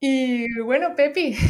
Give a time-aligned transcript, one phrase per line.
[0.00, 1.36] Y bueno, Pepi.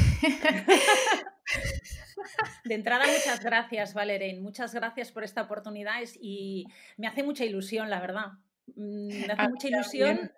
[2.65, 4.43] De entrada, muchas gracias, Valerín.
[4.43, 8.33] Muchas gracias por esta oportunidad y me hace mucha ilusión, la verdad.
[8.75, 10.33] Mm, me hace mucha ilusión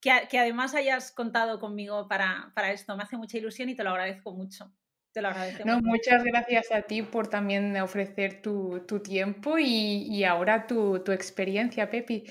[0.00, 2.96] que, que, además hayas contado conmigo para, para, esto.
[2.96, 4.72] Me hace mucha ilusión y te lo agradezco mucho.
[5.12, 5.64] Te lo agradezco.
[5.64, 11.00] No, muchas gracias a ti por también ofrecer tu, tu tiempo y, y ahora tu,
[11.00, 12.24] tu, experiencia, Pepi.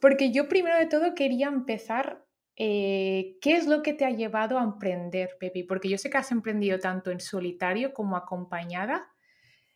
[0.00, 2.25] Porque yo primero de todo quería empezar
[2.58, 5.62] eh, ¿Qué es lo que te ha llevado a emprender, Pepi?
[5.62, 9.12] Porque yo sé que has emprendido tanto en solitario como acompañada.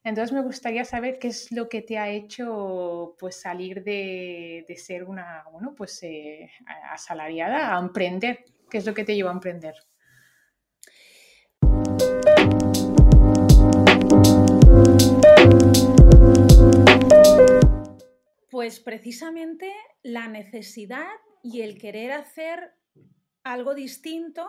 [0.03, 5.05] Entonces me gustaría saber qué es lo que te ha hecho pues salir de, ser
[5.05, 6.51] una, bueno, pues eh,
[6.91, 8.47] asalariada a emprender.
[8.71, 9.75] ¿Qué es lo que te lleva a emprender?
[18.51, 19.71] Pues precisamente
[20.03, 21.09] la necesidad
[21.43, 22.75] y el querer hacer
[23.43, 24.49] algo distinto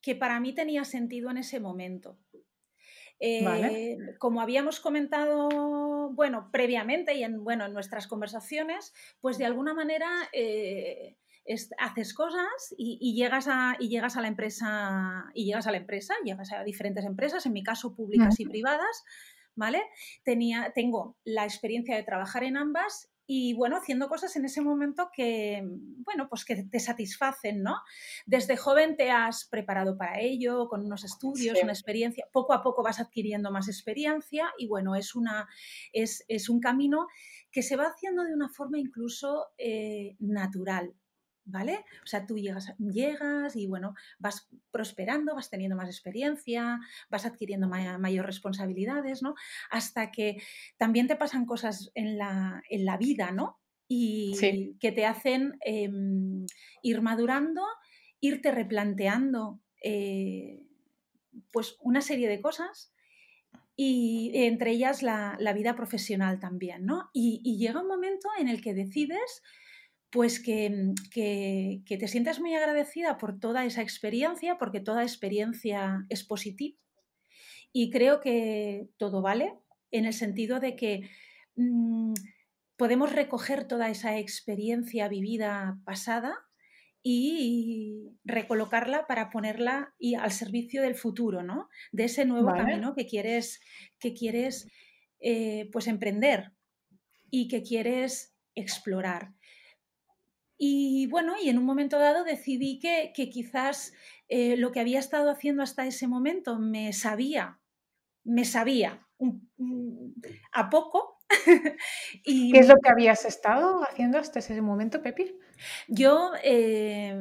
[0.00, 2.18] que para mí tenía sentido en ese momento.
[3.20, 9.74] Eh, como habíamos comentado, bueno, previamente y en, bueno, en nuestras conversaciones, pues de alguna
[9.74, 11.16] manera eh,
[11.78, 16.14] haces cosas y, llegas a, y llegas a la empresa, y llegas a la empresa,
[16.24, 19.04] llegas a diferentes empresas, en mi caso públicas y privadas,
[19.54, 19.82] ¿vale?
[20.24, 25.10] Tenía, tengo la experiencia de trabajar en ambas y bueno, haciendo cosas en ese momento
[25.14, 25.62] que,
[26.04, 27.76] bueno, pues que te satisfacen, ¿no?
[28.26, 32.82] Desde joven te has preparado para ello, con unos estudios, una experiencia, poco a poco
[32.82, 35.48] vas adquiriendo más experiencia y bueno, es, una,
[35.92, 37.06] es, es un camino
[37.50, 40.94] que se va haciendo de una forma incluso eh, natural,
[41.44, 41.84] ¿vale?
[42.02, 47.68] O sea, tú llegas, llegas y bueno, vas prosperando, vas teniendo más experiencia, vas adquiriendo
[47.68, 49.34] mayor responsabilidades, ¿no?
[49.70, 50.42] Hasta que
[50.76, 53.58] también te pasan cosas en la, en la vida, ¿no?
[53.88, 54.32] Y
[54.80, 56.46] que te hacen em,
[56.82, 57.62] ir madurando,
[58.20, 60.64] irte replanteando eh,
[61.50, 62.94] pues una serie de cosas
[63.76, 67.10] y entre ellas la, vida profesional también, ¿no?
[67.12, 69.42] y llega un momento en el que decides
[70.12, 76.22] pues mm, que, te sientas muy agradecida por toda esa experiencia, porque toda experiencia es
[76.22, 76.78] positiva.
[77.72, 79.54] Y creo que todo vale,
[79.90, 81.08] en el sentido de que
[81.56, 82.12] mm,
[82.76, 86.34] podemos recoger toda esa experiencia vivida pasada
[87.02, 91.68] y recolocarla para ponerla y al servicio del futuro, ¿no?
[91.90, 93.60] De ese nuevo camino que quieres,
[93.98, 94.68] que quieres
[95.20, 96.52] eh, pues emprender
[97.30, 99.32] y que quieres explorar.
[100.64, 103.92] Y bueno, y en un momento dado decidí que, quizás
[104.28, 107.58] eh, lo que había estado haciendo hasta ese momento me sabía,
[108.22, 109.04] me sabía
[110.52, 111.18] a poco.
[112.22, 115.36] y, ¿Qué es lo que habías estado haciendo hasta ese momento, Pepi?
[115.88, 117.18] Yo eh,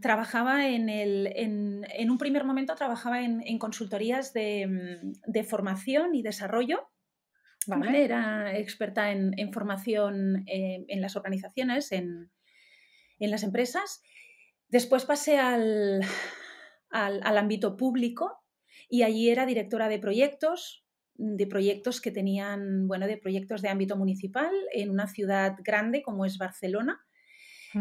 [0.00, 6.88] trabajaba en, el, en, un primer momento trabajaba en, consultorías de, formación y desarrollo.
[7.92, 12.30] Era experta en, formación eh, en las organizaciones, en,
[13.18, 14.02] en las empresas.
[14.68, 16.00] Después pasé al,
[16.90, 18.42] al, ámbito público
[18.88, 20.84] y allí era directora de proyectos,
[21.14, 26.24] de proyectos que tenían, bueno, de proyectos de ámbito municipal en una ciudad grande como
[26.24, 27.00] es Barcelona.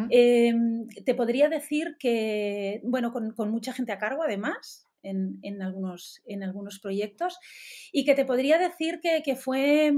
[0.10, 6.22] Em, te podría decir que, bueno, con, mucha gente a cargo además, en, en, algunos,
[6.26, 7.38] en algunos proyectos,
[7.94, 9.94] y que te podría decir que, que fue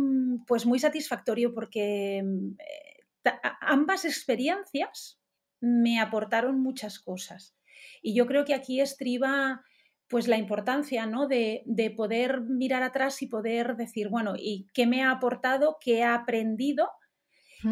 [0.46, 5.16] pues muy satisfactorio porque eh, ambas experiencias
[5.59, 7.56] me aportaron muchas cosas.
[8.01, 9.62] Y yo creo que aquí estriba
[10.07, 11.28] pues la importancia ¿no?
[11.28, 11.63] de,
[11.95, 15.78] poder mirar atrás y poder decir, bueno, ¿y qué me ha aportado?
[15.81, 16.90] ¿Qué he aprendido?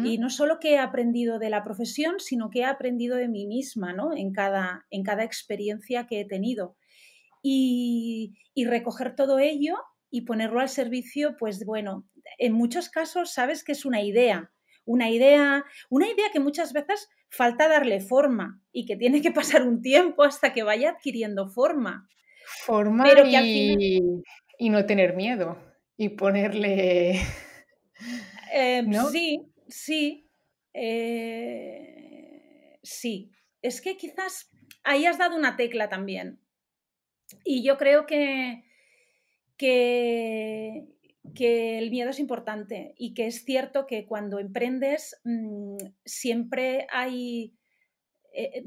[0.04, 3.46] Y no solo qué he aprendido de la profesión, sino qué he aprendido de mí
[3.46, 4.12] misma, ¿no?
[4.14, 6.76] En cada, en cada experiencia que he tenido.
[7.40, 9.76] Y, y recoger todo ello
[10.10, 12.04] y ponerlo al servicio, pues bueno,
[12.38, 14.50] en muchos casos sabes que es una idea,
[14.84, 19.62] una idea, una idea que muchas veces falta darle forma y que tiene que pasar
[19.62, 22.08] un tiempo hasta que vaya adquiriendo forma.
[22.64, 23.08] Forma
[24.58, 25.58] y, no tener miedo
[25.96, 27.20] y ponerle...
[28.52, 30.30] Eh, sí, sí,
[30.72, 31.98] eh,
[32.82, 33.32] sí.
[33.62, 34.50] Es que quizás
[34.84, 36.40] ahí has dado una tecla también.
[37.44, 38.64] Y yo creo que,
[39.56, 40.86] que,
[41.34, 47.54] que el miedo es importante y que es cierto que cuando emprendes mm, siempre hay...
[48.38, 48.64] Eh,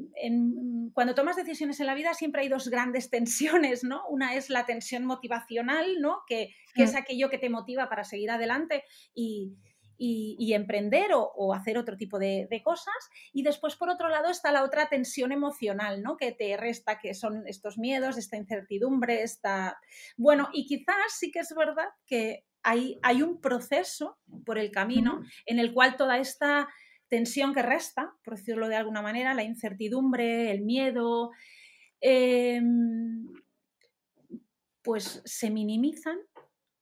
[0.93, 4.07] cuando tomas decisiones en la vida siempre hay dos grandes tensiones, ¿no?
[4.09, 6.21] Una es la tensión motivacional, ¿no?
[6.27, 8.83] Que, es aquello que te motiva para seguir adelante
[9.13, 9.57] y,
[9.99, 12.95] y, emprender o, hacer otro tipo de, cosas.
[13.33, 16.15] Y después, por otro lado, está la otra tensión emocional, ¿no?
[16.15, 19.77] Que te resta, que son estos miedos, esta incertidumbre, esta...
[20.15, 25.23] Bueno, y quizás sí que es verdad que hay, hay un proceso por el camino
[25.45, 26.67] en el cual toda esta
[27.07, 31.31] tensión que resta, por decirlo de alguna manera, la incertidumbre, el miedo,
[32.01, 33.27] em,
[34.81, 36.19] pues se minimizan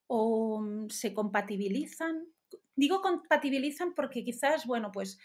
[0.06, 2.26] o se compatibilizan
[2.78, 5.18] Digo compatibilizan porque quizás, bueno, pues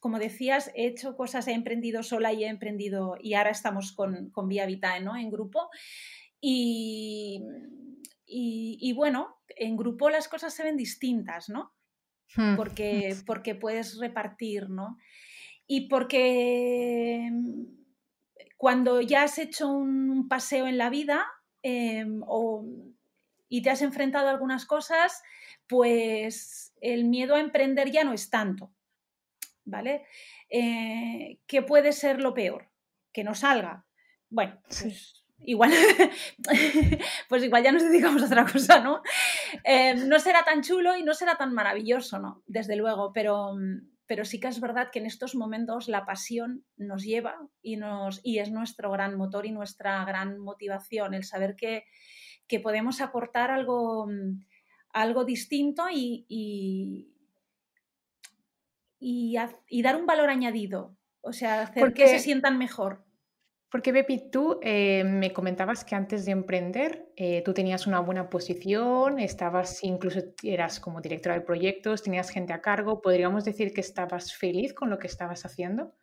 [0.00, 4.30] como decías, he hecho cosas, he emprendido sola y he emprendido, y ahora estamos con,
[4.30, 5.14] con Vía Vitae, ¿no?
[5.14, 5.68] En grupo.
[6.40, 7.44] Y,
[8.32, 11.74] y, bueno, en grupo las cosas se ven distintas, ¿no?
[12.36, 12.56] Hmm.
[12.56, 14.98] Porque, porque puedes repartir, ¿no?
[15.66, 17.30] Y porque
[18.56, 21.26] cuando ya has hecho un paseo en la vida
[21.62, 22.22] em,
[23.48, 25.22] y te has enfrentado a algunas cosas,
[25.66, 28.72] pues el miedo a emprender ya no es tanto,
[29.64, 30.04] ¿vale?
[30.48, 32.68] Eh, ¿Qué puede ser lo peor?
[33.12, 33.86] Que no salga.
[34.28, 35.72] Bueno, pues igual,
[37.28, 39.02] pues igual ya nos dedicamos a otra cosa, ¿no?
[39.64, 42.42] Eh, no será tan chulo y no será tan maravilloso, ¿no?
[42.46, 43.56] Desde luego, pero,
[44.06, 48.20] pero sí que es verdad que en estos momentos la pasión nos lleva y, nos,
[48.22, 51.84] y es nuestro gran motor y nuestra gran motivación, el saber que,
[52.46, 54.08] que podemos aportar algo
[54.92, 56.26] algo distinto y,
[58.98, 63.04] y, dar un valor añadido, o sea, hacer que se sientan mejor.
[63.70, 68.28] Porque Bepi, tú eh, me comentabas que antes de emprender eh, tú tenías una buena
[68.28, 73.00] posición, estabas incluso eras como directora de proyectos, tenías gente a cargo.
[73.00, 75.94] ¿Podríamos decir que estabas feliz con lo que estabas haciendo?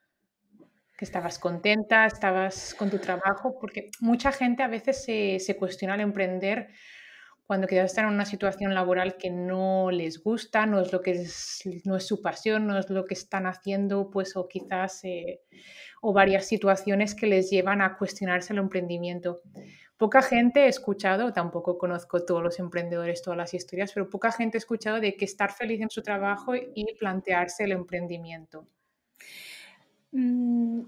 [0.98, 3.58] ¿Que estabas contenta, estabas con tu trabajo?
[3.60, 6.70] Porque mucha gente a veces se, cuestiona al emprender
[7.46, 11.26] cuando quizás están en una situación laboral que no les gusta, no es lo que
[11.84, 15.42] no es su pasión, no es lo que están haciendo, pues o quizás eh,
[16.02, 19.42] o varias situaciones que les llevan a cuestionarse el emprendimiento.
[19.98, 24.58] Poca gente he escuchado, tampoco conozco todos los emprendedores, todas las historias, pero poca gente
[24.58, 28.68] ha escuchado de que estar feliz en su trabajo y plantearse el emprendimiento.
[30.12, 30.82] Mm,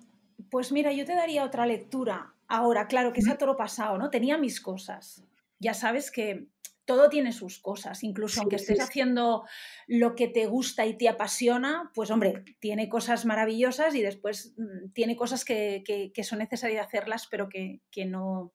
[0.49, 2.33] pues mira, yo te daría otra lectura.
[2.47, 4.09] Ahora, claro, que es a toro pasado, ¿no?
[4.09, 5.23] Tenía mis cosas
[5.59, 6.47] ya sabes que
[6.89, 9.45] todo tiene sus cosas, incluso aunque estés haciendo
[9.85, 14.91] lo que te gusta y te apasiona, pues hombre, tiene cosas maravillosas y después mm,
[14.93, 18.53] tiene cosas que, son necesarias hacerlas, pero que, no,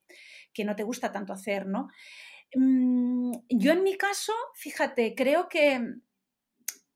[0.52, 1.86] que no te gusta tanto hacer, ¿no?
[2.56, 5.80] Mm, yo en mi caso, fíjate, creo que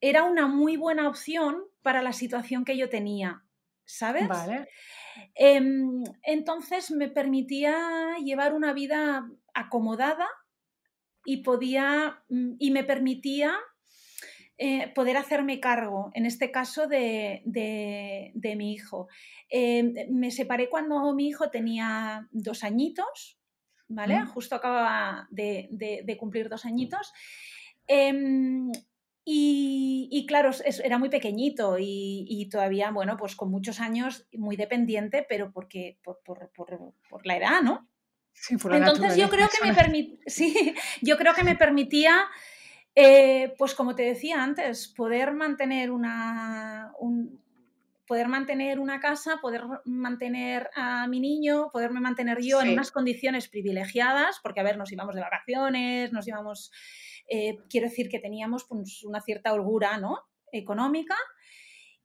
[0.00, 3.44] era una muy buena opción para la situación que yo tenía,
[3.84, 4.26] ¿sabes?
[4.26, 4.66] Vale.
[5.36, 10.26] Em, entonces me permitía llevar una vida acomodada
[11.28, 13.52] y podía mm, y me permitía
[14.56, 17.42] eh, poder hacerme cargo, en este caso, de,
[18.56, 19.08] mi hijo.
[19.50, 23.38] Em, me separé cuando mi hijo tenía dos añitos,
[23.88, 24.24] ¿vale?
[24.24, 27.12] Justo acababa de, cumplir dos añitos.
[27.86, 28.72] Em,
[29.22, 30.50] y, claro,
[30.82, 37.26] era muy pequeñito y, todavía, bueno, pues con muchos años, muy dependiente, pero porque, por,
[37.26, 37.86] la edad, ¿no?
[38.40, 42.26] Sí, Entonces yo creo, que me sí, yo creo que me permitía,
[42.94, 46.92] eh, pues como te decía antes, poder mantener una,
[48.06, 53.48] poder mantener una casa, poder mantener a mi niño, poderme mantener yo en unas condiciones
[53.48, 56.70] privilegiadas, porque a ver, nos íbamos de vacaciones, nos íbamos
[57.28, 60.18] eh, quiero decir que teníamos pues, una cierta holgura ¿no?
[60.50, 61.16] económica.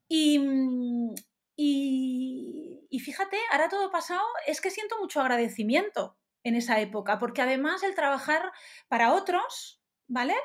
[0.09, 1.13] Mm,
[1.55, 7.41] y, y, fíjate, ahora todo pasado, es que siento mucho agradecimiento en esa época, porque
[7.41, 8.51] además el trabajar
[8.87, 10.35] para otros, ¿vale?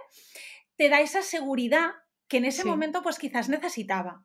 [0.77, 1.91] Te da esa seguridad
[2.29, 4.25] que en ese momento pues quizás necesitaba.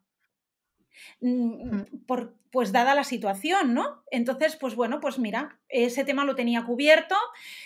[1.21, 4.03] Mm, mm, por, pues dada la situación, ¿no?
[4.11, 7.15] Entonces, pues bueno, pues mira, ese tema lo tenía cubierto.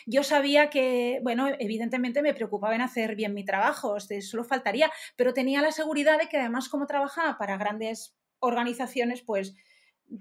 [0.06, 4.92] Yo sabía que, bueno, evidentemente me preocupaba en hacer bien mi trabajo, eso lo faltaría,
[5.16, 9.56] pero tenía la seguridad de que además como trabajaba para grandes organizaciones, pues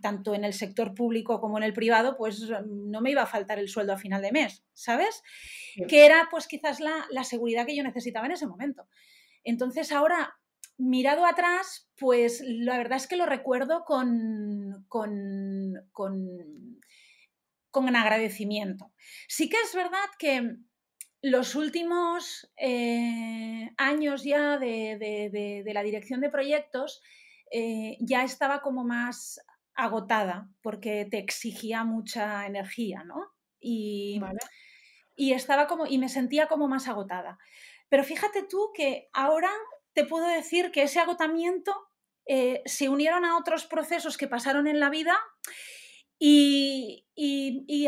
[0.00, 3.59] tanto en el sector público como en el privado, pues no me iba a faltar
[3.59, 5.23] el sueldo a final de mes, ¿sabes?
[5.88, 8.88] Que era pues quizás la, la seguridad que yo necesitaba en ese momento.
[9.45, 10.37] Entonces ahora
[10.78, 18.93] mirado atrás, pues la verdad es que lo recuerdo con, con, con, agradecimiento.
[19.28, 20.57] Sí que es verdad que
[21.23, 27.00] los últimos eh, años ya de, la dirección de proyectos
[27.50, 29.40] eh, ya estaba como más
[29.76, 33.33] agotada porque te exigía mucha energía, ¿no?
[33.61, 34.21] Y,
[35.14, 37.38] y estaba como, y me sentía como más agotada.
[37.88, 39.50] Pero fíjate tú que ahora
[39.92, 41.75] te puedo decir que ese agotamiento
[42.26, 45.16] eh, se unieron a otros procesos que pasaron en la vida
[46.18, 47.04] y,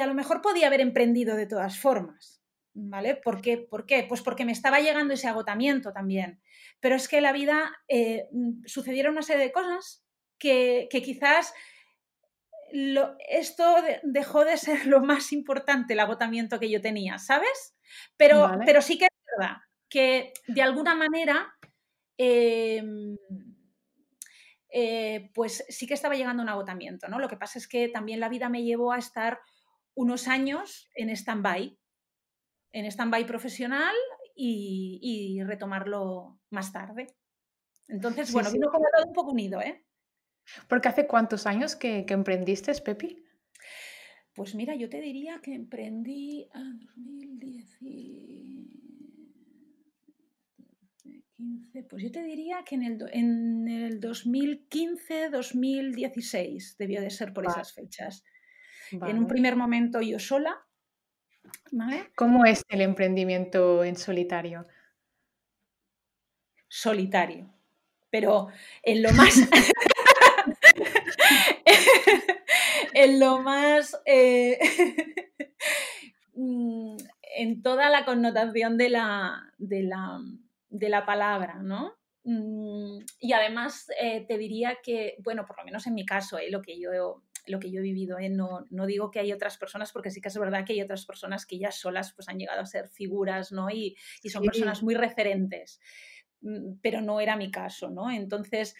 [0.00, 2.42] a lo mejor podía haber emprendido de todas formas.
[2.80, 3.16] ¿Vale?
[3.16, 3.58] ¿Por qué?
[3.58, 4.04] ¿Por qué?
[4.08, 6.40] Pues porque me estaba llegando ese agotamiento también.
[6.78, 8.28] Pero es que en la vida eh,
[8.66, 10.04] sucedieron una serie de cosas
[10.38, 11.52] que, quizás
[13.28, 17.76] esto dejó de ser lo más importante, el agotamiento que yo tenía, ¿sabes?
[18.16, 19.56] Pero, pero sí que es verdad
[19.88, 21.54] que de alguna manera
[22.16, 23.16] em,
[24.70, 27.18] eh, pues sí que estaba llegando un agotamiento, ¿no?
[27.18, 29.40] Lo que pasa es que también la vida me llevó a estar
[29.94, 31.78] unos años en stand-by,
[32.72, 33.94] en stand-by profesional
[34.34, 37.06] y, retomarlo más tarde.
[37.88, 39.84] Entonces, bueno, vino como todo un poco unido, ¿eh?
[40.68, 43.24] Porque hace cuántos años que, emprendiste, Pepi?
[44.34, 47.78] Pues mira, yo te diría que emprendí en 2010
[51.88, 57.72] pues yo te diría que en el, en el 2015-2016 debió de ser por esas
[57.72, 58.24] fechas.
[58.90, 60.66] En un primer momento yo sola.
[62.16, 64.66] ¿Cómo es el emprendimiento en solitario?
[66.68, 67.54] Solitario,
[68.10, 68.48] pero
[68.82, 69.36] en lo más...
[73.04, 74.00] en lo más...
[74.04, 74.58] Eh,
[76.34, 76.96] mm,
[77.36, 80.20] en toda la connotación de la, de la
[80.70, 81.94] de la palabra, ¿no?
[82.24, 86.50] Mm, y además eh, te diría que, bueno, por lo menos en mi caso, eh,
[86.50, 89.56] lo, que yo, lo que yo he vivido, eh, no, no, digo que hay otras
[89.56, 92.38] personas, porque sí que es verdad que hay otras personas que ya solas pues, han
[92.38, 93.70] llegado a ser figuras, ¿no?
[93.70, 93.96] Y,
[94.30, 95.80] son personas muy referentes
[96.42, 98.10] mm, pero no era mi caso, ¿no?
[98.10, 98.74] Entonces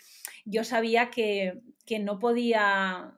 [0.44, 1.60] yo sabía que,
[2.00, 3.14] no podía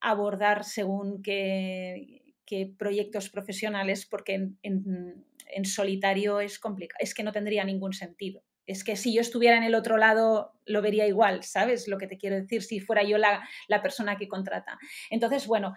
[0.00, 2.34] abordar según qué,
[2.76, 8.42] proyectos profesionales porque en, en solitario es complicado, es que no tendría ningún sentido.
[8.66, 12.06] Es que si yo estuviera en el otro lado, lo vería igual, ¿sabes lo que
[12.06, 12.62] te quiero decir?
[12.62, 13.42] Si fuera yo la,
[13.82, 14.78] persona que contrata.
[15.10, 15.74] Entonces, bueno,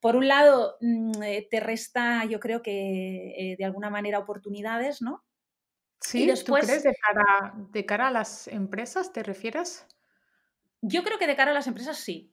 [0.00, 5.00] por un lado, mm, eh, te resta, yo creo que eh, de alguna manera oportunidades,
[5.00, 5.24] ¿no?
[6.00, 9.86] Sí, después, ¿tú crees de cara, de cara a las empresas, te refieres?
[10.82, 12.30] Yo creo que de cara a las empresas sí.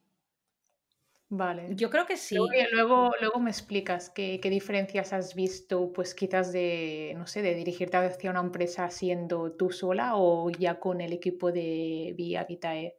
[1.34, 1.70] Vale.
[1.78, 2.36] Yo creo que sí.
[2.74, 7.96] Luego, luego, me explicas qué, diferencias has visto, pues quizás de, no sé, de dirigirte
[7.96, 12.98] hacia una empresa siendo tú sola o ya con el equipo de Via Vitae.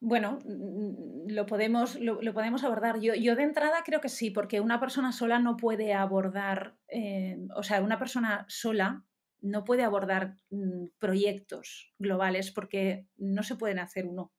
[0.00, 2.98] Bueno, mm, lo podemos, lo, podemos abordar.
[2.98, 7.38] Yo, yo, de entrada creo que sí, porque una persona sola no puede abordar, eh,
[7.54, 9.04] o sea, una persona sola
[9.40, 14.32] no puede abordar mm, proyectos globales porque no se pueden hacer uno.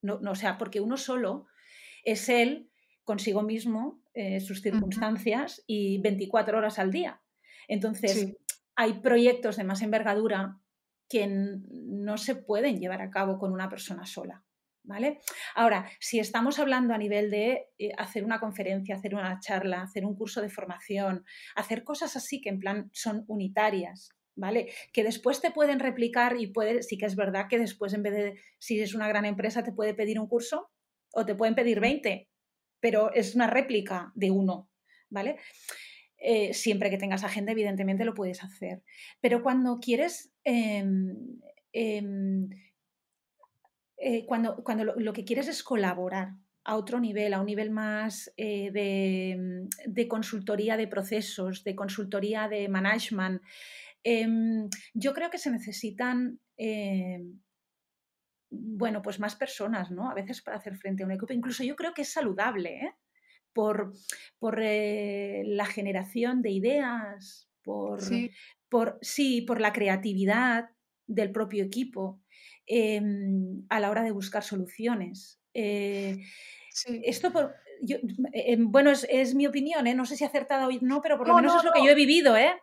[0.00, 1.44] No, no, o sea, porque uno solo
[2.04, 2.70] es él
[3.04, 7.20] consigo mismo, eh, sus circunstancias y 24 horas al día.
[7.68, 8.36] Entonces,
[8.76, 10.60] hay proyectos de más envergadura
[11.08, 14.44] que no se pueden llevar a cabo con una persona sola.
[14.82, 15.20] ¿Vale?
[15.54, 20.06] Ahora, si estamos hablando a nivel de eh, hacer una conferencia, hacer una charla, hacer
[20.06, 24.72] un curso de formación, hacer cosas así que en plan son unitarias, ¿vale?
[24.92, 28.14] Que después te pueden replicar y puede, sí que es verdad que después en vez
[28.14, 30.70] de, si es una gran empresa, te puede pedir un curso,
[31.12, 32.28] o te pueden pedir 20,
[32.80, 34.70] pero es una réplica de uno,
[35.08, 35.36] ¿vale?
[36.22, 38.82] Eh, siempre que tengas agenda, evidentemente lo puedes hacer.
[39.20, 41.40] Pero cuando quieres, em,
[41.72, 42.50] em,
[43.96, 46.32] eh, cuando, cuando lo, que quieres es colaborar
[46.64, 52.48] a otro nivel, a un nivel más eh, de, de, consultoría de procesos, de consultoría
[52.48, 53.42] de management,
[54.04, 56.38] em, yo creo que se necesitan
[58.50, 60.10] bueno, pues más personas, ¿no?
[60.10, 61.32] A veces para hacer frente a un equipo.
[61.32, 62.94] Incluso yo creo que es saludable, ¿eh?
[63.52, 63.94] Por,
[64.38, 68.30] por eh, la generación de ideas, por sí.
[68.68, 70.70] por sí, por la creatividad
[71.06, 72.20] del propio equipo
[72.66, 75.40] em, a la hora de buscar soluciones.
[75.52, 76.18] Eh,
[77.02, 77.54] esto por,
[78.32, 79.94] em, bueno, es, mi opinión, ¿eh?
[79.94, 81.96] no sé si acertada o no, pero por lo menos es lo que yo he
[81.96, 82.54] vivido, ¿eh?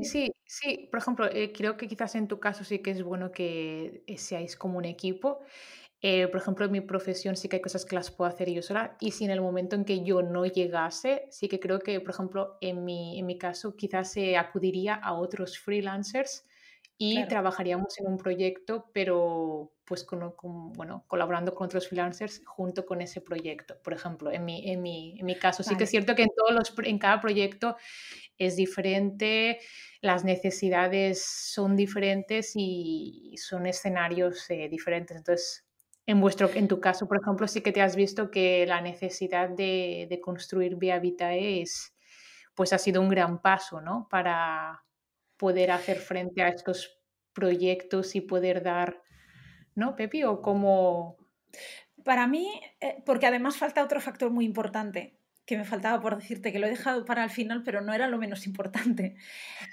[0.00, 3.30] Sí, sí, por ejemplo, eh, creo que quizás en tu caso sí que es bueno
[3.30, 5.40] que eh, seáis como un equipo.
[6.02, 8.62] Eh, por ejemplo, en mi profesión sí que hay cosas que las puedo hacer yo
[8.62, 12.00] sola y si en el momento en que yo no llegase, sí que creo que,
[12.00, 16.46] por ejemplo, en mi, en mi caso quizás se acudiría a otros freelancers
[17.04, 20.34] y trabajaríamos en un proyecto, pero pues con,
[20.76, 23.76] bueno, colaborando con otros freelancers junto con ese proyecto.
[23.82, 26.30] Por ejemplo, en mi, en mi, en mi caso, sí que es cierto que en,
[26.36, 27.76] todos los, en cada proyecto
[28.38, 29.58] es diferente,
[30.00, 35.16] las necesidades son diferentes y son escenarios eh, diferentes.
[35.16, 35.66] Entonces,
[36.06, 39.48] en, vuestro, en tu caso, por ejemplo, sí que te has visto que la necesidad
[39.48, 41.96] de, de construir Via Vitae es,
[42.54, 44.06] pues ha sido un gran paso, ¿no?
[44.08, 44.84] Para
[45.42, 49.02] poder hacer frente a estos proyectos y poder dar,
[49.74, 50.22] ¿no, Pepi?
[50.22, 51.16] ¿O cómo...?
[52.04, 52.48] Para mí,
[52.80, 56.68] eh, porque además falta otro factor muy importante, que me faltaba por decirte, que lo
[56.68, 59.16] he dejado para el final, pero no era lo menos importante.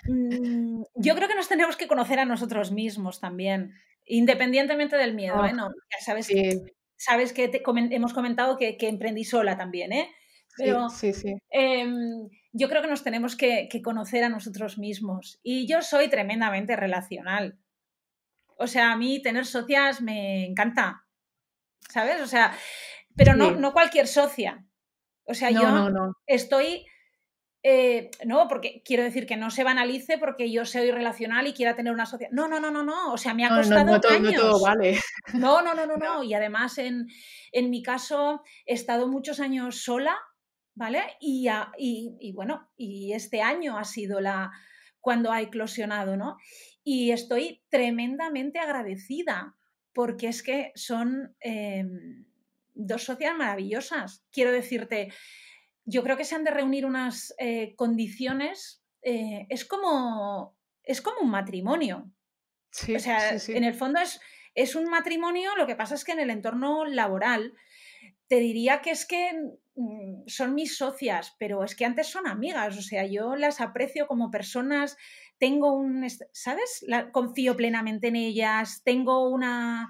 [0.08, 3.76] Mm, yo creo que nos tenemos que conocer a nosotros mismos también,
[4.08, 5.46] independientemente del miedo.
[5.46, 5.54] ¿eh?
[5.54, 6.62] No, ya sabes, que,
[6.96, 7.52] sabes que
[7.92, 10.10] hemos comentado que, emprendí sola también, ¿eh?
[10.58, 15.40] Pero sí, sí, em, yo creo que nos tenemos que, que conocer a nosotros mismos.
[15.44, 17.60] Y yo soy tremendamente relacional.
[18.58, 21.06] O sea, a mí tener socias me encanta,
[21.90, 22.22] ¿sabes?
[22.22, 22.54] O sea,
[23.16, 24.66] pero no, no cualquier socia.
[25.26, 26.86] O sea, yo no, estoy...
[27.62, 31.76] Eh, no, porque quiero decir que no se banalice porque yo soy relacional y quiera
[31.76, 32.32] tener una sociedad.
[32.32, 33.12] No, no, no, no, no.
[33.12, 34.34] O sea, me ha costado no, todo, años.
[34.42, 35.00] No, vale.
[35.34, 36.24] no, no, no, no, no.
[36.24, 37.08] Y además, en,
[37.52, 40.18] en, mi caso, he estado muchos años sola,
[40.76, 41.02] ¿vale?
[41.20, 41.48] Y,
[41.78, 44.52] y, bueno, y este año ha sido la
[45.02, 46.38] cuando ha eclosionado, ¿no?
[46.84, 49.56] Y estoy tremendamente agradecida
[49.94, 52.26] porque es que son em,
[52.74, 54.26] dos sociedades maravillosas.
[54.32, 55.12] Quiero decirte,
[55.86, 61.22] yo creo que se han de reunir unas eh, condiciones, eh, es, como, es como
[61.22, 62.12] un matrimonio.
[62.96, 64.20] o sea, en el fondo es,
[64.56, 67.54] es un matrimonio, lo que pasa es que en el entorno laboral
[68.28, 69.32] te diría que es que
[70.28, 74.32] son mis socias, pero es que antes son amigas, o sea, yo las aprecio como
[74.32, 74.98] personas,
[75.38, 76.86] tengo un, ¿sabes?
[77.12, 79.90] confío plenamente en ellas, tengo una,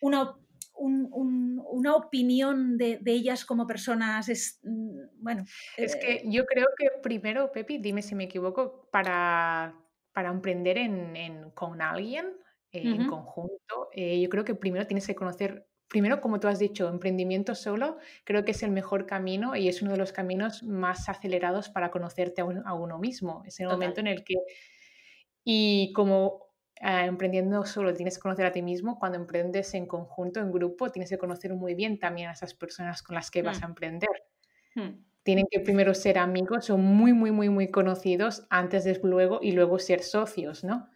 [0.00, 0.36] una
[0.78, 5.44] una opinión de, ellas como personas es, mm, bueno.
[5.76, 9.74] Es que eh, yo creo que primero, Pepi, dime si me equivoco, para,
[10.12, 12.26] para emprender en, con alguien
[12.72, 16.58] eh, en conjunto, eh, yo creo que primero tienes que conocer, primero, como tú has
[16.58, 20.62] dicho, emprendimiento solo, creo que es el mejor camino y es uno de los caminos
[20.62, 23.42] más acelerados para conocerte a, uno mismo.
[23.46, 24.34] Es el momento en el que...
[25.48, 26.46] Y como
[26.82, 30.90] Ah, emprendiendo solo tienes que conocer a ti mismo, cuando emprendes en conjunto, en grupo,
[30.90, 33.64] tienes que conocer muy bien también a esas personas con las que vas mm.
[33.64, 34.10] a emprender.
[34.74, 34.90] Mm.
[35.22, 39.52] Tienen que primero ser amigos o muy, muy, muy, muy conocidos antes de luego y
[39.52, 40.88] luego ser socios, ¿no?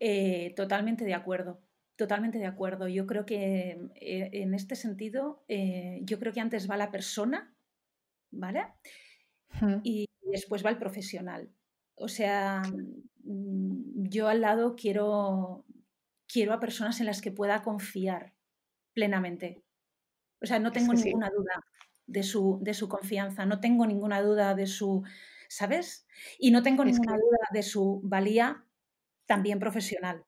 [0.00, 1.60] Eh, totalmente de acuerdo.
[2.02, 2.88] Totalmente de acuerdo.
[2.88, 7.54] Yo creo que eh, en este sentido, eh, yo creo que antes va la persona,
[8.32, 8.64] ¿vale?
[9.84, 11.48] Y después va el profesional.
[11.94, 12.62] O sea,
[13.22, 15.64] mm, yo al lado quiero,
[16.26, 18.34] quiero a personas en las que pueda confiar
[18.94, 19.62] plenamente.
[20.40, 21.64] O sea, no tengo ninguna duda
[22.08, 25.04] de su, de su confianza, no tengo ninguna duda de su,
[25.48, 26.04] ¿sabes?
[26.40, 28.66] Y no tengo ninguna duda de su valía
[29.24, 30.24] también profesional.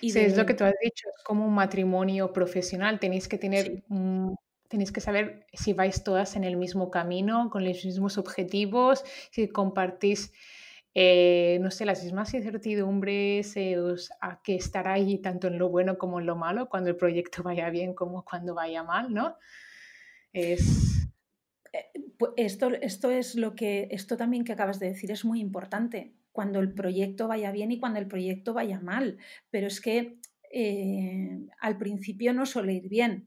[0.00, 3.38] Y sí, es lo que tú has dicho, es como un matrimonio profesional, tenéis que
[3.38, 3.82] tener
[4.68, 9.48] tenéis que saber si vais todas en el mismo camino, con los mismos objetivos, si
[9.48, 10.32] compartís
[10.98, 13.76] eh, no sé, las mismas incertidumbres eh,
[14.22, 17.42] a que estar ahí tanto en lo bueno como en lo malo, cuando el proyecto
[17.44, 19.36] vaya bien como cuando vaya mal, ¿no?
[20.32, 21.06] Es...
[21.74, 21.84] Eh,
[22.16, 26.14] pues esto, esto es lo que, esto también que acabas de decir es muy importante,
[26.36, 29.16] cuando el proyecto vaya bien y cuando el proyecto vaya mal,
[29.50, 30.18] pero es que
[31.60, 33.26] al principio no suele ir bien.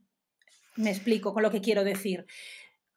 [0.76, 2.26] Me explico con lo que quiero decir.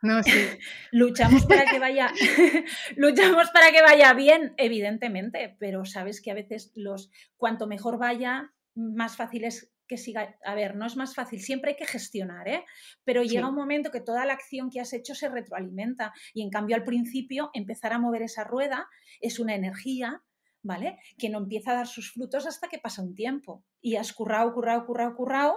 [0.03, 0.31] No, sí.
[0.91, 2.13] luchamos para que vaya,
[2.95, 8.51] luchamos para que vaya bien, evidentemente, pero sabes que a veces los cuanto mejor vaya,
[8.75, 10.35] más fácil es que siga.
[10.43, 12.65] A ver, no es más fácil, siempre hay que gestionar, ¿eh?
[13.03, 16.49] Pero llega un momento que toda la acción que has hecho se retroalimenta y en
[16.49, 18.87] cambio al principio empezar a mover esa rueda
[19.21, 20.23] es una energía
[20.63, 20.97] ¿vale?
[21.17, 23.65] Que no empieza a dar sus frutos hasta que pasa un tiempo.
[23.81, 25.55] Y has currado, currado, currado, currado,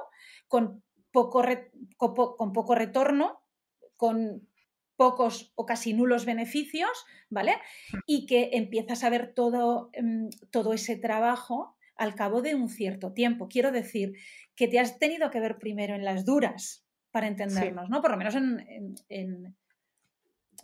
[0.48, 1.44] con poco,
[2.36, 3.38] con poco retorno,
[3.96, 4.48] con
[4.96, 6.90] pocos o casi nulos beneficios,
[7.30, 7.52] ¿vale?
[7.52, 7.98] Mm.
[8.06, 13.12] Y que empiezas a ver todo, em, todo ese trabajo al cabo de un cierto
[13.12, 13.48] tiempo.
[13.48, 14.14] Quiero decir
[14.54, 18.02] que te has tenido que ver primero en las duras para entendernos, ¿no?
[18.02, 18.96] Por lo menos en,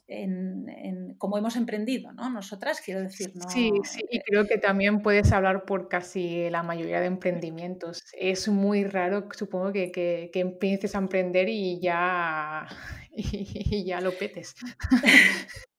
[0.06, 2.28] en, como hemos emprendido, ¿no?
[2.30, 3.48] Nosotras, quiero decir, ¿no?
[3.48, 8.04] Sí, sí, y eh, creo que también puedes hablar por casi la mayoría de emprendimientos.
[8.18, 12.66] Es muy raro, supongo, que, que, que empieces a emprender y ya,
[13.12, 14.54] y ya lo petes.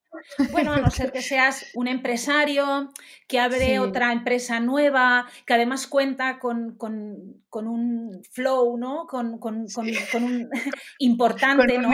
[0.51, 2.91] Bueno, a no ser que seas un empresario
[3.27, 6.77] que abre otra empresa nueva, que además cuenta con,
[7.51, 9.07] un flow, ¿no?
[9.07, 9.67] Con, un
[10.99, 11.89] importante, ¿no?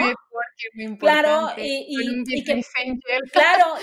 [0.98, 2.62] claro, y, que,
[3.32, 3.74] claro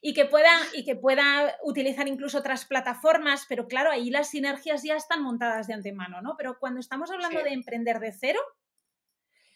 [0.00, 4.82] y, que, pueda, y que pueda utilizar incluso otras plataformas, pero claro, ahí las sinergias
[4.82, 6.34] ya están montadas de antemano, ¿no?
[6.36, 8.40] Pero cuando estamos hablando de emprender de cero,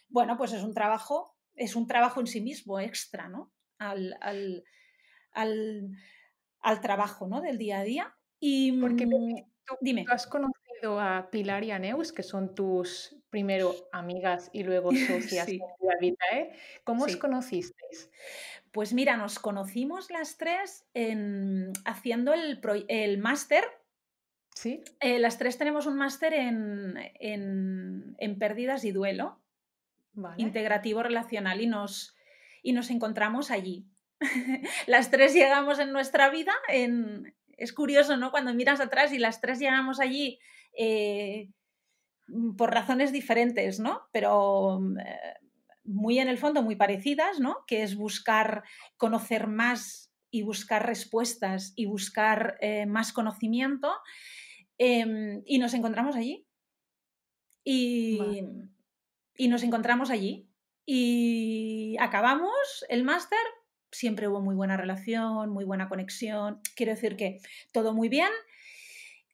[0.08, 3.50] bueno, pues es un trabajo, es un trabajo en sí mismo extra, ¿no?
[3.90, 4.64] Al,
[5.32, 7.40] al, trabajo ¿no?
[7.40, 8.14] del día a día.
[8.40, 10.04] Y, Porque, mm, Dime.
[10.04, 14.90] ¿Tú has conocido a Pilar y a Neus, que son tus, primero, amigas y luego
[15.06, 15.60] socias sí.
[16.00, 16.52] en ¿eh?
[16.84, 18.10] ¿Cómo os conocisteis?
[18.72, 23.64] Pues mira, nos conocimos las tres en, haciendo el, el máster.
[24.54, 24.82] Sí.
[25.00, 29.40] Eh, las tres tenemos un máster en, en, en, pérdidas y duelo,
[30.36, 32.14] integrativo relacional, y nos,
[32.62, 33.86] y nos encontramos allí.
[34.86, 38.30] las tres llegamos en nuestra vida, en, es curioso, ¿no?
[38.30, 40.38] Cuando miras atrás y las tres llegamos allí
[40.76, 41.50] eh,
[42.56, 44.02] por razones diferentes, ¿no?
[44.12, 45.34] Pero eh,
[45.84, 47.64] muy en el fondo muy parecidas, ¿no?
[47.66, 48.64] Que es buscar
[48.96, 53.92] conocer más y buscar respuestas y buscar eh, más conocimiento.
[54.78, 56.46] Em, y nos encontramos allí.
[57.64, 58.18] Y,
[59.36, 60.48] y nos encontramos allí.
[60.84, 63.38] Y acabamos el máster,
[63.90, 66.60] siempre hubo muy buena relación, muy buena conexión.
[66.74, 67.40] Quiero decir que
[67.72, 68.30] todo muy bien.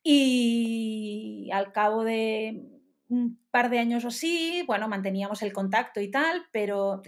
[0.02, 2.62] Y al cabo de
[3.08, 7.02] un par de años o así, bueno, manteníamos el contacto y tal, pero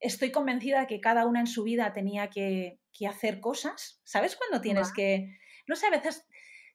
[0.00, 4.00] estoy convencida de que cada una en su vida tenía que, hacer cosas.
[4.04, 5.36] ¿Sabes cuando tienes que.?
[5.66, 6.26] No sé, a veces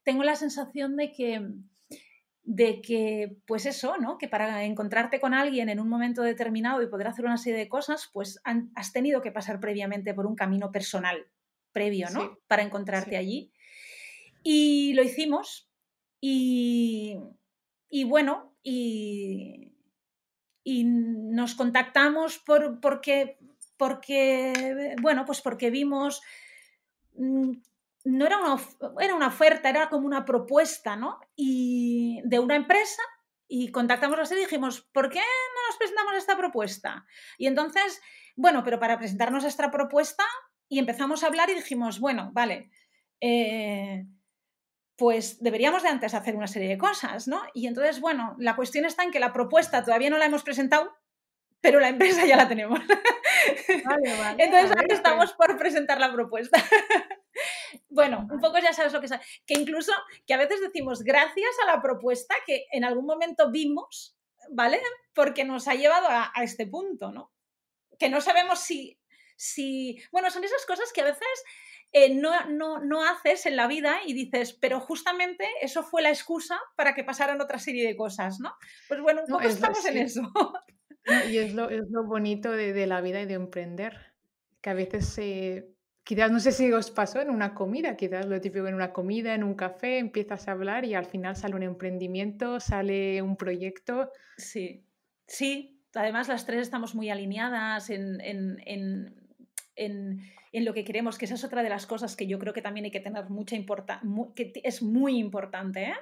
[0.03, 1.41] tengo la sensación de que
[2.43, 4.17] de que, pues eso, ¿no?
[4.17, 7.69] Que para encontrarte con alguien en un momento determinado y poder hacer una serie de
[7.69, 11.27] cosas, pues has tenido que pasar previamente por un camino personal
[11.71, 12.37] previo, ¿no?
[12.47, 13.51] para encontrarte allí.
[14.43, 15.69] Y lo hicimos
[16.19, 17.17] y,
[17.89, 19.71] y bueno, y,
[20.63, 23.37] y, nos contactamos por, porque,
[23.77, 26.21] porque, bueno, pues porque vimos
[27.15, 27.51] mm,
[28.03, 28.57] no era una,
[28.99, 31.19] era una oferta, era como una propuesta, ¿no?
[31.35, 33.01] Y de una empresa
[33.47, 37.05] y contactamos a y dijimos, ¿por qué no nos presentamos esta propuesta?
[37.37, 38.01] Y entonces,
[38.35, 40.23] bueno, pero para presentarnos esta propuesta
[40.69, 42.71] y empezamos a hablar y dijimos, bueno, vale,
[43.19, 44.05] eh,
[44.95, 47.41] pues deberíamos de antes hacer una serie de cosas, ¿no?
[47.53, 50.95] Y entonces, bueno, la cuestión está en que la propuesta todavía no la hemos presentado,
[51.59, 52.79] pero la empresa ya la tenemos.
[53.85, 56.57] Vale, vale, entonces ahora estamos por presentar la propuesta.
[57.89, 59.13] Bueno, un poco ya sabes lo que es.
[59.45, 59.91] Que incluso
[60.25, 64.17] que a veces decimos gracias a la propuesta que en algún momento vimos,
[64.49, 64.81] ¿vale?
[65.13, 67.31] Porque nos ha llevado a, este punto, ¿no?
[67.99, 68.99] Que no sabemos si,
[69.35, 70.01] si.
[70.11, 71.43] Bueno, son esas cosas que a veces
[71.91, 72.47] eh, no,
[72.79, 77.03] no, haces en la vida y dices, pero justamente eso fue la excusa para que
[77.03, 78.55] pasaran otra serie de cosas, ¿no?
[78.87, 80.31] Pues bueno, un poco estamos en eso.
[81.29, 84.13] y es lo, es lo bonito de, de, la vida y de emprender,
[84.61, 85.75] que a veces se
[86.11, 89.33] Quizás no sé si os pasó en una comida, quizás lo típico en una comida,
[89.33, 94.11] en un café, empiezas a hablar y al final sale un emprendimiento, sale un proyecto.
[94.35, 94.83] Sí,
[95.25, 95.79] sí.
[95.95, 99.15] Además, las tres estamos muy alineadas en, en,
[100.51, 102.83] lo que queremos, que esa es otra de las cosas que yo creo que también
[102.83, 105.95] hay que tener mucha importancia, que es muy importante, ¿eh?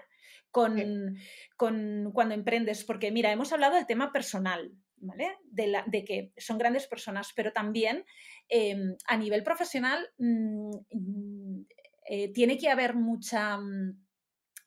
[0.50, 1.20] Con,
[1.56, 7.32] con, cuando emprendes, porque mira, hemos hablado del tema personal, De, que son grandes personas,
[7.36, 8.06] pero también
[8.50, 11.66] Em, a nivel profesional mm, mm,
[12.10, 13.96] eh, tiene que haber mucha mm,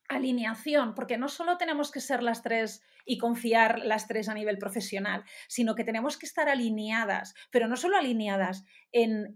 [0.08, 4.58] alineación, porque no solo tenemos que ser las tres y confiar las tres a nivel
[4.58, 9.32] profesional, sino que tenemos que estar alineadas, pero no solo alineadas en,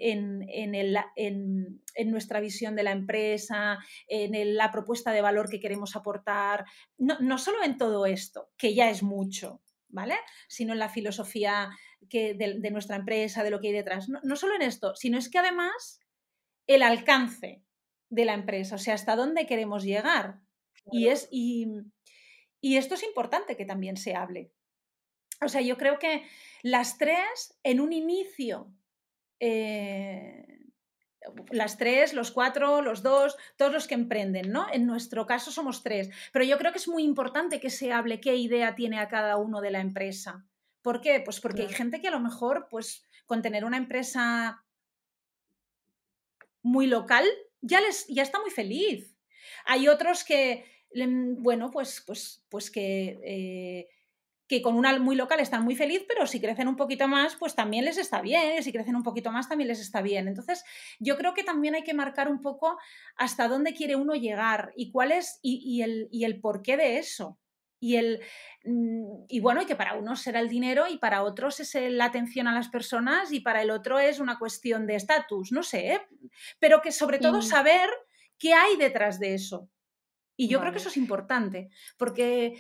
[2.06, 6.66] nuestra visión de la empresa, en la propuesta de valor que queremos aportar,
[6.98, 10.16] no, no solo en todo esto, que ya es mucho, ¿vale?
[10.48, 11.70] Sino en la filosofía
[12.08, 14.08] que de, nuestra empresa, de lo que hay detrás.
[14.08, 16.00] No, solo en esto, sino es que además
[16.66, 17.62] el alcance
[18.10, 20.40] de la empresa, o sea, hasta dónde queremos llegar.
[20.90, 21.66] Y, es, y,
[22.62, 24.52] esto es importante que también se hable.
[25.44, 26.24] O sea, yo creo que
[26.62, 28.72] las tres en un inicio,
[29.40, 30.55] eh,
[31.50, 34.66] las tres, los cuatro, los dos, todos los que emprenden, ¿no?
[34.72, 38.20] En nuestro caso somos tres, pero yo creo que es muy importante que se hable
[38.20, 40.46] qué idea tiene a cada uno de la empresa.
[40.82, 41.20] ¿Por qué?
[41.20, 44.64] Pues porque hay gente que a lo mejor, pues, con tener una empresa
[46.62, 47.24] muy local,
[47.60, 49.16] ya, les, ya está muy feliz.
[49.64, 50.64] Hay otros que,
[51.38, 53.88] bueno, pues, pues, pues que, eh,
[54.48, 57.54] que con una muy local están muy feliz, pero si crecen un poquito más, pues
[57.54, 58.62] también les está bien.
[58.62, 60.28] Si crecen un poquito más, también les está bien.
[60.28, 60.64] Entonces,
[61.00, 62.78] yo creo que también hay que marcar un poco
[63.16, 67.38] hasta dónde quiere uno llegar y cuál es y, el, y el porqué de eso.
[67.78, 68.22] Y, el,
[68.64, 72.06] mm, y bueno, y que para unos será el dinero y para otros es la
[72.06, 75.92] atención a las personas y para el otro es una cuestión de estatus, no sé,
[75.92, 76.00] ¿eh?
[76.58, 77.90] pero que sobre todo saber
[78.38, 79.68] qué hay detrás de eso.
[80.36, 82.54] Y yo creo que eso es importante, porque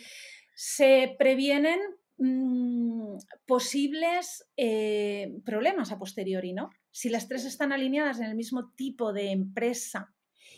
[0.58, 1.78] se previenen
[2.16, 6.70] mm, posibles eh, problemas a posteriori, ¿no?
[6.90, 10.14] Si las tres están alineadas en el mismo tipo de empresa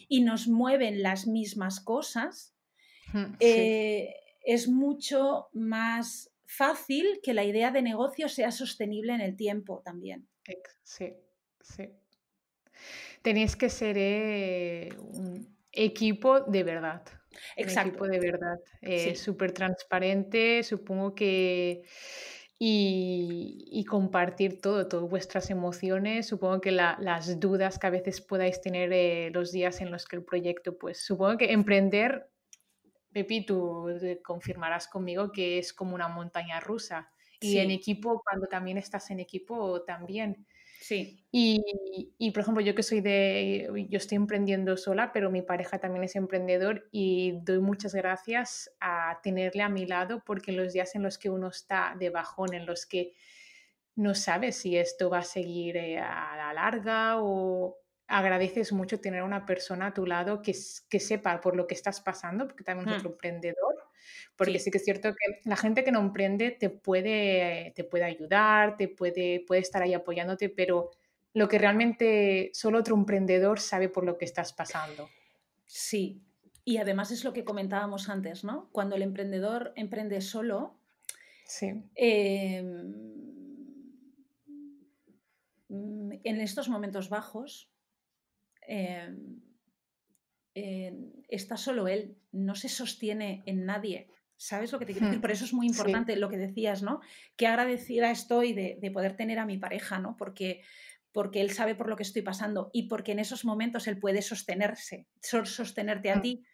[0.08, 2.54] y nos mueven las mismas cosas,
[3.40, 9.82] eh, es mucho más fácil que la idea de negocio sea sostenible en el tiempo
[9.84, 10.28] también.
[10.84, 11.12] Sí,
[11.60, 11.88] sí.
[13.22, 17.02] Tenéis que ser eh, un equipo de verdad.
[17.56, 18.04] Exacto.
[18.04, 18.58] Un equipo de verdad.
[18.82, 21.82] Eh, Súper transparente, supongo que
[22.60, 26.26] y, compartir todo, todas vuestras emociones.
[26.26, 30.16] Supongo que las dudas que a veces podáis tener eh, los días en los que
[30.16, 32.30] el proyecto, pues supongo que emprender,
[33.12, 33.86] Pepi, tú
[34.24, 37.10] confirmarás conmigo que es como una montaña rusa.
[37.40, 40.44] Y en equipo, cuando también estás en equipo, también.
[40.80, 41.24] Sí.
[41.30, 46.04] Y, por ejemplo, yo que soy de, yo estoy emprendiendo sola, pero mi pareja también
[46.04, 50.94] es emprendedor y doy muchas gracias a tenerle a mi lado porque en los días
[50.94, 53.12] en los que uno está de bajón, en los que
[53.96, 59.20] no sabe si esto va a seguir eh, a la larga o agradeces mucho tener
[59.20, 60.54] a una persona a tu lado que,
[60.88, 62.98] que sepa por lo que estás pasando, porque también es mm.
[62.98, 63.87] otro emprendedor
[64.36, 64.70] porque sí.
[64.70, 68.88] que es cierto que la gente que no emprende te puede, te puede ayudar, te
[68.88, 70.90] puede, puede estar ahí apoyándote, pero
[71.34, 75.08] lo que realmente solo otro emprendedor sabe por lo que estás pasando.
[75.66, 76.22] Sí,
[76.64, 78.68] y además es lo que comentábamos antes, ¿no?
[78.72, 80.78] Cuando el emprendedor emprende solo,
[81.44, 81.82] sí.
[81.94, 83.18] Em,
[85.68, 87.70] en estos momentos bajos,
[90.58, 94.08] em, está solo él, no se sostiene en nadie.
[94.36, 95.18] ¿Sabes lo que te quiero decir?
[95.18, 97.00] Hmm, Por eso es muy importante lo que decías, ¿no?
[97.36, 100.16] Qué agradecida estoy de, poder tener a mi pareja, ¿no?
[100.16, 100.62] Porque,
[101.12, 104.22] porque él sabe por lo que estoy pasando y porque en esos momentos él puede
[104.22, 106.44] sostenerse, sostenerte a hmm, ti.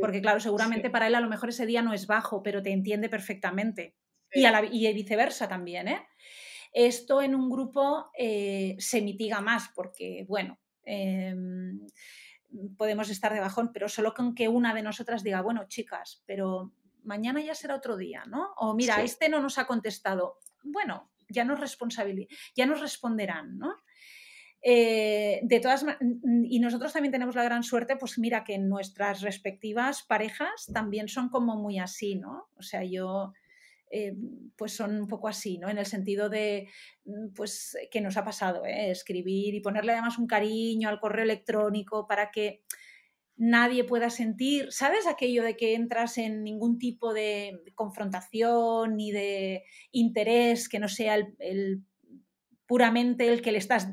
[0.00, 2.72] porque claro, seguramente para él a lo mejor ese día no es bajo, pero te
[2.72, 3.94] entiende perfectamente.
[4.32, 6.02] Y, a la, y viceversa también, ¿eh?
[6.74, 11.78] Esto en un grupo eh, se mitiga más porque, bueno, em,
[12.76, 16.72] podemos estar de bajón, pero solo con que una de nosotras diga, bueno, chicas, pero
[17.02, 18.52] mañana ya será otro día, ¿no?
[18.56, 20.38] O mira, este no nos ha contestado.
[20.62, 21.58] Bueno, ya nos
[22.56, 23.82] ya nos responderán, ¿no?
[24.66, 25.84] Eh, de todas
[26.22, 31.28] y nosotros también tenemos la gran suerte, pues mira que nuestras respectivas parejas también son
[31.28, 32.48] como muy así, ¿no?
[32.56, 33.34] O sea, yo
[33.96, 34.12] eh,
[34.56, 35.68] pues son un poco así, ¿no?
[35.68, 36.68] En el sentido de,
[37.04, 38.90] mm, pues, que nos ha pasado, ¿eh?
[38.90, 42.64] Escribir y ponerle además un cariño al correo electrónico para que
[43.36, 45.06] nadie pueda sentir, ¿sabes?
[45.06, 51.14] Aquello de que entras en ningún tipo de confrontación ni de interés que no sea
[51.38, 51.84] el,
[52.66, 53.92] puramente el que le estás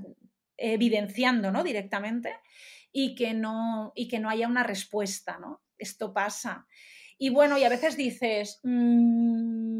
[0.57, 1.63] evidenciando, ¿no?
[1.63, 2.33] Directamente
[2.91, 5.61] y que no, y que no haya una respuesta, ¿no?
[5.77, 6.65] Esto pasa.
[7.23, 9.70] Y bueno, y a veces dices, mm,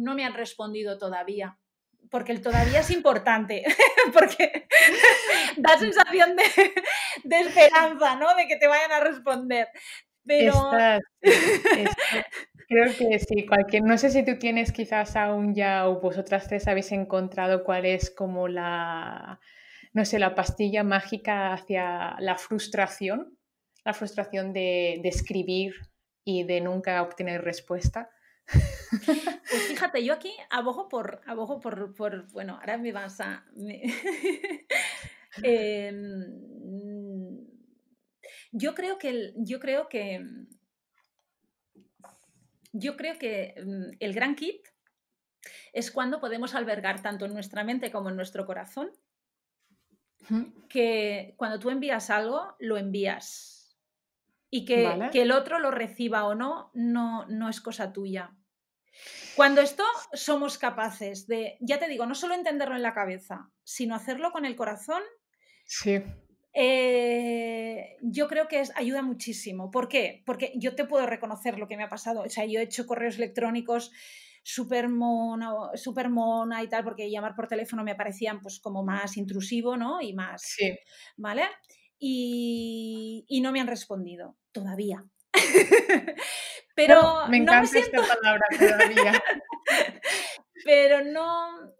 [0.00, 1.58] no me han respondido todavía,
[2.10, 3.62] porque el todavía es importante,
[4.12, 4.66] porque
[5.56, 8.34] da sensación de, esperanza, ¿no?
[8.34, 9.68] De que te vayan a responder.
[10.24, 10.52] Pero...
[12.68, 16.68] creo que sí, cualquier, no sé si tú tienes quizás aún ya o vosotras tres
[16.68, 19.40] habéis encontrado cuál es como la,
[19.92, 23.36] no sé, la pastilla mágica hacia la frustración,
[23.84, 25.74] la frustración de, de escribir
[26.24, 28.08] y de nunca obtener respuesta.
[28.50, 33.44] Pues fíjate, yo aquí abogo por, abogo por, por bueno, ahora me vas a...
[35.44, 37.46] Em,
[38.50, 40.26] yo creo que, yo creo que,
[42.72, 44.66] yo creo que mm, el gran kit
[45.72, 48.90] es cuando podemos albergar tanto en nuestra mente como en nuestro corazón,
[50.68, 53.76] que cuando tú envías algo, lo envías.
[54.50, 58.36] Y que, el otro lo reciba o no, no, no es cosa tuya.
[59.36, 63.94] Cuando esto somos capaces de, ya te digo, no solo entenderlo en la cabeza, sino
[63.94, 65.02] hacerlo con el corazón,
[65.64, 66.02] sí.
[66.52, 69.70] Eh, yo creo que es, ayuda muchísimo.
[69.70, 70.22] ¿Por qué?
[70.26, 72.22] Porque yo te puedo reconocer lo que me ha pasado.
[72.22, 73.92] O sea, yo he hecho correos electrónicos
[74.42, 79.16] súper mona, super mona y tal, porque llamar por teléfono me parecían pues como más
[79.16, 80.00] intrusivo, ¿no?
[80.00, 80.42] Y más...
[80.42, 80.76] Sí.
[81.16, 81.44] ¿Vale?
[82.00, 85.04] y, no me han respondido todavía.
[86.86, 89.22] Pero me encanta esta palabra todavía.
[90.64, 91.74] pero no,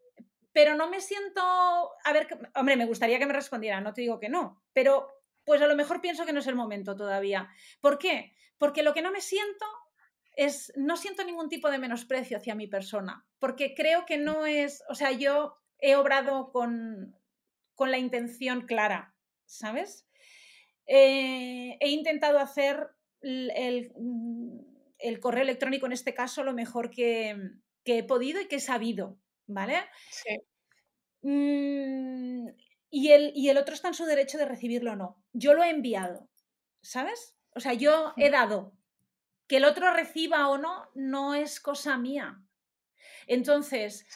[0.52, 4.18] pero no me siento, a ver, hombre, me gustaría que me respondieran, no te digo
[4.20, 5.08] que no, pero
[5.44, 7.48] pues a lo mejor pienso que no es el momento todavía.
[7.80, 8.34] ¿Por qué?
[8.58, 9.64] Porque lo que no me siento
[10.36, 14.82] es, no siento ningún tipo de menosprecio hacia mi persona, porque creo que no es,
[14.88, 17.16] o sea, yo he obrado con,
[17.74, 19.14] con la intención clara,
[19.46, 20.06] ¿sabes?
[20.86, 22.90] Eh, he intentado hacer
[23.22, 23.92] el,
[25.20, 27.36] correo electrónico, en este caso, lo mejor que,
[27.84, 29.78] he podido y que he sabido, ¿vale?
[30.10, 30.36] Sí.
[31.22, 32.48] Mm,
[32.90, 35.22] y, el, y el otro está en su derecho de recibirlo o no.
[35.32, 36.30] Yo lo he enviado.
[36.82, 37.36] ¿sabes?
[37.54, 38.72] O sea, yo he dado.
[39.46, 42.40] Que el otro reciba o no, no es cosa mía.
[43.26, 44.06] Entonces,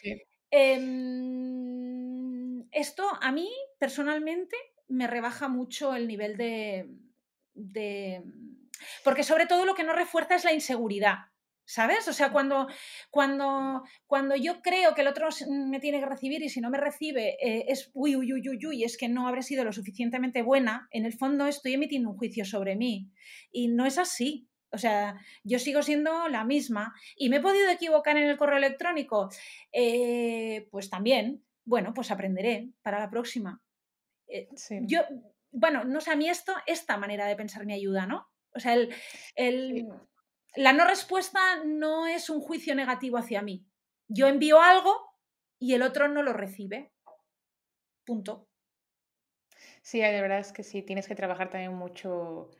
[0.50, 1.84] em,
[2.70, 4.56] esto a mí personalmente
[4.88, 6.88] me rebaja mucho el nivel de,
[7.54, 8.22] de...
[9.02, 11.16] Porque sobre todo lo que no refuerza es la inseguridad.
[11.66, 12.06] ¿Sabes?
[12.08, 12.68] O sea, cuando,
[13.08, 16.76] cuando, cuando yo creo que el otro me tiene que recibir y si no me
[16.76, 20.42] recibe eh, es uy, uy, uy, uy, uy, es que no habré sido lo suficientemente
[20.42, 23.10] buena, en el fondo estoy emitiendo un juicio sobre mí.
[23.50, 24.46] Y no es así.
[24.70, 26.92] O sea, yo sigo siendo la misma.
[27.16, 29.30] ¿Y me he podido equivocar en el correo electrónico?
[29.72, 31.44] Eh, pues también.
[31.64, 33.62] Bueno, pues aprenderé para la próxima.
[34.26, 34.48] Eh,
[34.82, 35.00] yo,
[35.50, 38.26] bueno, no sé, a mí esto, esta manera de pensar me ayuda, ¿no?
[38.54, 38.94] O sea, el,
[39.34, 39.88] el,
[40.56, 43.66] la no respuesta no es un juicio negativo hacia mí.
[44.08, 44.94] Yo envío algo
[45.58, 46.92] y el otro no lo recibe.
[48.04, 48.48] Punto.
[49.82, 52.50] Sí, de verdad es que sí, tienes que trabajar también mucho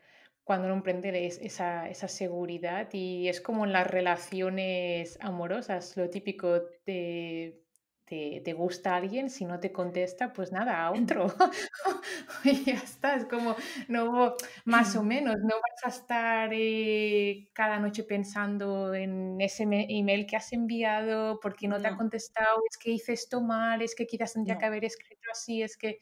[0.45, 6.61] cuando uno emprende esa, esa seguridad y es como en las relaciones amorosas, lo típico
[6.85, 7.64] de
[8.05, 11.27] te, gusta alguien, si no te contesta, pues nada, a otro.
[12.45, 13.57] y ya está, es como,
[13.89, 20.27] no, más o menos, no vas a estar eh, cada noche pensando en ese email
[20.27, 24.07] que has enviado, porque no, te ha contestado, es que hice esto mal, es que
[24.07, 25.99] quizás tendría que haber escrito así, es que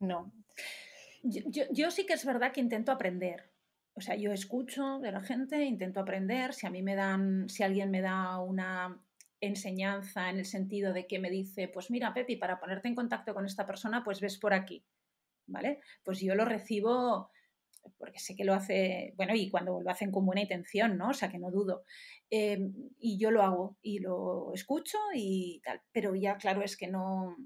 [0.00, 0.32] no.
[1.22, 3.52] Yo, yo sí que es verdad que intento aprender.
[3.94, 6.54] O sea, yo escucho de la gente, intento aprender.
[6.54, 8.98] Si a mí me dan, si alguien me da una
[9.42, 13.34] enseñanza en el sentido de que me dice, pues mira, Pepi, para ponerte en contacto
[13.34, 14.84] con esta persona, pues ves por aquí,
[15.46, 15.80] ¿vale?
[16.04, 17.30] Pues yo lo recibo
[17.98, 21.08] porque sé que lo hace, bueno, y cuando lo hacen con buena intención, ¿no?
[21.08, 21.84] O sea, que no dudo.
[22.30, 26.86] Em, y yo lo hago y lo escucho y tal, pero ya claro es que
[26.86, 27.36] no,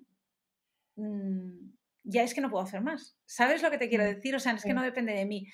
[0.96, 1.70] mm,
[2.04, 3.16] ya es que no puedo hacer más.
[3.24, 4.34] ¿Sabes lo que te quiero mm, decir?
[4.34, 5.46] O sea, es que no depende de mí.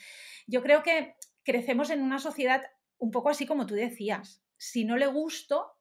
[0.47, 2.63] Yo creo que crecemos en una sociedad
[2.99, 4.43] un poco así como tú decías.
[4.57, 5.73] Si no le gusto,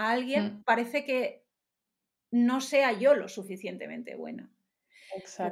[0.00, 0.64] a alguien, mm.
[0.64, 1.44] parece que
[2.30, 4.50] no sea yo lo suficientemente buena.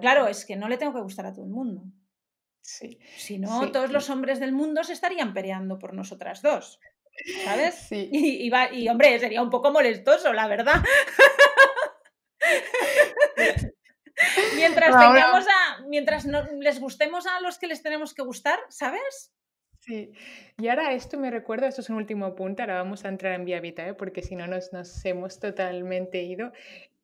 [0.00, 1.82] claro, es que no le tengo que gustar a todo el mundo.
[2.60, 2.98] Sí.
[3.16, 6.80] Si no, todos los hombres del mundo se estarían peleando por nosotras dos.
[7.44, 7.74] ¿Sabes?
[7.74, 8.08] Sí.
[8.12, 10.82] Y, y, hombre, sería un poco molestoso, la verdad.
[14.54, 15.80] mientras tengamos a.
[15.88, 16.26] Mientras
[16.60, 19.34] les gustemos a los que les tenemos que gustar, ¿sabes?
[19.88, 20.12] Sí,
[20.58, 23.46] y ahora esto me recuerda, esto es un último punto, ahora vamos a entrar en
[23.46, 23.94] Vía Vita, ¿eh?
[23.94, 26.52] porque si no nos, nos hemos totalmente ido.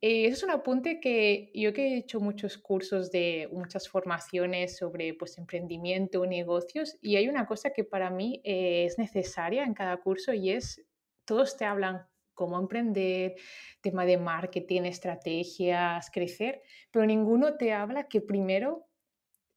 [0.01, 4.77] Eh, eso es un apunte que yo que he hecho muchos cursos de muchas formaciones
[4.77, 9.73] sobre pues, emprendimiento, negocios, y hay una cosa que para mí eh, es necesaria en
[9.73, 10.85] cada curso y es,
[11.25, 13.33] todos te hablan cómo emprender,
[13.81, 18.85] tema de marketing, estrategias, crecer, pero ninguno te habla que primero,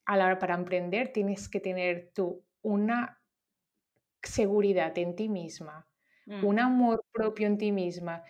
[0.05, 3.18] a la hora para emprender, tienes que tener tú una
[4.23, 5.87] seguridad en ti misma,
[6.25, 6.45] mm.
[6.45, 8.23] un amor propio en ti misma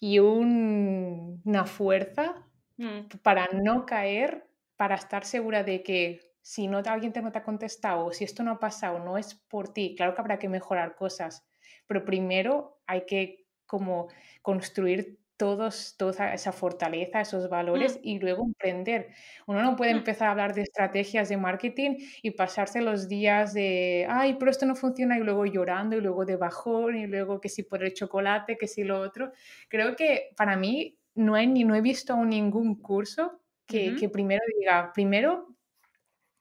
[0.00, 3.18] y una fuerza mm.
[3.22, 7.42] para no caer, para estar segura de que si no alguien te no te ha
[7.42, 9.94] contestado o si esto no ha pasado, no es por ti.
[9.96, 11.46] Claro que habrá que mejorar cosas,
[11.86, 14.08] pero primero hay que como
[14.42, 18.00] construir todos, toda esa fortaleza, esos valores mm.
[18.02, 19.08] y luego emprender.
[19.46, 19.98] Uno no puede mm.
[19.98, 24.66] empezar a hablar de estrategias de marketing y pasarse los días de, ay, pero esto
[24.66, 27.94] no funciona y luego llorando y luego de bajón y luego que si por el
[27.94, 29.32] chocolate, que si lo otro.
[29.68, 34.42] Creo que para mí no, ni, no he visto aún ningún curso que, que primero
[34.58, 35.54] diga, primero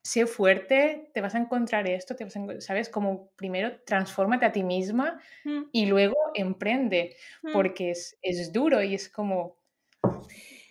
[0.03, 2.89] sé fuerte, te vas a encontrar esto, te vas a, ¿sabes?
[2.89, 5.63] Como primero transfórmate a ti misma mm.
[5.71, 7.53] y luego emprende, mm.
[7.53, 9.57] porque es, es, duro y es como...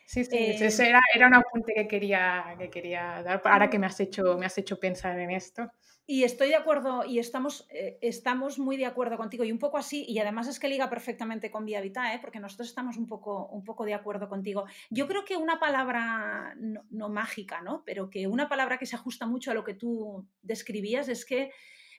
[0.06, 3.86] Sí, sí, eh, era, era un apunte que quería, que quería dar, ahora que me
[3.86, 5.70] has, hecho, me has hecho pensar en esto.
[6.04, 9.78] Y estoy de acuerdo, y estamos, eh, estamos muy de acuerdo contigo, y un poco
[9.78, 12.18] así, y además es que liga perfectamente con Vía Vita, ¿eh?
[12.20, 14.64] porque nosotros estamos un poco, un poco de acuerdo contigo.
[14.90, 17.84] Yo creo que una palabra, no, mágica, ¿no?
[17.86, 21.52] pero que una palabra que se ajusta mucho a lo que tú describías es que,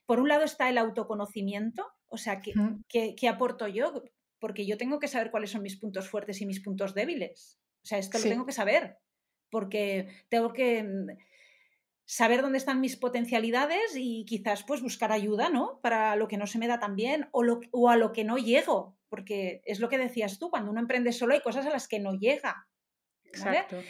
[0.05, 4.03] por un lado, está el autoconocimiento, o sea, ¿qué, qué, aporto yo?
[4.37, 7.57] Porque yo tengo que saber cuáles son mis puntos fuertes y mis puntos débiles.
[7.83, 8.97] O sea, esto lo tengo que saber,
[9.49, 10.85] porque tengo que
[12.05, 15.79] saber dónde están mis potencialidades y quizás pues buscar ayuda, ¿no?
[15.81, 18.23] Para lo que no se me da tan bien o, lo, o a lo que
[18.23, 21.71] no llego, porque es lo que decías tú, cuando uno emprende solo hay cosas a
[21.71, 22.67] las que no llega.
[23.25, 23.81] Exacto.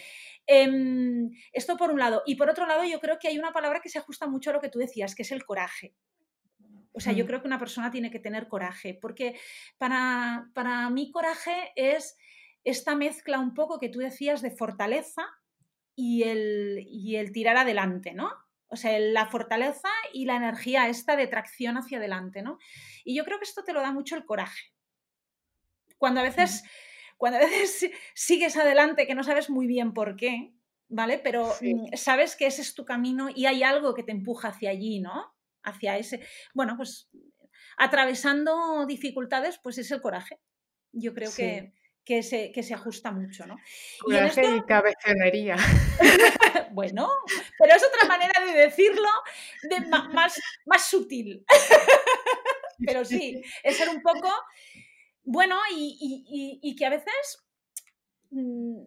[0.45, 2.23] Em, esto por un lado.
[2.25, 4.53] Y por otro lado, yo creo que hay una palabra que se ajusta mucho a
[4.53, 5.95] lo que tú decías, que es el coraje.
[6.91, 7.27] O sea, yo mm.
[7.27, 9.39] creo que una persona tiene que tener coraje, porque
[9.77, 12.17] para, para mí coraje es
[12.63, 15.25] esta mezcla un poco que tú decías de fortaleza
[15.95, 18.31] y el, y el tirar adelante, ¿no?
[18.67, 22.57] O sea, la fortaleza y la energía esta de tracción hacia adelante, ¿no?
[23.03, 24.73] Y yo creo que esto te lo da mucho el coraje.
[25.97, 26.63] Cuando a veces,
[27.17, 30.53] cuando a veces sigues adelante que no sabes muy bien por qué,
[30.89, 31.19] ¿vale?
[31.19, 34.71] Pero mm, sabes que ese es tu camino y hay algo que te empuja hacia
[34.71, 35.35] allí, ¿no?
[35.61, 36.25] Hacia ese.
[36.53, 37.09] Bueno, pues
[37.77, 40.39] atravesando dificultades, pues es el coraje.
[40.91, 41.73] Yo creo que,
[42.05, 43.57] que, se, que se ajusta mucho, ¿no?
[43.99, 45.55] Coraje y, cabezonería.
[46.71, 47.09] bueno,
[47.59, 49.09] pero es otra manera de decirlo
[49.63, 51.45] de más, más sutil.
[52.85, 54.29] pero sí, es ser un poco.
[55.23, 57.45] Bueno, y, y que a veces.
[58.31, 58.83] Mm,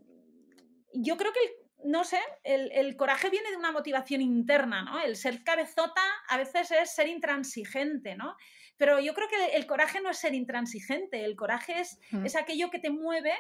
[0.98, 5.00] yo creo que el, no sé, el, coraje viene de una motivación interna, ¿no?
[5.00, 8.36] El ser cabezota a veces es ser intransigente, ¿no?
[8.76, 12.70] Pero yo creo que el coraje no es ser intransigente, el coraje es, es aquello
[12.70, 13.32] que te mueve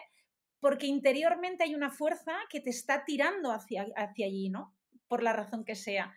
[0.60, 4.74] porque interiormente hay una fuerza que te está tirando hacia, hacia allí, ¿no?
[5.08, 6.14] Por la razón que sea.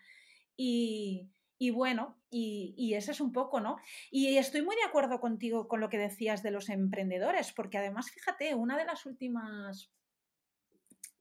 [0.56, 3.76] Y, y bueno, y, y, ese es un poco, ¿no?
[4.10, 8.10] Y estoy muy de acuerdo contigo con lo que decías de los emprendedores, porque además,
[8.10, 9.92] fíjate, una de las últimas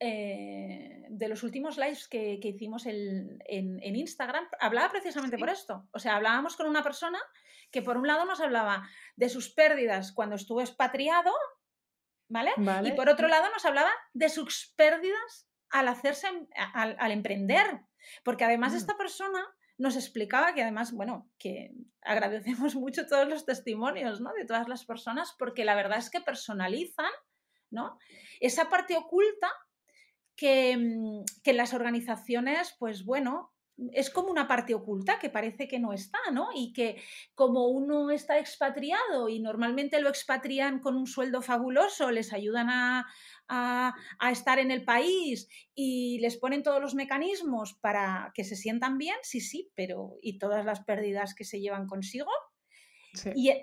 [0.01, 3.39] eh, de los últimos lives que, hicimos en,
[3.83, 5.87] Instagram, hablaba precisamente por esto.
[5.91, 7.19] O sea, hablábamos con una persona
[7.69, 8.87] que por un lado nos hablaba
[9.17, 11.31] de sus pérdidas cuando estuvo expatriado,
[12.29, 12.51] ¿vale?
[12.85, 16.27] Y por otro lado nos hablaba de sus pérdidas al hacerse,
[16.73, 17.81] al, emprender.
[18.23, 18.77] Porque además mm.
[18.77, 19.45] esta persona
[19.77, 24.31] nos explicaba que además, bueno, que agradecemos mucho todos los testimonios, ¿no?
[24.33, 27.11] De todas las personas, porque la verdad es que personalizan,
[27.69, 27.97] ¿no?
[28.39, 29.51] Esa parte oculta
[30.41, 33.53] Mm, que, en las organizaciones, pues bueno,
[33.93, 36.49] es como una parte oculta que parece que no está, ¿no?
[36.53, 37.01] Y que
[37.33, 43.05] como uno está expatriado y normalmente lo expatrian con un sueldo fabuloso, les ayudan a,
[44.31, 49.15] estar en el país y les ponen todos los mecanismos para que se sientan bien,
[49.23, 52.29] sí, sí, pero ¿y todas las pérdidas que se llevan consigo?
[53.33, 53.61] Y, eh,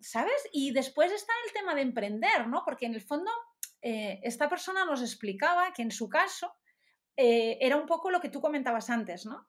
[0.00, 0.48] ¿Sabes?
[0.52, 2.62] Y después está el tema de emprender, ¿no?
[2.64, 3.30] Porque en el fondo
[3.82, 6.52] eh, esta persona nos explicaba que en su caso
[7.16, 9.46] eh, era un poco lo que tú comentabas antes, ¿no?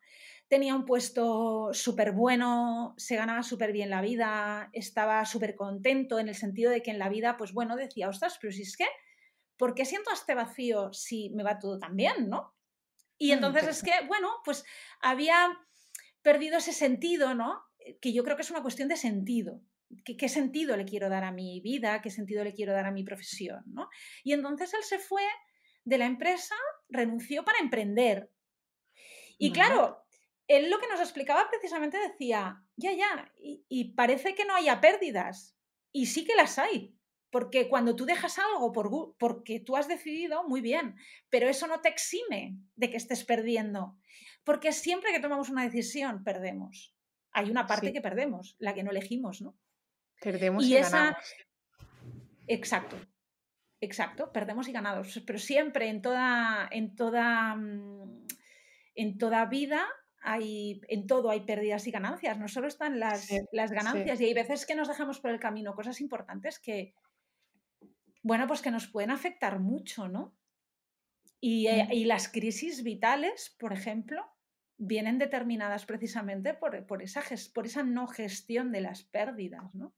[0.47, 6.30] Tenía un puesto súper bueno, se ganaba súper bien la vida, estaba súper contento en
[6.30, 8.88] el sentido de que en la vida, pues bueno, decía, ostras, pero si es que,
[9.57, 12.55] ¿por qué siento este vacío si me va todo tan bien, ¿no?
[13.17, 14.63] Y mm, entonces es que, bueno, pues
[15.01, 15.59] había
[16.21, 17.61] perdido ese sentido, ¿no?
[17.99, 19.59] Que yo creo que es una cuestión de sentido.
[20.04, 22.02] ¿Qué, sentido le quiero dar a mi vida?
[22.02, 23.64] ¿Qué sentido le quiero dar a mi profesión?
[23.68, 23.90] ¿no?
[24.24, 25.24] Y entonces él se fue
[25.86, 26.56] de la empresa,
[26.90, 28.30] renunció para emprender.
[29.38, 30.04] Y claro,
[30.48, 35.56] él lo que nos explicaba precisamente decía, ya, ya, y, parece que no haya pérdidas.
[35.92, 36.94] Y sí que las hay.
[37.30, 40.96] Porque cuando tú dejas algo por, porque tú has decidido, muy bien,
[41.30, 43.98] pero eso no te exime de que estés perdiendo.
[44.44, 46.96] Porque siempre que tomamos una decisión, perdemos.
[47.32, 49.58] Hay una parte que perdemos, la que no elegimos, ¿no?
[50.22, 51.18] Perdemos y, esa...
[52.47, 52.97] Exacto,
[53.82, 55.22] exacto, perdemos y ganamos.
[55.26, 58.26] Pero siempre en toda, en toda, mm,
[58.95, 59.86] en toda vida
[60.22, 64.34] hay, en todo hay pérdidas y ganancias, no solo están las, las ganancias, y hay
[64.34, 66.93] veces que nos dejamos por el camino cosas importantes que,
[68.24, 70.36] bueno, pues que nos pueden afectar mucho, ¿no?
[71.39, 74.26] Y, eh, y las crisis vitales, por ejemplo,
[74.78, 79.93] vienen determinadas precisamente por, por, esa, por esa no gestión de las pérdidas, ¿no?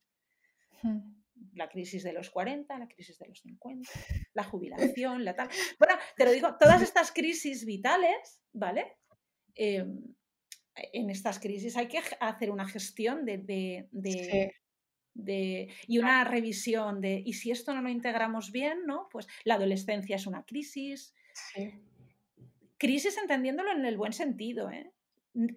[1.54, 3.90] La crisis de los 40, la crisis de los 50,
[4.34, 5.50] la jubilación, la tal.
[5.78, 8.98] Bueno, te lo digo, todas estas crisis vitales, ¿vale?
[9.56, 10.16] Em,
[10.76, 13.38] en estas crisis hay que hacer una gestión de,
[15.14, 19.10] de, y una revisión de, y si esto no lo integramos bien, ¿no?
[19.12, 21.14] Pues la adolescencia es una crisis.
[22.78, 24.92] Crisis entendiéndolo en el buen sentido, ¿eh?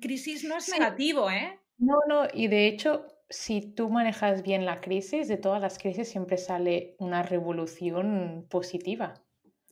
[0.00, 1.58] Crisis no es negativo, ¿eh?
[1.78, 6.09] No, no, y de hecho si tú manejas bien la crisis, de todas las crisis
[6.09, 9.14] siempre sale una revolución positiva.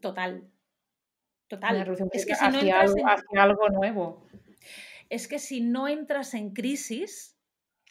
[0.00, 0.48] Total.
[1.46, 1.76] Total.
[2.12, 3.38] es que si no entras en...
[3.38, 4.26] algo nuevo.
[5.08, 7.36] Es que si no entras en crisis,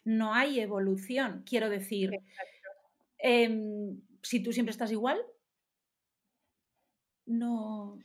[0.06, 1.44] no hay evolución.
[1.48, 2.12] Quiero decir,
[3.18, 5.22] em, si tú siempre estás igual,
[7.26, 8.00] no.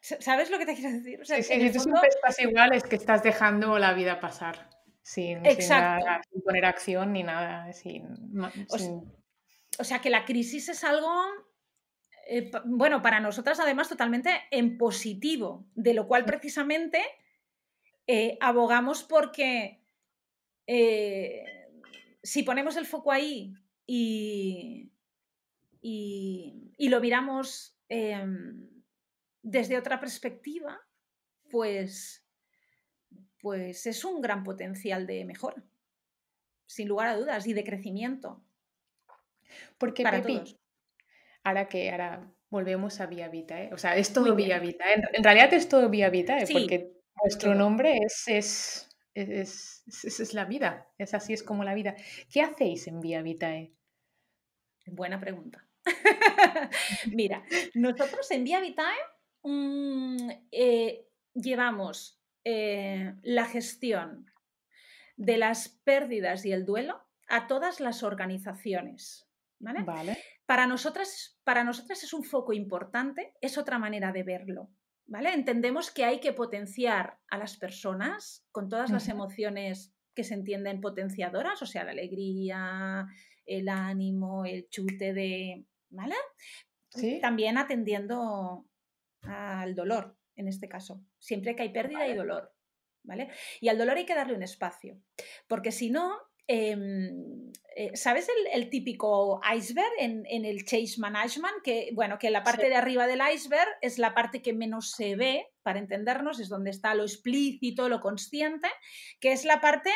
[0.00, 1.20] ¿Sabes lo que te quiero decir?
[1.24, 4.73] si tú siempre estás igual, es que estás dejando la vida pasar
[5.04, 5.42] sin,
[6.44, 7.70] poner acción ni nada.
[9.78, 11.12] o, sea, que la crisis es algo,
[12.26, 17.02] eh, bueno, para nosotras además totalmente en positivo, de lo cual precisamente
[18.06, 19.82] eh, abogamos porque
[20.66, 21.44] eh,
[22.22, 23.52] si ponemos el foco ahí
[23.86, 24.90] y,
[25.82, 28.70] y lo miramos em,
[29.42, 30.80] desde otra perspectiva,
[31.50, 32.23] pues
[33.44, 35.62] pues es un gran potencial de mejora,
[36.64, 38.42] sin lugar a dudas, y de crecimiento.
[39.76, 40.58] Porque, para todos.
[41.42, 43.68] ahora que ahora volvemos a Vía Vita, ¿eh?
[43.70, 44.86] o sea, es todo Vía Vita.
[44.94, 46.46] En, realidad es todo Vía Vita, ¿eh?
[46.50, 51.96] porque nuestro nombre es, es, es, es, la vida, es así, es como la vida.
[52.32, 53.74] ¿Qué hacéis en Vía Vitae?
[54.86, 55.68] Buena pregunta.
[57.12, 58.96] Mira, nosotros en Vía Vitae
[59.42, 64.30] mm, eh, llevamos eh, la gestión
[65.16, 69.26] de las pérdidas y el duelo a todas las organizaciones.
[69.58, 69.84] ¿vale?
[70.46, 74.70] Para, nosotras, para nosotras es un foco importante, es otra manera de verlo.
[75.06, 75.32] ¿vale?
[75.32, 80.80] Entendemos que hay que potenciar a las personas con todas las emociones que se entienden
[80.80, 83.06] potenciadoras, o sea, la alegría,
[83.46, 85.66] el ánimo, el chute de.
[85.90, 86.14] ¿Vale?
[87.20, 88.66] También atendiendo
[89.22, 91.00] al dolor en este caso.
[91.18, 92.52] Siempre que hay pérdida hay dolor.
[93.02, 93.28] ¿Vale?
[93.60, 94.98] Y al dolor hay que darle un espacio,
[95.46, 96.16] porque si no,
[96.46, 101.62] em, eh, ¿sabes el, típico iceberg en, el chase management?
[101.62, 105.16] Que, bueno, que la parte de arriba del iceberg es la parte que menos se
[105.16, 108.68] ve, para entendernos, es donde está lo explícito, lo consciente,
[109.20, 109.90] que es la parte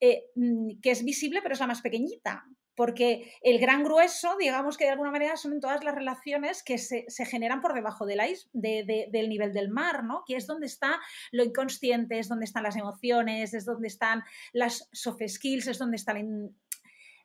[0.00, 2.46] eh, mm, que es visible, pero es la más pequeñita
[2.80, 7.04] porque el gran grueso, digamos que de alguna manera son todas las relaciones que se,
[7.26, 8.18] generan por debajo del,
[8.54, 10.24] del nivel del mar, ¿no?
[10.26, 10.98] Que es donde está
[11.30, 14.22] lo inconsciente, es donde están las emociones, es donde están
[14.54, 16.14] las soft skills, es donde está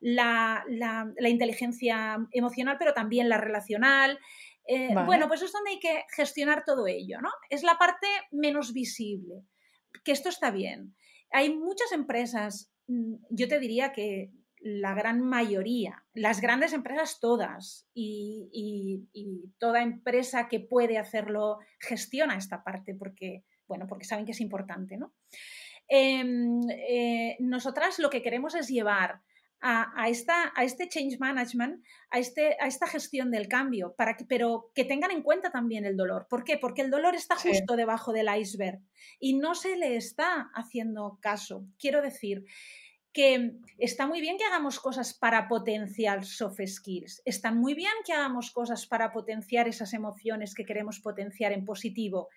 [0.01, 0.65] la,
[1.21, 4.19] inteligencia emocional, pero también la relacional.
[4.67, 7.29] Eh, bueno, pues es donde hay que gestionar todo ello, ¿no?
[7.49, 9.45] Es la parte menos visible,
[10.03, 10.97] que esto está bien.
[11.31, 17.87] Hay muchas empresas, mm, yo te diría que la gran mayoría, las grandes empresas todas
[17.93, 19.07] y,
[19.59, 24.97] toda empresa que puede hacerlo gestiona esta parte porque, bueno, porque saben que es importante,
[24.97, 25.13] ¿no?
[25.87, 29.21] Em, eh, nosotras lo que queremos es llevar
[29.61, 34.25] a, esta, a este change management, a, este, a esta gestión del cambio, para que,
[34.25, 36.27] pero que tengan en cuenta también el dolor.
[36.29, 36.57] ¿Por qué?
[36.57, 38.79] Porque el dolor está justo debajo del iceberg
[39.19, 41.65] y no se le está haciendo caso.
[41.79, 42.45] Quiero decir,
[43.16, 48.11] que está muy bien que hagamos cosas para potenciar soft skills, está muy bien que
[48.11, 52.28] hagamos cosas para potenciar esas emociones que queremos potenciar en positivo.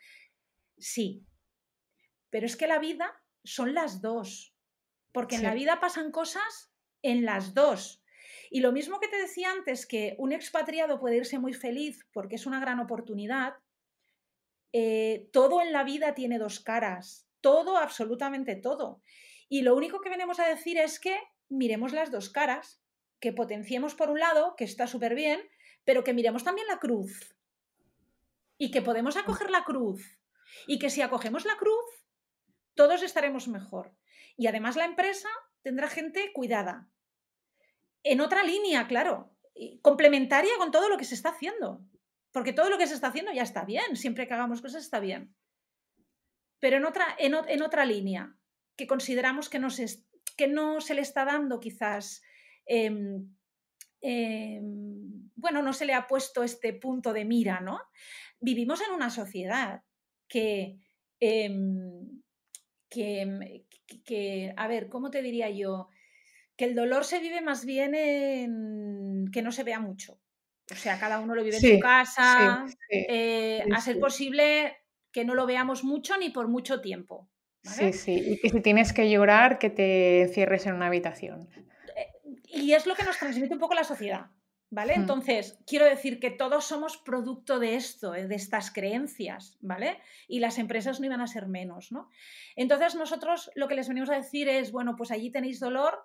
[0.78, 1.26] Sí,
[2.30, 3.12] pero es que la vida
[3.42, 4.54] son las dos,
[5.10, 6.70] porque en la vida pasan cosas
[7.02, 8.04] en las dos.
[8.48, 12.36] Y lo mismo que te decía antes, que un expatriado puede irse muy feliz porque
[12.36, 13.54] es una gran oportunidad,
[14.72, 19.02] eh, todo en la vida tiene dos caras, todo, absolutamente todo.
[19.48, 21.18] Y lo único que venimos a decir es que
[21.48, 22.82] miremos las dos caras,
[23.20, 25.40] que potenciemos por un lado, que está súper bien,
[25.84, 27.34] pero que miremos también la cruz.
[28.58, 30.18] Y que podemos acoger la cruz.
[30.66, 31.84] Y que si acogemos la cruz,
[32.74, 33.96] todos estaremos mejor.
[34.36, 35.28] Y además la empresa
[35.62, 36.88] tendrá gente cuidada.
[38.02, 39.34] En otra línea, claro,
[39.82, 41.80] complementaria con todo lo que se está haciendo.
[42.32, 45.00] Porque todo lo que se está haciendo ya está bien, siempre que hagamos cosas está
[45.00, 45.34] bien.
[46.60, 48.36] Pero en otra, en otra línea,
[48.78, 49.86] que consideramos que no se,
[50.36, 52.22] que no se le está dando quizás,
[52.64, 53.28] em,
[54.00, 57.80] em, bueno, no se le ha puesto este punto de mira, ¿no?
[58.40, 59.82] Vivimos en una sociedad
[60.28, 60.78] que,
[61.18, 62.22] em,
[62.88, 63.66] que,
[64.04, 65.88] que, a ver, ¿cómo te diría yo?
[66.56, 70.20] Que el dolor se vive más bien en que no se vea mucho.
[70.70, 74.76] O sea, cada uno lo vive en su casa, eh, a ser posible
[75.10, 77.28] que no lo veamos mucho ni por mucho tiempo.
[77.62, 81.48] Sí, sí, y que si tienes que llorar, que te cierres en una habitación.
[81.96, 82.06] Eh,
[82.44, 84.30] y es lo que nos transmite un poco la sociedad,
[84.70, 84.96] ¿vale?
[84.96, 85.00] Mm.
[85.00, 90.00] Entonces, quiero decir que todos somos producto de esto, eh, de estas creencias, ¿vale?
[90.28, 92.08] Y las empresas no iban a ser menos, ¿no?
[92.56, 96.04] Entonces, nosotros lo que les venimos a decir es, bueno, pues allí tenéis dolor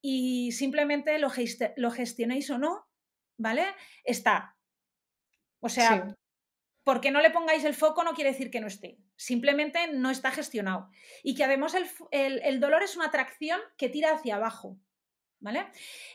[0.00, 1.30] y simplemente lo,
[1.76, 2.86] lo gestionéis o no,
[3.36, 3.64] ¿vale?
[4.04, 4.56] Está.
[5.60, 6.14] O sea,
[6.84, 10.30] porque no le pongáis el foco no quiere decir que no esté, simplemente no está
[10.30, 10.88] gestionado.
[11.22, 11.74] Y que además
[12.10, 14.78] el, dolor es una atracción que tira hacia abajo,
[15.40, 15.66] ¿vale?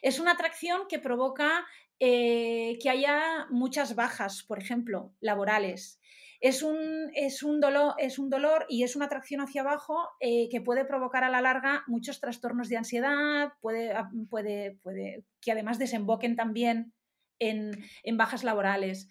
[0.02, 1.66] Es una atracción que provoca
[2.00, 6.02] eh, que haya muchas bajas, por ejemplo, laborales.
[6.42, 10.50] Es un, es un, dolor, es un dolor y es una atracción hacia abajo eh,
[10.50, 15.52] que puede provocar a la larga muchos trastornos de ansiedad, puede, ah, puede, puede que
[15.54, 16.94] además desemboquen también
[17.40, 17.72] en,
[18.04, 19.08] en bajas laborales.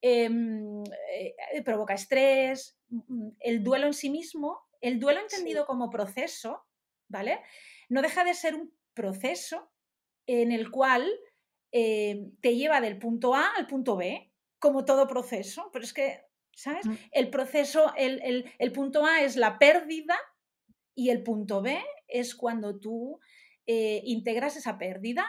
[0.00, 6.64] Em, eh, provoca estrés, mm, el duelo en sí mismo, el duelo entendido como proceso,
[7.08, 7.40] ¿vale?
[7.88, 9.72] No deja de ser un proceso
[10.26, 11.08] en el cual
[11.72, 16.22] eh, te lleva del punto A al punto B, como todo proceso, pero es que,
[16.54, 16.86] ¿sabes?
[16.86, 16.94] Mm.
[17.12, 20.16] El proceso, el, el punto A es la pérdida
[20.94, 23.20] Y el punto B es cuando tú
[23.66, 25.26] eh, integras esa pérdida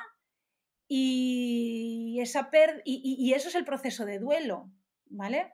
[0.92, 2.50] y, esa
[2.84, 4.72] y, eso es el proceso de duelo,
[5.06, 5.54] ¿vale?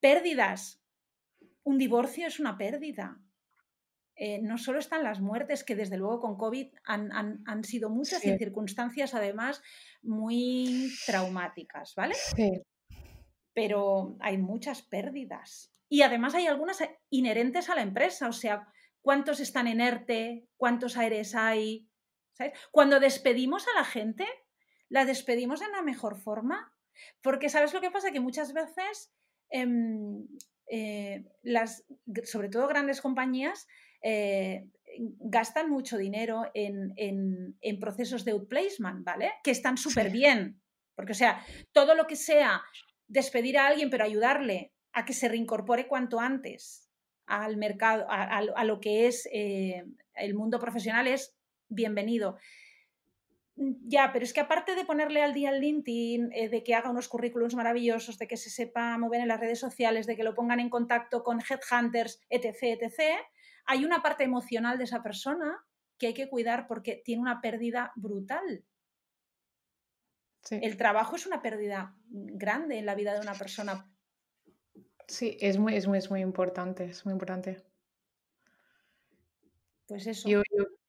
[0.00, 0.82] Pérdidas.
[1.62, 3.20] Un divorcio es una pérdida.
[4.16, 9.14] Eh, no solo están las muertes, que desde luego con COVID han, sido muchas circunstancias
[9.14, 9.62] además
[10.02, 12.14] muy traumáticas, ¿vale?
[12.14, 12.62] Sí.
[13.52, 15.70] Pero hay muchas pérdidas.
[15.90, 18.66] Y además hay algunas inherentes a la empresa, o sea,
[19.02, 21.90] cuántos están en ERTE, cuántos aires hay.
[22.70, 24.26] Cuando despedimos a la gente,
[24.92, 26.70] la despedimos de la mejor forma.
[27.22, 28.12] Porque, ¿sabes lo que pasa?
[28.12, 29.10] Que muchas veces
[29.48, 30.28] em,
[30.68, 31.84] eh, las,
[32.24, 33.66] sobre todo grandes compañías,
[34.02, 34.68] eh,
[35.18, 36.94] gastan mucho dinero en,
[37.80, 39.32] procesos de outplacement, ¿vale?
[39.42, 40.60] Que están súper bien.
[40.94, 42.62] Porque, o sea, todo lo que sea
[43.08, 46.90] despedir a alguien, pero ayudarle a que se reincorpore cuanto antes
[47.24, 49.84] al mercado, a, lo que es eh,
[50.14, 51.34] el mundo profesional es
[51.70, 52.36] bienvenido.
[53.82, 56.90] Ya, pero es que aparte de ponerle al día al LinkedIn, eh, de que haga
[56.90, 60.34] unos currículums maravillosos, de que se sepa mover en las redes sociales, de que lo
[60.34, 63.20] pongan en contacto con headhunters, etc., etc.,
[63.64, 65.64] hay una parte emocional de esa persona
[65.98, 68.64] que hay que cuidar porque tiene una pérdida brutal.
[70.50, 73.92] El trabajo es una pérdida grande en la vida de una persona
[75.08, 77.62] Sí, es muy, es muy, es muy importante, es muy importante.
[79.86, 80.28] Pues eso.
[80.28, 80.42] Yo,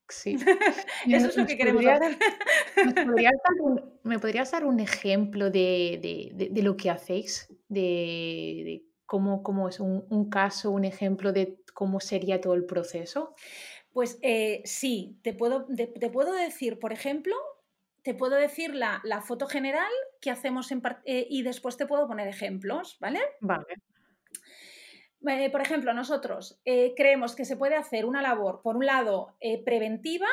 [0.09, 0.35] sí.
[1.07, 2.17] eso es lo que queremos hacer.
[4.03, 7.47] ¿Me podrías dar un, ejemplo de, lo que hacéis?
[7.67, 13.35] De, cómo, cómo, es un, caso, un ejemplo de cómo sería todo el proceso.
[13.91, 17.35] Pues eh, sí, te puedo, te, puedo decir, por ejemplo,
[18.01, 22.27] te puedo decir la, foto general que hacemos en, eh, y después te puedo poner
[22.27, 23.19] ejemplos, ¿vale?
[23.39, 23.65] Vale.
[25.27, 29.35] Eh, por ejemplo, nosotros eh, creemos que se puede hacer una labor, por un lado,
[29.39, 30.27] eh, preventiva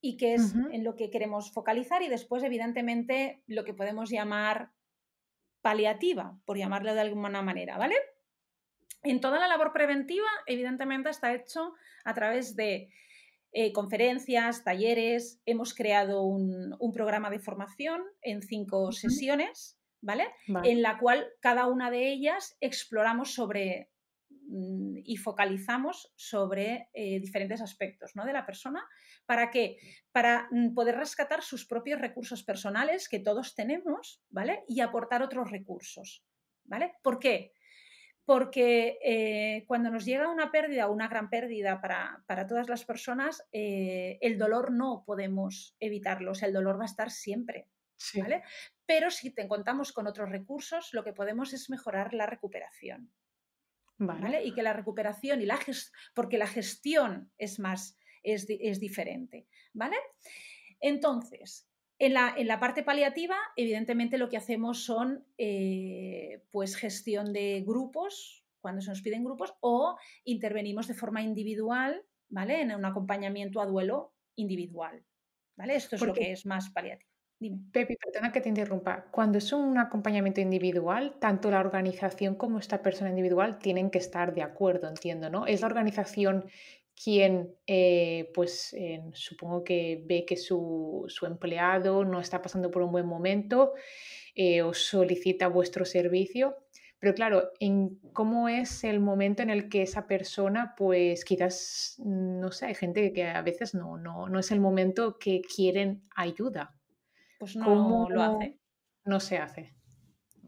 [0.00, 4.70] y que es en lo que queremos focalizar y después, evidentemente, lo que podemos llamar
[5.62, 7.96] paliativa, por llamarlo de alguna manera, ¿vale?
[9.02, 11.72] En toda la labor preventiva, evidentemente, está hecho
[12.04, 12.90] a través de
[13.72, 15.40] conferencias, talleres.
[15.46, 20.26] Hemos creado un, programa de formación en cinco sesiones, ¿vale?
[20.62, 23.88] En la cual cada una de ellas exploramos sobre
[24.48, 28.24] y focalizamos sobre eh, diferentes aspectos ¿no?
[28.24, 28.86] de la persona.
[29.24, 29.78] ¿Para qué?
[30.12, 34.64] Para mm, poder rescatar sus propios recursos personales que todos tenemos, ¿vale?
[34.68, 36.24] Y aportar otros recursos,
[36.64, 36.94] ¿vale?
[37.02, 37.52] ¿Por qué?
[38.24, 43.46] Porque eh, cuando nos llega una pérdida o una gran pérdida para, todas las personas,
[43.52, 47.68] eh, el dolor no podemos evitarlo, o sea, el dolor va a estar siempre,
[48.14, 48.42] ¿vale?
[48.84, 53.12] Pero si te contamos con otros recursos, lo que podemos es mejorar la recuperación.
[53.98, 54.44] Vale.
[54.44, 59.96] Y que la recuperación y la gestión, porque la gestión es más, es, diferente, ¿vale?
[60.80, 61.68] Entonces,
[61.98, 67.62] en la, en la, parte paliativa, evidentemente lo que hacemos son eh, pues gestión de
[67.66, 72.60] grupos, cuando se nos piden grupos, o intervenimos de forma individual, ¿vale?
[72.60, 75.04] En un acompañamiento a duelo individual,
[75.56, 75.76] ¿vale?
[75.76, 77.05] Esto es lo que es más paliativo.
[77.38, 77.58] Dime.
[77.70, 79.08] Pepi, perdona que te interrumpa.
[79.10, 84.32] Cuando es un acompañamiento individual, tanto la organización como esta persona individual tienen que estar
[84.34, 85.46] de acuerdo, entiendo, ¿no?
[85.46, 86.46] Es la organización
[87.02, 88.74] quien, eh, pues,
[89.12, 93.74] supongo que ve que su, empleado no está pasando por un buen momento,
[94.34, 96.56] eh, os solicita vuestro servicio.
[96.98, 102.50] Pero claro, en cómo es el momento en el que esa persona, pues quizás, no
[102.52, 106.75] sé, hay gente que a veces no, no, no es el momento que quieren ayuda.
[107.38, 108.58] Pues no lo hace.
[109.04, 109.74] No se hace.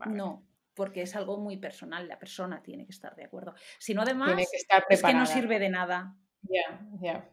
[0.07, 3.55] No, porque es algo muy personal, la persona tiene que estar de acuerdo.
[3.79, 4.41] Si no, además,
[4.89, 6.17] es que no sirve de nada.
[6.43, 7.29] Ya, ya.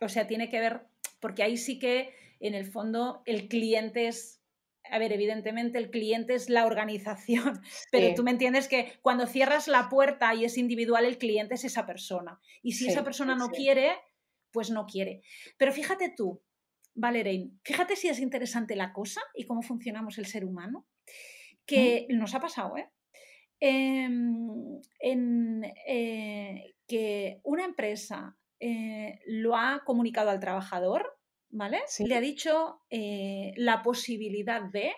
[0.00, 0.86] O sea, tiene que ver,
[1.20, 4.42] porque ahí sí que en el fondo el cliente es,
[4.90, 7.60] a ver, evidentemente el cliente es la organización,
[7.92, 11.64] pero tú me entiendes que cuando cierras la puerta y es individual, el cliente es
[11.64, 12.40] esa persona.
[12.62, 13.96] Y si esa persona no quiere,
[14.50, 15.22] pues no quiere.
[15.58, 16.42] Pero fíjate tú,
[16.94, 20.86] Valerín, fíjate si es interesante la cosa y cómo funcionamos el ser humano,
[21.64, 22.88] que nos ha pasado, ¿eh?
[23.64, 31.16] Em, en, eh, que una empresa eh, lo ha comunicado al trabajador,
[31.48, 31.80] ¿vale?
[32.00, 34.92] Le ha dicho eh, la posibilidad de,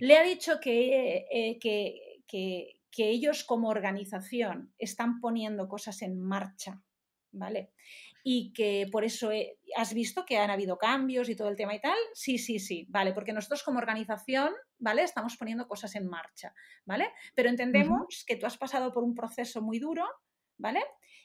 [0.00, 6.82] le ha dicho que, que, que ellos como organización están poniendo cosas en marcha,
[7.30, 7.70] ¿vale?
[8.26, 9.30] Y que por eso
[9.76, 11.98] has visto que han habido cambios y todo el tema y tal.
[12.14, 15.02] Sí, sí, sí, vale, porque nosotros como organización, ¿vale?
[15.02, 16.54] Estamos poniendo cosas en marcha,
[16.86, 17.12] ¿vale?
[17.34, 20.06] Pero entendemos que tú has pasado por un proceso muy duro,
[20.56, 20.82] ¿vale?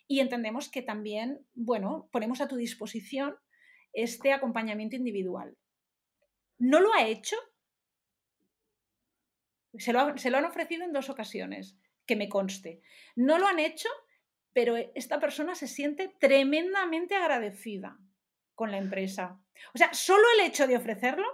[0.07, 3.37] Y entendemos que también, bueno, ponemos a tu disposición
[3.93, 5.57] este acompañamiento individual.
[6.57, 7.37] No lo ha hecho.
[9.77, 12.81] Se lo, se lo han ofrecido en dos ocasiones, que me conste.
[13.15, 13.87] No lo han hecho,
[14.53, 17.97] pero esta persona se siente tremendamente agradecida
[18.55, 19.39] con la empresa.
[19.73, 21.25] O sea, solo el hecho de ofrecerlo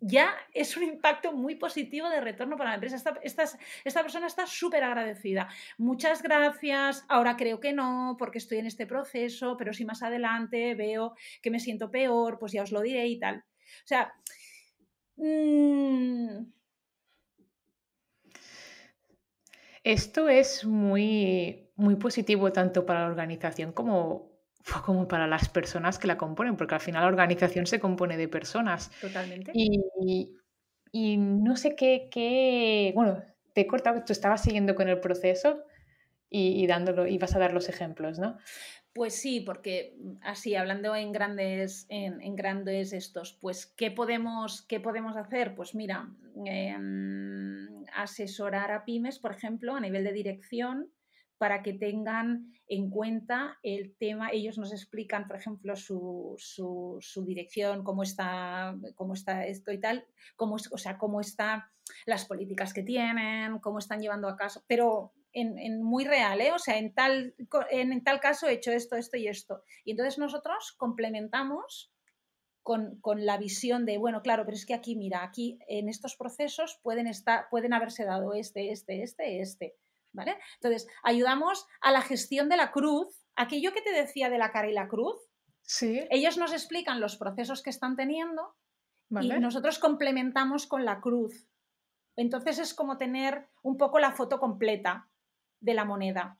[0.00, 2.96] ya es un impacto muy positivo de retorno para la empresa.
[2.96, 3.48] Esta,
[3.84, 5.48] esta, persona está súper agradecida.
[5.76, 7.04] Muchas gracias.
[7.08, 11.50] Ahora creo que no, porque estoy en este proceso, pero si más adelante veo que
[11.50, 13.36] me siento peor, pues ya os lo diré y tal.
[13.36, 14.12] O sea...
[15.16, 16.59] Mm.
[19.84, 24.30] Esto es muy, muy positivo tanto para la organización como
[24.84, 28.28] como para las personas que la componen, porque al final la organización se compone de
[28.28, 28.90] personas.
[29.00, 29.52] Totalmente.
[29.54, 30.36] Y,
[30.92, 33.22] y no sé qué, qué, bueno,
[33.52, 35.64] te he cortado, tú estabas siguiendo con el proceso
[36.28, 38.38] y, y dándolo, y vas a dar los ejemplos, ¿no?
[38.92, 44.80] Pues sí, porque mm, así, hablando en grandes, en, grandes estos, pues, ¿qué podemos, ¿qué
[44.80, 45.54] podemos hacer?
[45.54, 46.08] Pues mira,
[46.44, 50.90] em, asesorar a pymes, por ejemplo, a nivel de dirección,
[51.38, 54.28] para que tengan en cuenta el tema.
[54.30, 56.36] Ellos nos explican, por ejemplo, su,
[57.26, 60.04] dirección, cómo está, cómo está esto y tal,
[60.36, 61.62] cómo, o sea, cómo están
[62.04, 66.52] las políticas que tienen, cómo están llevando a caso, pero en, muy real, ¿eh?
[66.52, 67.34] o sea, en tal,
[67.70, 69.62] en, tal caso he hecho esto, esto y esto.
[69.84, 71.92] Y entonces nosotros complementamos
[72.62, 76.16] con, con, la visión de, bueno, claro, pero es que aquí, mira, aquí en estos
[76.16, 79.76] procesos pueden, estar, pueden haberse dado este, este, este, este.
[80.12, 80.36] ¿vale?
[80.54, 84.68] Entonces, ayudamos a la gestión de la cruz, aquello que te decía de la cara
[84.68, 85.16] y la cruz.
[85.62, 86.00] Sí.
[86.10, 88.56] Ellos nos explican los procesos que están teniendo
[89.20, 91.48] y nosotros complementamos con la cruz.
[92.16, 95.09] Entonces es como tener un poco la foto completa
[95.60, 96.38] de la moneda.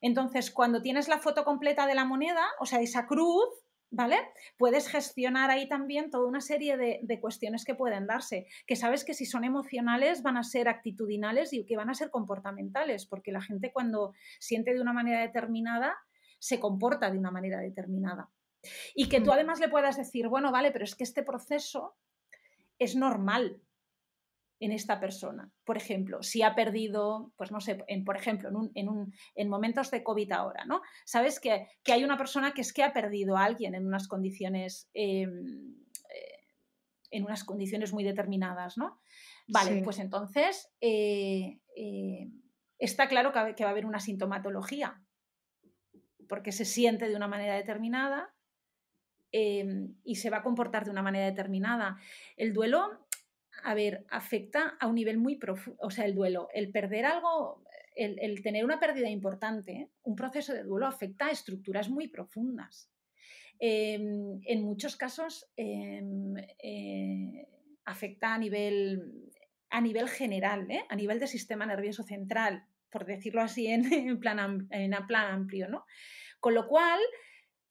[0.00, 3.48] Entonces, cuando tienes la foto completa de la moneda, o sea, esa cruz,
[3.90, 4.16] ¿vale?
[4.56, 9.14] Puedes gestionar ahí también toda una serie de, cuestiones que pueden darse, que sabes que
[9.14, 13.42] si son emocionales van a ser actitudinales y que van a ser comportamentales, porque la
[13.42, 15.94] gente cuando siente de una manera determinada,
[16.40, 18.30] se comporta de una manera determinada.
[18.94, 19.34] Y que tú mm.
[19.34, 21.96] además le puedas decir, bueno, vale, pero es que este proceso
[22.78, 23.60] es normal,
[24.62, 25.50] en esta persona.
[25.64, 29.12] Por ejemplo, si ha perdido, pues no sé, en, por ejemplo, en, un, en, un,
[29.34, 30.82] en, momentos de COVID ahora, ¿no?
[31.04, 34.06] Sabes que, que, hay una persona que es que ha perdido a alguien en unas
[34.06, 35.74] condiciones, em,
[36.14, 36.46] eh,
[37.10, 39.00] en unas condiciones muy determinadas, ¿no?
[39.48, 42.30] Vale, pues entonces eh, eh,
[42.78, 45.02] está claro que, que va a haber una sintomatología,
[46.28, 48.32] porque se siente de una manera determinada
[49.32, 51.98] em, y se va a comportar de una manera determinada.
[52.36, 53.02] El duelo
[53.64, 57.62] a ver, afecta a un nivel muy profundo, o sea, el duelo, el perder algo,
[57.94, 62.90] el, tener una pérdida importante, un proceso de duelo afecta a estructuras muy profundas.
[63.58, 67.46] Em, en muchos casos em, eh,
[67.84, 69.30] afecta a nivel,
[69.70, 70.84] a nivel general, ¿eh?
[70.88, 75.84] a nivel del sistema nervioso central, por decirlo así en, plan, en plan amplio, ¿no?
[76.40, 77.00] Con lo cual,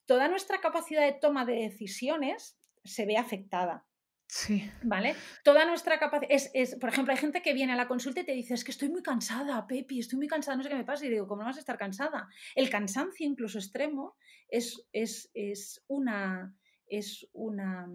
[0.05, 3.85] toda nuestra capacidad de toma de decisiones se ve afectada.
[4.33, 4.63] Sí.
[4.83, 5.13] ¿Vale?
[5.43, 6.31] Toda nuestra capacidad.
[6.31, 8.71] Es, por ejemplo, hay gente que viene a la consulta y te dice: Es que
[8.71, 11.05] estoy muy cansada, Pepi, estoy muy cansada, no sé qué me pasa.
[11.05, 12.29] Y digo: ¿Cómo no vas a estar cansada?
[12.55, 14.15] El cansancio, incluso extremo,
[14.47, 16.55] es, es, una,
[16.87, 17.89] es una,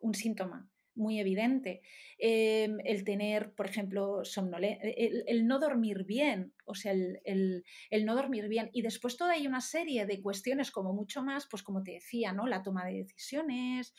[0.00, 1.80] un síntoma muy evidente.
[2.18, 8.14] Em, el tener, por ejemplo, somnolencia, el, no dormir bien, o sea, el, el, no
[8.14, 8.68] dormir bien.
[8.74, 12.32] Y después toda hay una serie de cuestiones como mucho más, pues como te decía,
[12.32, 12.46] ¿no?
[12.46, 13.94] La toma de decisiones,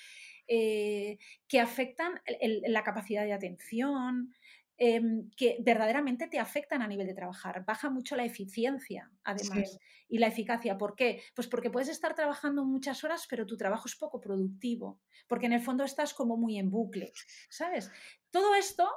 [0.47, 1.17] eh,
[1.47, 2.21] que afectan
[2.67, 4.33] la capacidad de atención,
[4.77, 7.65] em, que verdaderamente te afectan a nivel de trabajar.
[7.65, 9.77] Baja mucho la eficiencia, además,
[10.07, 10.77] y la eficacia.
[10.77, 11.23] ¿Por qué?
[11.35, 15.53] Pues porque puedes estar trabajando muchas horas, pero tu trabajo es poco productivo, porque en
[15.53, 17.11] el fondo estás como muy en bucle,
[17.49, 17.91] ¿sabes?
[18.29, 18.87] Todo esto,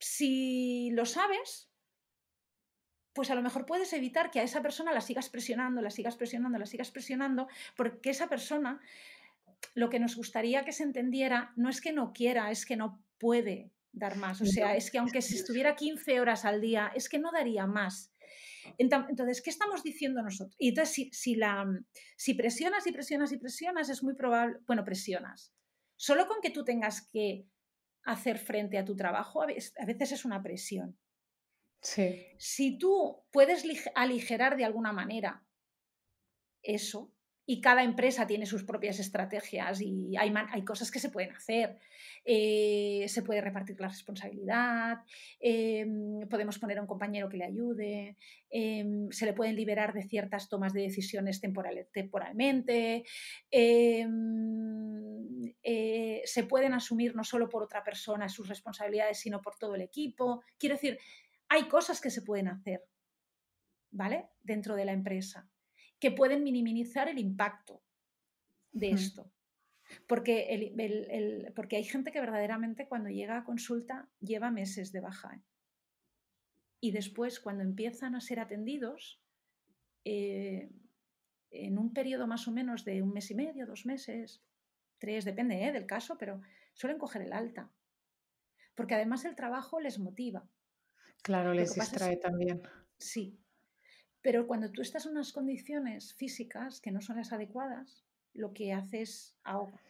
[0.00, 1.71] si lo sabes,
[3.14, 6.16] pues a lo mejor puedes evitar que a esa persona la sigas presionando, la sigas
[6.16, 8.80] presionando, la sigas presionando, porque esa persona,
[9.74, 13.02] lo que nos gustaría que se entendiera, no es que no quiera, es que no
[13.18, 14.40] puede dar más.
[14.40, 17.66] O sea, es que aunque si estuviera 15 horas al día, es que no daría
[17.66, 18.12] más.
[18.78, 20.56] Entonces, ¿qué estamos diciendo nosotros?
[20.58, 21.66] Y entonces, si, si, la,
[22.16, 25.52] si presionas y presionas y presionas, es muy probable, bueno, presionas.
[25.96, 27.46] Solo con que tú tengas que
[28.04, 30.98] hacer frente a tu trabajo, a veces es una presión.
[32.38, 33.64] Si tú puedes
[33.94, 35.44] aligerar de alguna manera
[36.62, 37.12] eso,
[37.44, 41.76] y cada empresa tiene sus propias estrategias y hay, hay cosas que se pueden hacer.
[42.24, 44.98] Eh, se puede repartir la responsabilidad,
[45.40, 48.16] em, podemos poner a un compañero que le ayude,
[48.48, 53.04] em, se le pueden liberar de ciertas tomas de decisiones temporalmente,
[53.50, 54.12] em,
[55.62, 59.82] eh, se pueden asumir no solo por otra persona sus responsabilidades, sino por todo el
[59.82, 60.42] equipo.
[60.58, 60.98] Quiero decir,
[61.52, 62.82] hay cosas que se pueden hacer,
[63.90, 64.30] ¿vale?
[64.42, 65.52] Dentro de la empresa
[66.02, 67.80] que pueden minimizar el impacto
[68.72, 69.30] de esto.
[70.08, 75.36] Porque, porque hay gente que verdaderamente cuando llega a consulta lleva meses de baja.
[75.36, 75.42] ¿eh?
[76.80, 79.22] Y después, cuando empiezan a ser atendidos,
[80.04, 80.72] eh,
[81.50, 84.42] en un periodo más o menos de un mes y medio, dos meses,
[84.98, 85.70] tres, depende ¿eh?
[85.70, 86.40] del caso, pero
[86.72, 87.70] suelen coger el alta.
[88.74, 90.50] Porque además el trabajo les motiva.
[91.22, 92.62] Claro, les distrae también.
[92.98, 93.38] Sí,
[94.20, 98.04] pero cuando tú estás en unas condiciones físicas que no son las adecuadas,
[98.34, 99.80] lo que haces ahoga.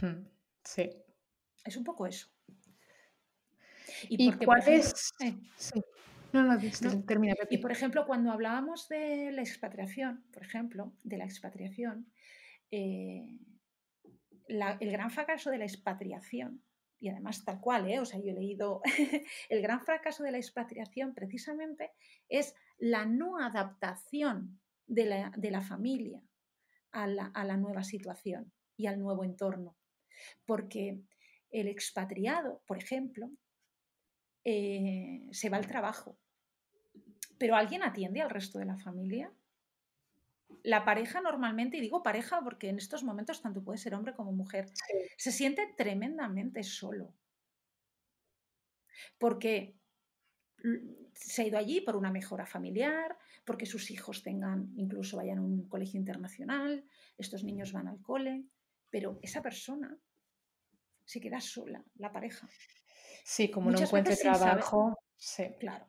[0.00, 0.26] Hmm,
[0.64, 0.90] sí.
[1.64, 2.28] Es un poco eso.
[4.08, 5.12] ¿Y, cuál es?
[5.20, 5.34] Eh,
[6.32, 7.34] no, no, termina.
[7.50, 12.10] Y por ejemplo, cuando hablábamos de la expatriación, por ejemplo, de la expatriación,
[12.70, 13.38] eh,
[14.48, 16.62] el gran fracaso de la expatriación
[16.98, 18.00] y además tal cual, ¿eh?
[18.00, 18.80] o sea, yo he leído,
[19.48, 21.92] el gran fracaso de la expatriación precisamente
[22.28, 25.04] es la no adaptación de
[25.50, 26.22] la, familia
[26.92, 29.76] a la, nueva situación y al nuevo entorno.
[30.44, 31.00] Porque
[31.50, 33.30] el expatriado, por ejemplo,
[34.44, 36.18] eh, se va al trabajo,
[37.38, 39.32] pero ¿alguien atiende al resto de la familia?
[40.62, 44.32] La pareja normalmente, y digo pareja porque en estos momentos tanto puede ser hombre como
[44.32, 44.70] mujer,
[45.16, 47.14] se siente tremendamente solo.
[49.18, 49.76] Porque
[51.12, 55.42] se ha ido allí por una mejora familiar, porque sus hijos tengan, incluso vayan a
[55.42, 56.84] un colegio internacional,
[57.16, 58.44] estos niños van al cole,
[58.90, 59.96] pero esa persona
[61.04, 62.48] se queda sola, la pareja.
[63.24, 64.96] Sí, como no encuentre trabajo.
[65.16, 65.44] sí.
[65.60, 65.86] Claro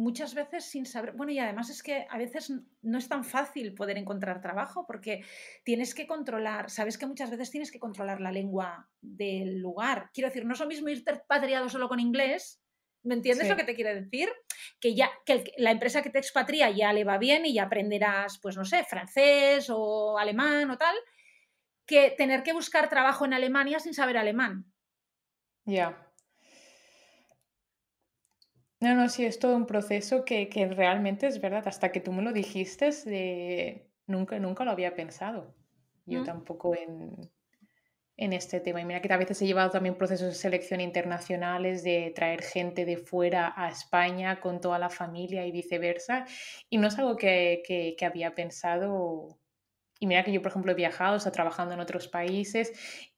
[0.00, 3.74] muchas veces sin saber, bueno, y además es que a veces no es tan fácil
[3.74, 5.24] poder encontrar trabajo porque
[5.62, 10.10] tienes que controlar, sabes que muchas veces tienes que controlar la lengua del lugar.
[10.12, 12.62] Quiero decir, no es lo mismo irte expatriado solo con inglés,
[13.02, 14.30] ¿me entiendes lo que te quiere decir?
[14.80, 18.38] Que ya que la empresa que te expatria ya le va bien y ya aprenderás,
[18.40, 20.96] pues no sé, francés o alemán o tal,
[21.86, 24.72] que tener que buscar trabajo en Alemania sin saber alemán.
[25.66, 26.09] Ya.
[28.80, 31.68] No, no, sí, es todo un proceso que, realmente es verdad.
[31.68, 33.86] Hasta que tú me lo dijiste, de...
[34.06, 35.54] nunca, nunca lo había pensado.
[36.06, 36.24] Yo mm.
[36.24, 37.30] tampoco en,
[38.16, 38.80] en este tema.
[38.80, 42.86] Y mira que a veces he llevado también procesos de selección internacionales, de traer gente
[42.86, 46.24] de fuera a España con toda la familia y viceversa.
[46.70, 49.38] Y no es algo que, que había pensado.
[49.98, 52.72] Y mira que yo, por ejemplo, he viajado, he estado trabajando en otros países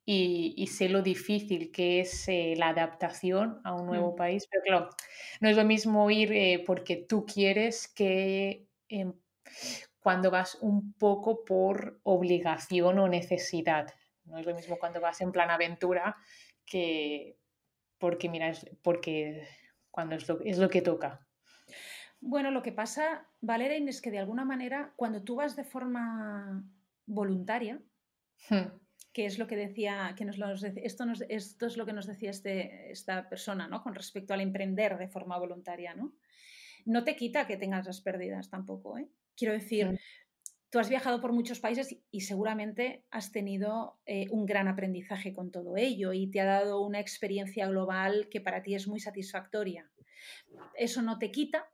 [0.05, 4.17] y, sé lo difícil que es eh, la adaptación a un nuevo mm.
[4.17, 4.89] país, pero claro,
[5.41, 8.67] no es lo mismo ir eh, porque tú quieres que
[10.01, 13.95] cuando vas un poco por obligación o necesidad.
[14.25, 16.17] No es lo mismo cuando vas en plan aventura
[16.67, 17.37] que
[17.99, 19.47] porque, mira, porque
[19.91, 21.25] cuando es lo, es lo que toca.
[22.21, 26.65] Bueno, lo que pasa, Valeria, es que de alguna manera, cuando tú vas de forma
[27.07, 27.81] voluntaria,
[28.49, 28.82] hmm
[29.13, 32.91] que es lo que decía, que nos esto, esto es lo que nos decía este,
[32.91, 33.83] esta persona, ¿no?
[33.83, 36.15] Con respecto al emprender de forma voluntaria, ¿no?
[36.85, 39.09] No te quita que tengas las pérdidas tampoco, ¿eh?
[39.37, 39.99] Quiero decir,
[40.71, 45.51] tú has viajado por muchos países y, seguramente has tenido eh, un gran aprendizaje con
[45.51, 49.91] todo ello y te ha dado una experiencia global que para ti es muy satisfactoria.
[50.75, 51.69] Eso no te quita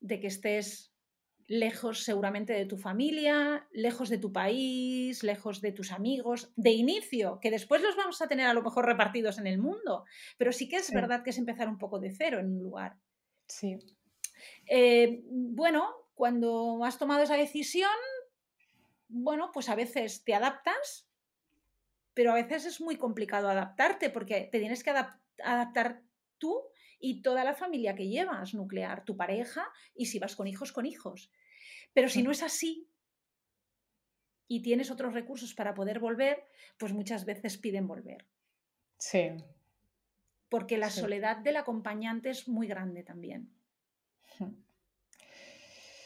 [0.00, 0.91] de que estés
[1.52, 7.40] lejos seguramente de tu familia, lejos de tu país, lejos de tus amigos, de inicio,
[7.40, 10.06] que después los vamos a tener a lo mejor repartidos en el mundo,
[10.38, 12.96] pero sí que es verdad que es empezar un poco de cero en un lugar.
[13.46, 13.76] Sí.
[14.66, 17.90] Eh, bueno, cuando has tomado esa decisión,
[19.08, 21.06] bueno, pues a veces te adaptas,
[22.14, 24.94] pero a veces es muy complicado adaptarte porque te tienes que
[25.44, 26.02] adaptar
[26.38, 26.62] tú
[26.98, 30.86] y toda la familia que llevas, nuclear, tu pareja y si vas con hijos, con
[30.86, 31.30] hijos.
[31.92, 32.88] Pero si no es así
[34.48, 36.44] y tienes otros recursos para poder volver,
[36.78, 38.26] pues muchas veces piden volver.
[38.98, 39.30] Sí.
[40.48, 43.50] Porque la soledad del acompañante es muy grande también.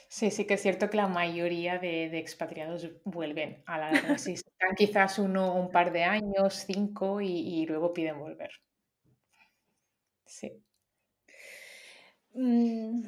[0.08, 5.18] Sí, sí que es cierto que la mayoría de, expatriados vuelven a la están quizás
[5.18, 8.50] uno un par de años, cinco, y, y luego piden volver.
[10.24, 10.62] Sí.
[12.34, 13.02] Mm,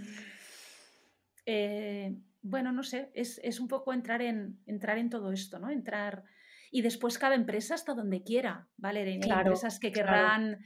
[1.47, 2.15] eh,
[2.49, 5.71] bueno, no sé, es, un poco entrar en, entrar en todo esto, ¿no?
[5.71, 6.25] Entrar...
[6.71, 9.01] Y después cada empresa hasta donde quiera, ¿vale?
[9.01, 10.59] Hay empresas que querrán,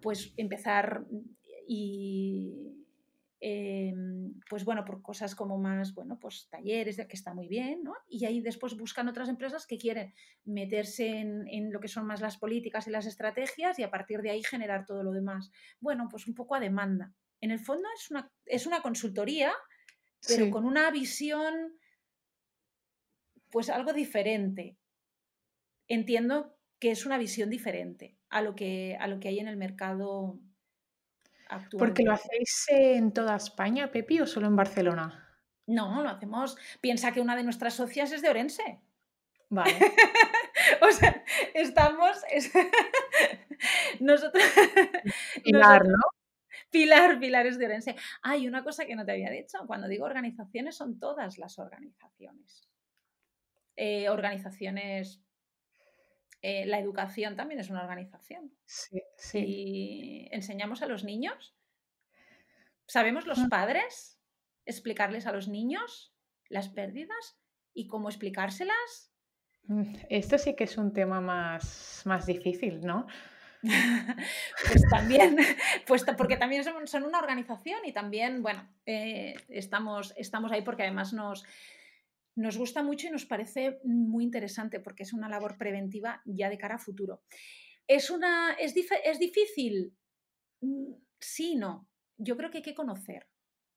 [0.00, 1.04] pues, empezar
[1.68, 2.80] y,
[3.42, 7.94] Em, pues bueno, por cosas como más, bueno, pues talleres, que está muy bien, ¿no?
[8.06, 10.12] Y ahí después buscan otras empresas que quieren
[10.44, 14.30] meterse en, lo que son más las políticas y las estrategias y a partir de
[14.30, 15.50] ahí generar todo lo demás.
[15.80, 17.14] Bueno, pues un poco a demanda.
[17.40, 19.54] En el fondo es una, es una consultoría,
[20.26, 21.78] pero con una visión,
[23.50, 24.76] pues algo diferente.
[25.88, 29.56] Entiendo que es una visión diferente a lo que, a lo que hay en el
[29.56, 30.40] mercado
[31.78, 35.26] ¿Porque lo hacéis en toda España, Pepi, o solo en Barcelona?
[35.66, 36.56] No, lo hacemos.
[36.80, 38.80] Piensa que una de nuestras socias es de Orense.
[39.48, 39.72] Vale.
[40.82, 42.22] o sea, estamos.
[44.00, 44.44] nosotros.
[45.42, 46.19] Pilar, ¿no?
[46.70, 47.96] Pilar, Pilar es de Orense.
[48.22, 49.58] Hay una cosa que no te había dicho.
[49.66, 52.68] Cuando digo organizaciones, son todas las organizaciones.
[53.76, 55.22] Eh, organizaciones
[56.42, 58.52] eh, la educación también es una organización.
[58.64, 59.44] Sí, sí.
[59.46, 61.54] Y enseñamos a los niños.
[62.86, 63.48] ¿Sabemos los mm.
[63.48, 64.18] padres
[64.64, 66.14] explicarles a los niños
[66.48, 67.38] las pérdidas
[67.74, 69.12] y cómo explicárselas?
[69.64, 73.06] Mm, esto sí que es un tema más, más difícil, ¿no?
[74.66, 75.36] pues también,
[75.86, 81.12] pues porque también son, una organización y también, bueno, eh, estamos, estamos ahí porque además
[81.12, 81.44] nos,
[82.36, 86.58] nos gusta mucho y nos parece muy interesante porque es una labor preventiva ya de
[86.58, 87.22] cara a futuro.
[87.86, 89.94] ¿Es, una, es, es difícil?
[90.60, 91.88] Mm, sí, no.
[92.16, 93.26] Yo creo que hay que conocer.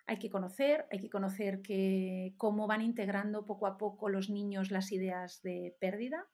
[0.06, 4.70] Hay que conocer, hay que conocer que, cómo van integrando poco a poco los niños
[4.70, 6.28] las ideas de pérdida.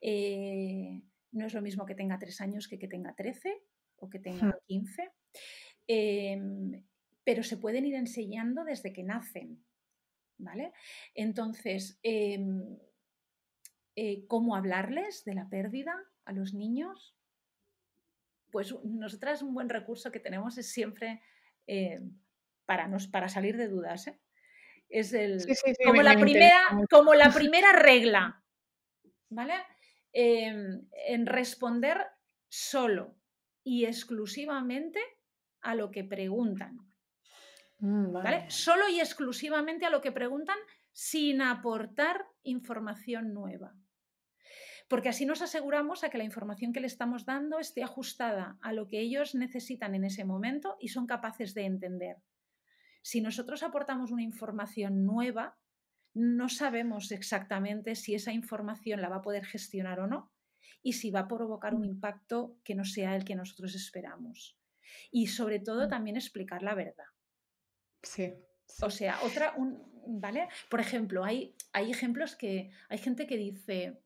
[0.00, 1.02] Eh,
[1.32, 3.62] no es lo mismo que tenga tres años que que tenga trece
[3.96, 5.10] o que tenga quince.
[5.86, 6.84] Em,
[7.24, 9.64] pero se pueden ir enseñando desde que nacen.
[10.42, 10.72] ¿vale?
[11.14, 12.78] Entonces, em,
[13.96, 17.16] eh, ¿cómo hablarles de la pérdida a los niños?
[18.50, 21.22] Pues nosotras un buen recurso que tenemos es siempre
[21.66, 22.00] eh,
[22.66, 24.08] para, nos, para salir de dudas.
[24.08, 24.20] ¿eh?
[24.88, 25.42] Es el,
[25.84, 26.60] como, la primera,
[26.90, 28.44] como la primera regla,
[29.30, 29.54] ¿vale?
[30.12, 31.98] Em, en responder
[32.48, 33.16] solo
[33.64, 35.00] y exclusivamente
[35.62, 36.78] a lo que preguntan.
[37.78, 38.50] Mm, vale.
[38.50, 40.58] Solo y exclusivamente a lo que preguntan
[40.92, 43.74] sin aportar información nueva.
[44.88, 48.74] Porque así nos aseguramos a que la información que le estamos dando esté ajustada a
[48.74, 52.16] lo que ellos necesitan en ese momento y son capaces de entender.
[53.00, 55.56] Si nosotros aportamos una información nueva,
[56.14, 60.32] no sabemos exactamente si esa información la va a poder gestionar o no
[60.82, 61.92] y si va a provocar un mm.
[61.92, 64.58] impacto que no sea el que nosotros esperamos.
[65.10, 65.90] Y sobre todo mm.
[65.90, 67.06] también explicar la verdad.
[68.02, 68.34] Sí.
[68.80, 69.54] O sea, otra,
[70.06, 70.48] ¿vale?
[70.68, 74.00] Por ejemplo, hay, hay ejemplos que hay gente que dice,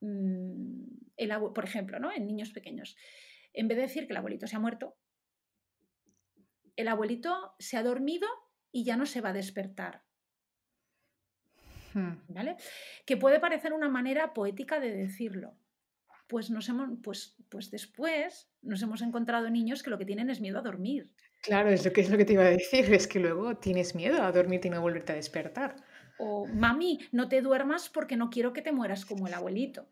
[0.00, 0.84] mm,
[1.16, 2.12] el por ejemplo, ¿no?
[2.12, 2.96] En niños pequeños,
[3.52, 4.96] en vez de decir que el abuelito se ha muerto,
[6.76, 8.28] el abuelito se ha dormido
[8.70, 10.05] y ya no se va a despertar.
[12.28, 12.56] ¿Vale?
[13.04, 15.54] Que puede parecer una manera poética de decirlo.
[16.28, 20.40] Pues, nos hemos, pues, pues después nos hemos encontrado niños que lo que tienen es
[20.40, 21.14] miedo a dormir.
[21.42, 23.94] Claro, es lo que es lo que te iba a decir, es que luego tienes
[23.94, 25.76] miedo a dormirte y no volverte a despertar.
[26.18, 29.86] O, mami, no te duermas porque no quiero que te mueras como el abuelito.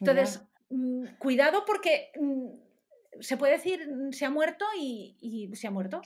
[0.00, 0.40] Entonces,
[0.70, 6.02] mm, cuidado porque mm, se puede decir mm, se ha muerto y, se ha muerto.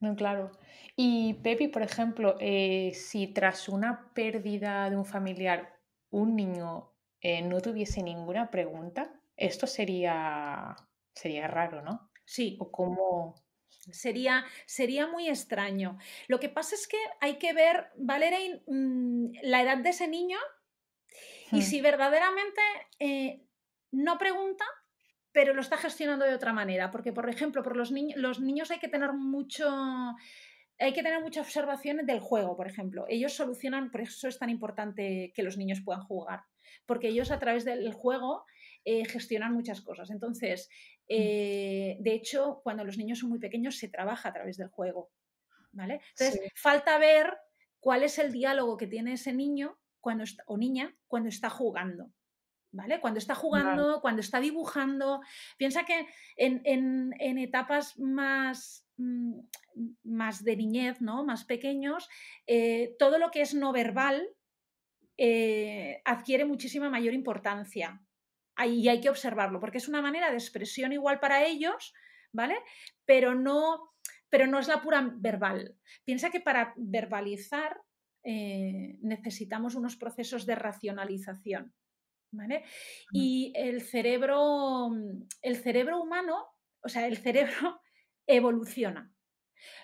[0.00, 0.50] No, claro.
[0.96, 5.74] Y Pepi, por ejemplo, eh, si tras una pérdida de un familiar
[6.10, 10.76] un niño eh, no tuviese ninguna pregunta, esto sería,
[11.14, 12.10] sería raro, ¿no?
[12.24, 12.56] Sí.
[12.60, 13.34] O cómo...
[13.68, 15.98] Sería, sería muy extraño.
[16.28, 20.38] Lo que pasa es que hay que ver, Valeria, mm, la edad de ese niño
[21.50, 21.62] y hmm.
[21.62, 22.60] si verdaderamente
[22.98, 23.46] eh,
[23.90, 24.64] no pregunta,
[25.34, 26.92] pero lo está gestionando de otra manera.
[26.92, 29.68] Porque, por ejemplo, por los, niños los niños hay que tener mucho.
[30.78, 33.04] Hay que tener mucha observación del juego, por ejemplo.
[33.08, 36.42] Ellos solucionan, por eso es tan importante que los niños puedan jugar.
[36.86, 38.44] Porque ellos a través del juego
[38.84, 40.10] eh, gestionan muchas cosas.
[40.10, 41.04] Entonces, mm.
[41.08, 45.10] eh, de hecho, cuando los niños son muy pequeños se trabaja a través del juego.
[45.72, 46.00] ¿vale?
[46.16, 47.36] Entonces, falta ver
[47.80, 52.12] cuál es el diálogo que tiene ese niño cuando o niña cuando está jugando.
[52.74, 53.00] ¿Vale?
[53.00, 55.20] Cuando está jugando, cuando está dibujando.
[55.56, 59.38] Piensa que en, etapas más, mm,
[60.02, 61.24] más de niñez, ¿no?
[61.24, 62.08] Más pequeños,
[62.46, 64.28] eh, todo lo que es no verbal
[66.04, 68.00] adquiere muchísima mayor importancia
[68.62, 71.92] y hay que observarlo, porque es una manera de expresión igual para ellos,
[72.32, 72.56] ¿vale?
[73.04, 73.92] Pero no,
[74.28, 75.76] pero no es la pura verbal.
[76.04, 77.80] Piensa que para verbalizar
[78.22, 81.74] eh, necesitamos unos procesos de racionalización.
[83.12, 84.90] Y el cerebro,
[85.42, 86.46] el cerebro humano,
[86.82, 87.80] o sea, el cerebro
[88.26, 89.12] evoluciona.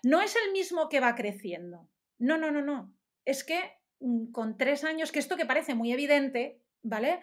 [0.02, 1.88] No es el mismo que va creciendo.
[2.18, 2.94] No, no, no, no.
[3.24, 3.60] Es que
[4.00, 7.20] mm, con tres años, que esto que parece muy evidente, ¿vale?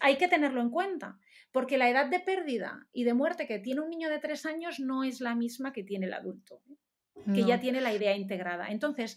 [0.00, 1.18] Hay que tenerlo en cuenta,
[1.52, 4.80] porque la edad de pérdida y de muerte que tiene un niño de tres años
[4.80, 6.76] no es la misma que tiene el adulto, ¿eh?
[7.34, 8.68] que ya tiene la idea integrada.
[8.68, 9.16] Entonces,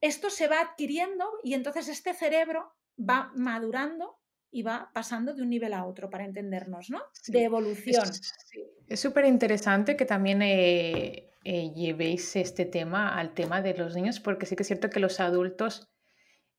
[0.00, 4.20] esto se va adquiriendo y entonces este cerebro va madurando
[4.54, 7.02] y va pasando de un nivel a otro para entendernos, ¿no?
[7.26, 8.04] De evolución.
[8.88, 14.20] Es súper interesante que también eh, eh, llevéis este tema al tema de los niños,
[14.20, 15.90] porque sí que es cierto que los adultos,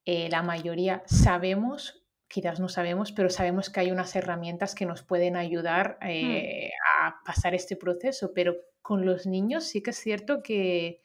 [0.06, 5.36] la mayoría sabemos quizás no sabemos, pero sabemos que hay unas herramientas que nos pueden
[5.36, 6.08] ayudar hmm.
[6.08, 6.72] eh,
[7.02, 11.02] a pasar este proceso, pero con los niños sí que es cierto que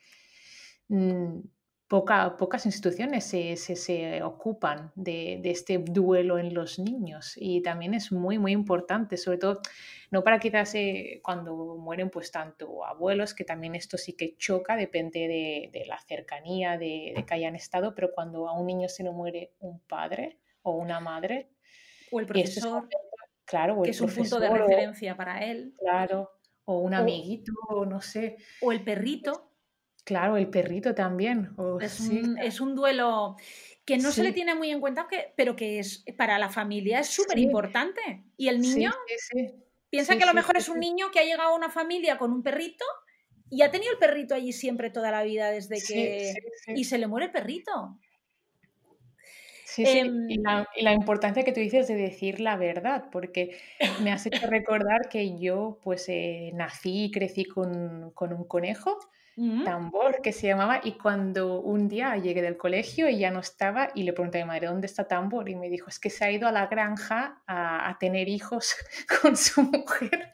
[0.88, 1.40] mm,
[1.90, 8.52] pocas instituciones se, ocupan de, este duelo en los niños y también es muy, muy
[8.52, 9.60] importante, sobre todo,
[10.10, 14.76] no para quizás eh, cuando mueren pues tanto abuelos, que también esto sí que choca,
[14.76, 15.28] depende
[15.72, 19.10] de, la cercanía, de, de, que hayan estado, pero cuando a un niño se le
[19.10, 21.50] muere un padre, o una madre.
[22.10, 22.88] O el profesor.
[23.44, 25.74] claro, que es un punto de referencia para él.
[25.78, 26.30] Claro,
[26.64, 28.36] o un amiguito, o no sé.
[28.62, 29.49] O el perrito.
[30.04, 31.50] Claro, el perrito también.
[31.80, 33.36] es, un, duelo
[33.84, 37.08] que no se le tiene muy en cuenta, pero que es para la familia es
[37.08, 38.24] súper importante.
[38.36, 38.92] Y el niño
[39.90, 42.32] piensa que a lo mejor es un niño que ha llegado a una familia con
[42.32, 42.84] un perrito
[43.50, 46.34] y ha tenido el perrito allí siempre toda la vida desde que...
[46.68, 47.98] y se le muere el perrito.
[49.64, 53.56] Sí, sí, em, y, la, importancia que tú dices de decir la verdad, porque
[54.02, 58.98] me has hecho recordar que yo pues eh, nací y crecí con, con un conejo
[59.64, 63.90] Tambor, que se llamaba, y cuando un día llegué del colegio y ya no estaba,
[63.94, 65.48] y le pregunté a mi madre, ¿dónde está Tambor?
[65.48, 68.74] Y me dijo, es que se ha ido a la granja a, tener hijos
[69.22, 70.30] con su mujer.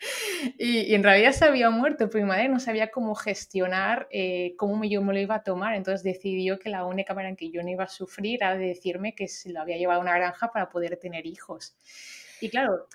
[0.58, 4.84] Y, en realidad se había muerto, pero mi madre no sabía cómo gestionar, eh, cómo
[4.84, 7.62] yo me lo iba a tomar, entonces decidió que la única manera en que yo
[7.62, 10.68] no iba a sufrir era decirme que se lo había llevado a una granja para
[10.68, 11.76] poder tener hijos.
[12.40, 12.88] Y claro,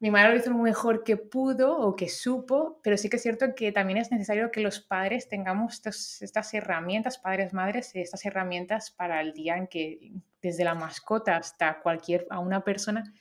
[0.00, 3.22] mi madre lo hizo lo mejor que pudo o que supo, pero sí que es
[3.22, 5.80] cierto que también es necesario que los padres tengamos
[6.20, 11.80] estas herramientas, padres, madres, estas herramientas para el día en que desde la mascota hasta
[11.80, 13.14] cualquier, a una persona,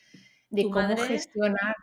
[0.49, 1.75] de cómo gestionar.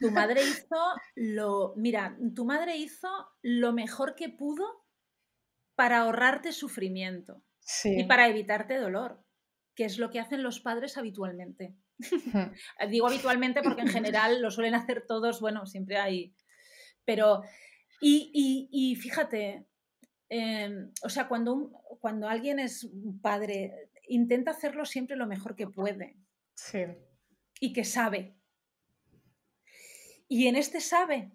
[0.00, 3.08] Tu madre hizo lo, mira, tu madre hizo
[3.42, 4.84] lo mejor que pudo
[5.74, 7.42] para ahorrarte sufrimiento
[7.84, 9.22] y para evitarte dolor,
[9.74, 11.74] que es lo que hacen los padres habitualmente.
[12.90, 16.34] Digo habitualmente porque en general lo suelen hacer todos, bueno, siempre hay.
[17.04, 17.42] Pero,
[18.00, 19.66] y, fíjate,
[20.28, 21.70] em, o sea, cuando,
[22.00, 22.88] cuando alguien es
[23.20, 26.16] padre, intenta hacerlo siempre lo mejor que puede.
[26.54, 26.84] Sí.
[27.60, 28.36] Y que sabe.
[30.28, 31.32] Y en este sabe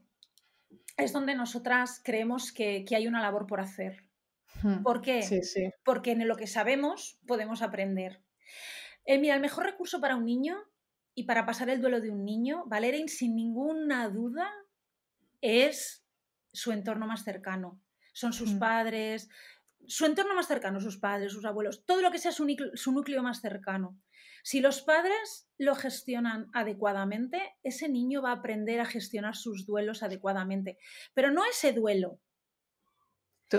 [0.97, 4.05] es donde nosotras creemos que, hay una labor por hacer.
[4.83, 5.21] ¿Por qué?
[5.83, 8.21] Porque en lo que sabemos podemos aprender.
[9.05, 10.57] Eh, mira, el mejor recurso para un niño
[11.13, 14.51] y para pasar el duelo de un niño, Valerian, sin ninguna duda,
[15.41, 16.05] es
[16.51, 17.79] su entorno más cercano.
[18.13, 18.59] Son sus mm.
[18.59, 19.29] padres,
[19.87, 22.45] su entorno más cercano, sus padres, sus abuelos, todo lo que sea su,
[22.91, 23.99] núcleo más cercano.
[24.43, 30.03] Si los padres lo gestionan adecuadamente, ese niño va a aprender a gestionar sus duelos
[30.03, 30.77] adecuadamente.
[31.13, 32.19] Pero no ese duelo.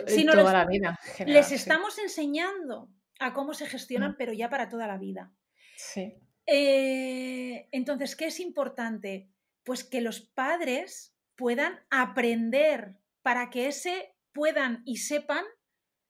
[0.06, 0.98] sino toda la vida.
[1.26, 4.16] les estamos enseñando a cómo se gestionan, mm.
[4.16, 5.32] pero ya para toda la vida.
[5.76, 6.14] Sí.
[6.46, 9.28] Eh, entonces, ¿qué es importante?
[9.64, 15.44] Pues que los padres puedan aprender para que ese puedan y sepan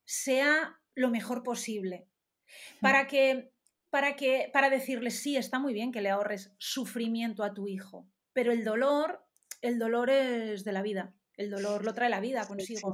[0.05, 2.09] sea lo mejor posible.
[2.81, 2.83] Mm.
[2.83, 3.53] Para que,
[3.91, 8.09] para que, para decirles, sí, está muy bien que le ahorres sufrimiento a tu hijo,
[8.33, 9.25] pero el dolor,
[9.63, 11.15] el dolor es de la vida.
[11.37, 12.93] El dolor lo trae la vida consigo.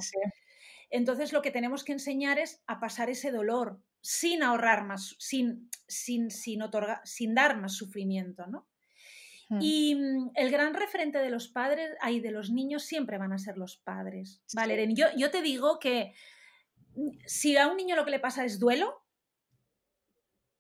[0.91, 5.71] Entonces, lo que tenemos que enseñar es a pasar ese dolor, sin ahorrar más, sin,
[5.87, 6.61] sin, sin,
[7.05, 8.67] sin dar más sufrimiento, ¿no?
[9.49, 9.59] Hmm.
[9.63, 13.39] Y mm, el gran referente de los padres, ahí de los niños, siempre van a
[13.39, 14.43] ser los padres.
[14.55, 16.15] Vale, yo, yo te digo que
[16.97, 19.03] mm, si a un niño lo que le pasa es duelo,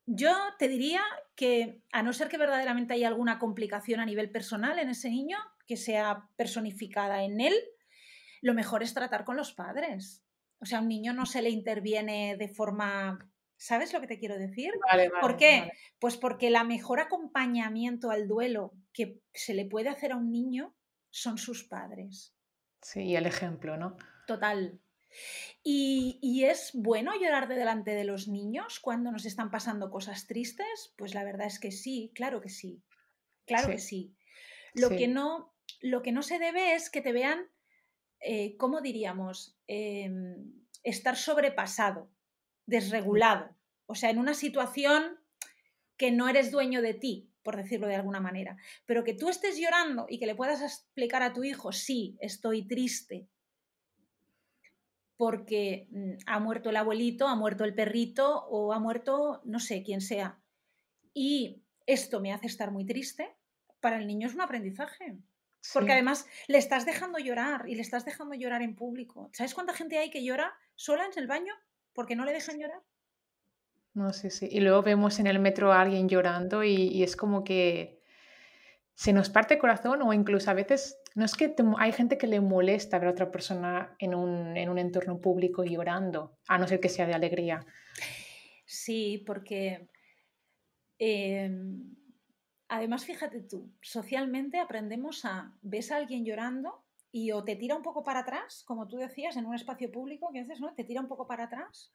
[0.06, 1.02] yo te diría
[1.34, 5.38] que, a no ser que verdaderamente haya alguna complicación a nivel personal en ese niño,
[5.66, 7.54] que sea personificada en él,
[8.40, 10.24] lo mejor es tratar con los padres.
[10.58, 13.31] O sea, a un niño no se le interviene de forma
[13.62, 14.72] ¿Sabes lo que te quiero decir?
[15.20, 15.70] ¿Por qué?
[16.00, 20.74] Pues porque la mejor acompañamiento al duelo que se le puede hacer a un niño
[21.10, 22.34] son sus padres.
[22.80, 23.96] Sí, y el ejemplo, ¿no?
[24.26, 24.80] Total.
[25.62, 30.92] ¿Y, es bueno llorar de delante de los niños cuando nos están pasando cosas tristes?
[30.96, 32.82] Pues la verdad es que sí, claro que sí.
[33.46, 34.16] Claro que sí.
[34.74, 37.46] Lo, Que no, lo que no se debe es que te vean,
[38.18, 39.56] eh, ¿cómo diríamos?
[39.68, 42.10] Em, estar sobrepasado,
[42.66, 43.54] desregulado.
[43.86, 45.18] O sea, en una situación
[45.96, 48.56] que no eres dueño de ti, por decirlo de alguna manera.
[48.86, 52.66] Pero que tú estés llorando y que le puedas explicar a tu hijo, sí, estoy
[52.66, 53.28] triste,
[55.16, 59.82] porque mm, ha muerto el abuelito, ha muerto el perrito o ha muerto no sé
[59.82, 60.40] quién sea.
[61.14, 63.32] Y esto me hace estar muy triste.
[63.80, 65.18] Para el niño es un aprendizaje.
[65.72, 69.30] Porque además le estás dejando llorar y le estás dejando llorar en público.
[69.32, 71.54] ¿Sabes cuánta gente hay que llora sola en el baño
[71.94, 72.80] porque no le dejan llorar?
[73.94, 74.48] No, sí, sí.
[74.50, 78.00] Y luego vemos en el metro a alguien llorando y, es como que
[78.94, 82.26] se nos parte el corazón o incluso a veces, no es que hay gente que
[82.26, 86.88] le molesta ver a otra persona en un, entorno público llorando, a no ser que
[86.88, 87.66] sea de alegría.
[88.64, 89.88] Sí, porque
[90.98, 91.94] em,
[92.68, 96.82] además fíjate tú, socialmente aprendemos a, ves a alguien llorando
[97.12, 100.30] y o te tira un poco para atrás, como tú decías, en un espacio público,
[100.32, 100.74] que veces ¿no?
[100.74, 101.92] Te tira un poco para atrás,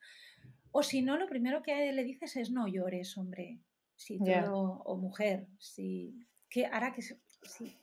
[0.72, 3.60] o si no, lo primero que le dices es no llores, hombre,
[3.95, 6.15] si todo, o mujer, si
[6.49, 7.76] que hará que sí,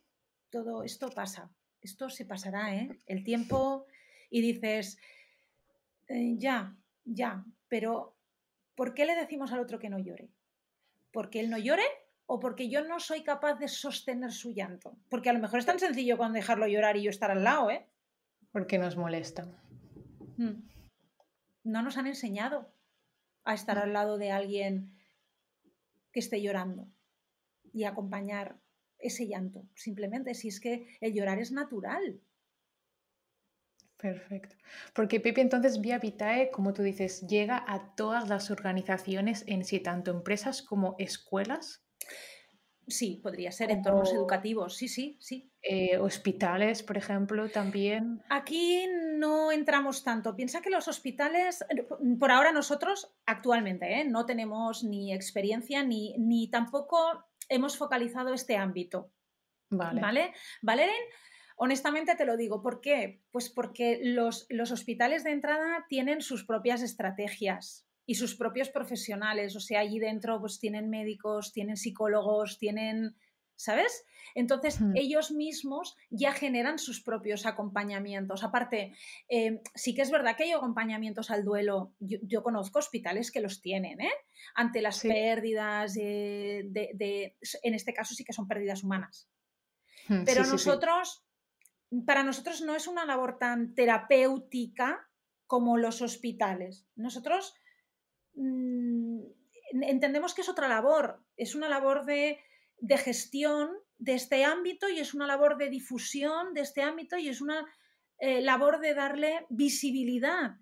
[0.49, 1.51] todo esto pasa,
[1.83, 2.89] esto se pasará, ¿eh?
[3.07, 3.87] El tiempo
[4.31, 4.97] y dices,
[6.09, 8.17] eh, ya, ya, pero
[8.77, 10.31] ¿por qué le decimos al otro que no llore?
[11.13, 11.85] ¿Porque él no llore
[12.27, 14.97] o porque yo no soy capaz de sostener su llanto?
[15.11, 17.71] Porque a lo mejor es tan sencillo con dejarlo llorar y yo estar al lado,
[17.71, 17.87] ¿eh?
[18.51, 19.47] Porque nos molesta.
[20.37, 20.69] Mm.
[21.65, 22.73] No nos han enseñado
[23.45, 24.99] a estar al lado de alguien
[26.13, 26.89] que esté llorando
[27.73, 28.57] y acompañar
[28.99, 29.67] ese llanto.
[29.75, 32.21] Simplemente, si es que el llorar es natural.
[33.97, 34.57] Perfecto.
[34.95, 39.81] Porque Pepe entonces Vía Vitae, como tú dices, llega a todas las organizaciones en sí,
[39.81, 41.84] tanto empresas como escuelas.
[42.87, 45.51] Sí, podría ser entornos educativos, sí, sí, sí.
[45.63, 48.23] Eh, hospitales, por ejemplo, también.
[48.29, 48.87] Aquí
[49.17, 50.37] no entramos tanto.
[50.37, 51.65] Piensa que los hospitales,
[52.21, 54.05] por ahora nosotros actualmente, ¿eh?
[54.05, 59.11] no tenemos ni experiencia ni, ni tampoco hemos focalizado este ámbito.
[59.71, 60.01] Vale.
[60.03, 60.33] ¿Vale?
[60.61, 61.03] Valeren,
[61.57, 62.61] honestamente te lo digo.
[62.61, 63.23] ¿Por qué?
[63.31, 69.57] Pues porque los, los hospitales de entrada tienen sus propias estrategias y sus propios profesionales.
[69.57, 73.17] O sea, allí dentro pues tienen médicos, tienen psicólogos, tienen,
[73.57, 74.05] ¿sabes?
[74.35, 78.43] Entonces ellos mismos ya generan sus propios acompañamientos.
[78.43, 78.95] Aparte,
[79.29, 81.95] eh, sí que es verdad que hay acompañamientos al duelo.
[82.01, 84.13] Yo, conozco hospitales que los tienen, ¿eh?
[84.55, 89.29] Ante las pérdidas de, en este caso sí que son pérdidas humanas.
[90.27, 91.25] Pero nosotros,
[92.05, 95.09] para nosotros no es una labor tan terapéutica
[95.47, 96.87] como los hospitales.
[96.97, 97.55] Nosotros
[98.37, 102.39] entendemos que es otra labor, es una labor de,
[102.99, 107.41] gestión de este ámbito y es una labor de difusión de este ámbito y es
[107.41, 107.67] una
[108.19, 110.57] eh, labor de darle visibilidad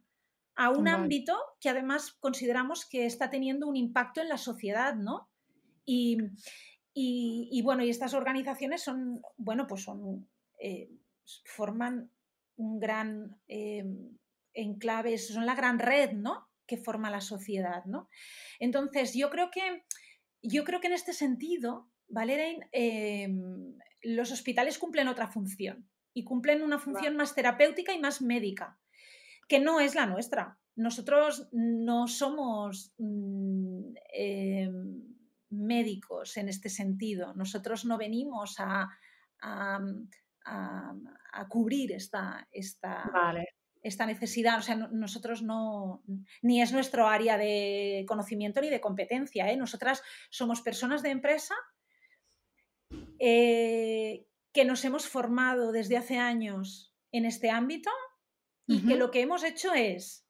[0.54, 5.30] a un ámbito que además consideramos que está teniendo un impacto en la sociedad, ¿no?
[5.84, 6.18] Y,
[7.62, 10.28] bueno, y estas organizaciones son, bueno, pues son,
[10.60, 10.90] eh,
[11.46, 12.10] forman
[12.56, 13.84] un gran eh,
[14.52, 16.51] enclave, son la gran red, ¿no?
[16.72, 18.08] Que forma la sociedad, ¿no?
[18.58, 19.84] Entonces, yo creo que,
[20.42, 26.62] yo creo que en este sentido, Valerain, em, los hospitales cumplen otra función y cumplen
[26.62, 28.78] una función más terapéutica y más médica,
[29.48, 30.58] que no es la nuestra.
[30.74, 35.02] Nosotros no somos mm, em,
[35.50, 37.34] médicos en este sentido.
[37.34, 38.88] Nosotros no venimos a,
[41.50, 43.04] cubrir esta, esta,
[43.82, 46.02] esta necesidad, o sea, nosotros no,
[46.40, 49.56] ni es nuestro área de conocimiento ni de competencia, ¿eh?
[49.56, 51.54] nosotras somos personas de empresa
[53.18, 57.90] eh, que nos hemos formado desde hace años en este ámbito
[58.66, 60.26] y que lo que hemos hecho es,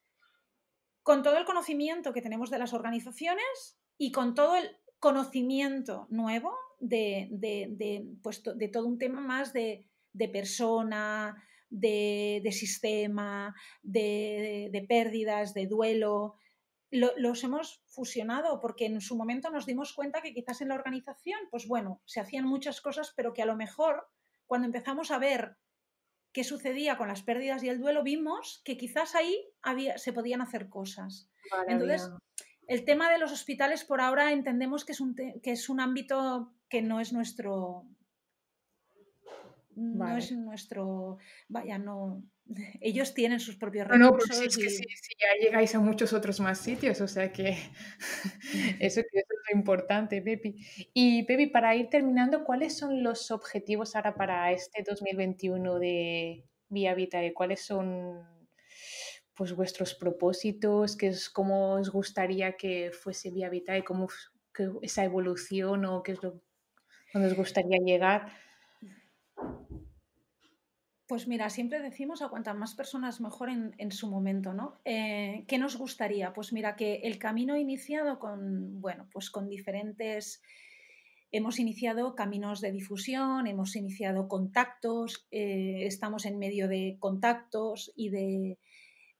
[1.02, 6.56] con todo el conocimiento que tenemos de las organizaciones y con todo el conocimiento nuevo
[6.80, 11.36] de, de, pues, de todo un tema más de, de persona,
[11.72, 16.36] de, sistema, de, pérdidas, de duelo.
[16.90, 21.40] los hemos fusionado porque en su momento nos dimos cuenta que quizás en la organización,
[21.50, 24.06] pues bueno, se hacían muchas cosas, pero que a lo mejor
[24.46, 25.56] cuando empezamos a ver
[26.32, 30.42] qué sucedía con las pérdidas y el duelo, vimos que quizás ahí había, se podían
[30.42, 31.30] hacer cosas.
[31.66, 32.10] Entonces,
[32.66, 36.54] el tema de los hospitales por ahora entendemos que es un, que es un ámbito
[36.68, 37.86] que no es nuestro,
[39.76, 41.18] no es nuestro,
[41.48, 42.22] vaya, no,
[42.80, 44.28] ellos tienen sus propios recursos.
[44.28, 44.84] No, no, es que sí,
[45.18, 47.56] ya llegáis a muchos otros más sitios, o sea que
[48.80, 49.06] eso, es
[49.50, 50.56] lo importante, Pepi.
[50.92, 56.94] Y Pepi, para ir terminando, ¿cuáles son los objetivos ahora para este 2021 de Vía
[56.94, 57.34] Vitae?
[57.34, 58.26] ¿Cuáles son
[59.34, 60.96] pues vuestros propósitos?
[60.96, 63.84] ¿Qué es, ¿Cómo os gustaría que fuese Vía Vitae?
[63.84, 64.08] ¿Cómo
[64.82, 66.42] esa evolución o qué es lo
[67.12, 68.32] donde os gustaría llegar?
[71.12, 74.80] Pues mira, siempre decimos a cuantas más personas mejor en, su momento, ¿no?
[74.86, 76.32] Eh, ¿Qué nos gustaría?
[76.32, 80.42] Pues mira, que el camino iniciado con, bueno, pues con diferentes...
[81.30, 88.08] Hemos iniciado caminos de difusión, hemos iniciado contactos, eh, estamos en medio de contactos y
[88.08, 88.58] de,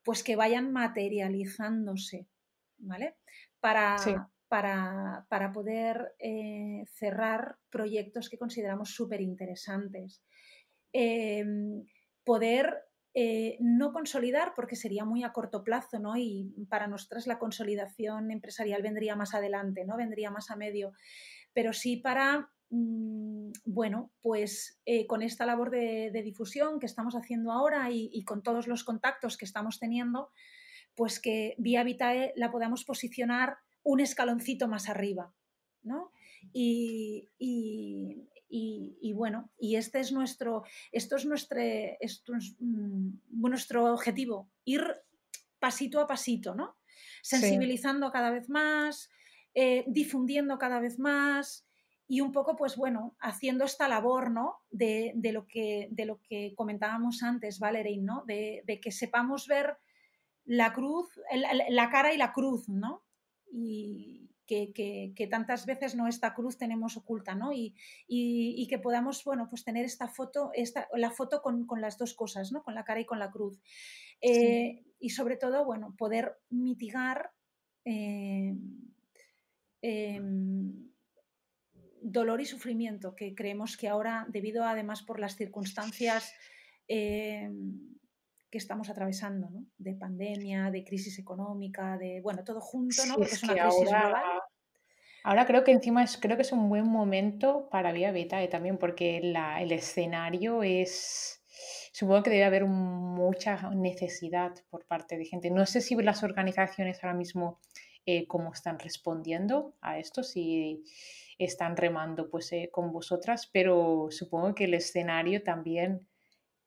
[0.02, 2.26] pues que vayan materializándose,
[2.78, 3.16] ¿vale?
[3.60, 3.96] Para,
[4.48, 10.22] para, para, poder eh, cerrar proyectos que consideramos súper interesantes.
[10.92, 11.84] Em,
[12.24, 16.16] poder eh, no consolidar, porque sería muy a corto plazo, ¿no?
[16.16, 19.96] Y para nosotras la consolidación empresarial vendría más adelante, ¿no?
[19.96, 20.92] Vendría más a medio.
[21.52, 27.52] Pero sí para, mm, bueno, pues eh, con esta labor de, difusión que estamos haciendo
[27.52, 30.30] ahora y, con todos los contactos que estamos teniendo,
[30.94, 35.34] pues que Vía Vitae la podamos posicionar un escaloncito más arriba,
[35.82, 36.12] ¿no?
[36.52, 38.28] y, y,
[39.14, 41.60] bueno, y este es nuestro, esto es nuestro,
[42.00, 44.84] esto es, mm, nuestro objetivo, ir
[45.58, 46.76] pasito a pasito, ¿no?
[47.22, 49.10] Sensibilizando cada vez más,
[49.54, 51.66] eh, difundiendo cada vez más
[52.08, 54.56] y un poco, pues bueno, haciendo esta labor, ¿no?
[54.70, 58.24] De, lo, que, de lo que comentábamos antes, Valerie, ¿no?
[58.26, 59.76] De, que sepamos ver
[60.44, 61.08] la cruz,
[61.70, 63.04] la, cara y la cruz, ¿no?
[63.52, 67.52] Y, que, tantas veces no esta cruz tenemos oculta, ¿no?
[67.52, 67.74] Y,
[68.68, 72.62] que podamos, bueno, pues tener esta foto, esta, la foto con, las dos cosas, ¿no?
[72.62, 73.60] Con la cara y con la cruz.
[74.20, 77.32] Eh, y sobre todo, bueno, poder mitigar
[77.84, 78.54] eh,
[79.82, 80.90] em,
[82.00, 86.32] dolor y sufrimiento que creemos que ahora, debido además por las circunstancias
[88.52, 89.64] que estamos atravesando, ¿no?
[89.78, 93.14] De pandemia, de crisis económica, de, bueno, todo junto, ¿no?
[93.14, 94.24] Porque es, una crisis ahora, global.
[95.24, 98.76] Ahora creo que encima es, creo que es un buen momento para Vía Vitae también,
[98.76, 101.42] porque el escenario es,
[101.92, 105.50] supongo que debe haber mucha necesidad por parte de gente.
[105.50, 107.58] No sé si las organizaciones ahora mismo
[108.04, 110.84] eh, cómo están respondiendo a esto, si
[111.38, 116.06] están remando pues eh, con vosotras, pero supongo que el escenario también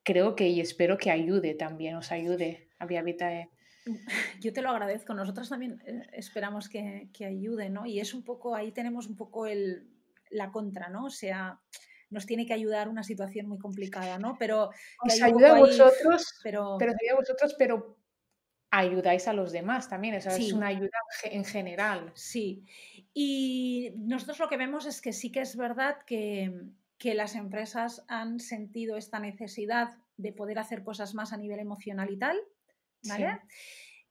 [0.05, 3.49] creo que y espero que ayude también, os ayude a Vía Vitae.
[4.41, 5.13] Yo te lo agradezco.
[5.13, 7.85] Nosotros también eh, esperamos que, que, ayude, ¿no?
[7.85, 9.89] Y es un poco, ahí tenemos un poco el,
[10.29, 11.05] la contra, ¿no?
[11.05, 11.59] O sea,
[12.09, 14.37] nos tiene que ayudar una situación muy complicada, ¿no?
[14.39, 14.69] Pero
[15.03, 16.77] os ayuda a vosotros, pero...
[16.79, 17.97] pero ayuda a vosotros, pero
[18.71, 22.11] ayudáis a los demás también, o es una ayuda en general.
[22.13, 22.65] Sí,
[23.13, 26.51] y nosotros lo que vemos es que sí que es verdad que,
[26.97, 32.09] que las empresas han sentido esta necesidad de poder hacer cosas más a nivel emocional
[32.11, 32.37] y tal,
[33.03, 33.41] ¿vale?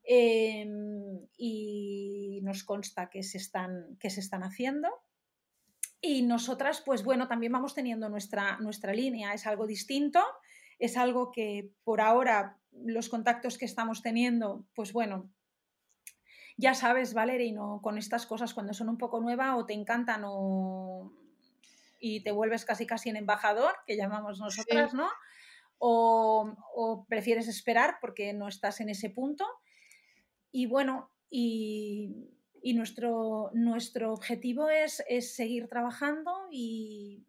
[0.03, 4.91] Em, y nos consta que se, están, que se están haciendo.
[6.01, 10.23] Y nosotras, pues bueno, también vamos teniendo nuestra, nuestra línea, es algo distinto,
[10.79, 15.31] es algo que por ahora los contactos que estamos teniendo, pues bueno,
[16.59, 19.73] ya sabes, Valeria, y no, con estas cosas cuando son un poco nuevas o te
[19.73, 21.13] encantan o
[22.07, 25.09] y te vuelves casi casi en embajador, que llamamos nosotras, ¿no?
[25.79, 29.47] O, prefieres esperar porque no estás en ese punto.
[30.53, 32.29] Y bueno, y,
[32.75, 35.03] nuestro, nuestro objetivo es,
[35.35, 37.25] seguir trabajando y,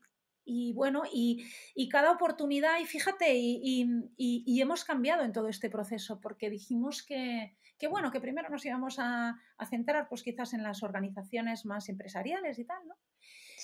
[0.74, 1.48] bueno, y,
[1.90, 7.56] cada oportunidad, y fíjate, y, hemos cambiado en todo este proceso, porque dijimos que,
[7.90, 12.60] bueno, que primero nos íbamos a, a, centrar pues quizás en las organizaciones más empresariales
[12.60, 12.96] y tal, ¿no?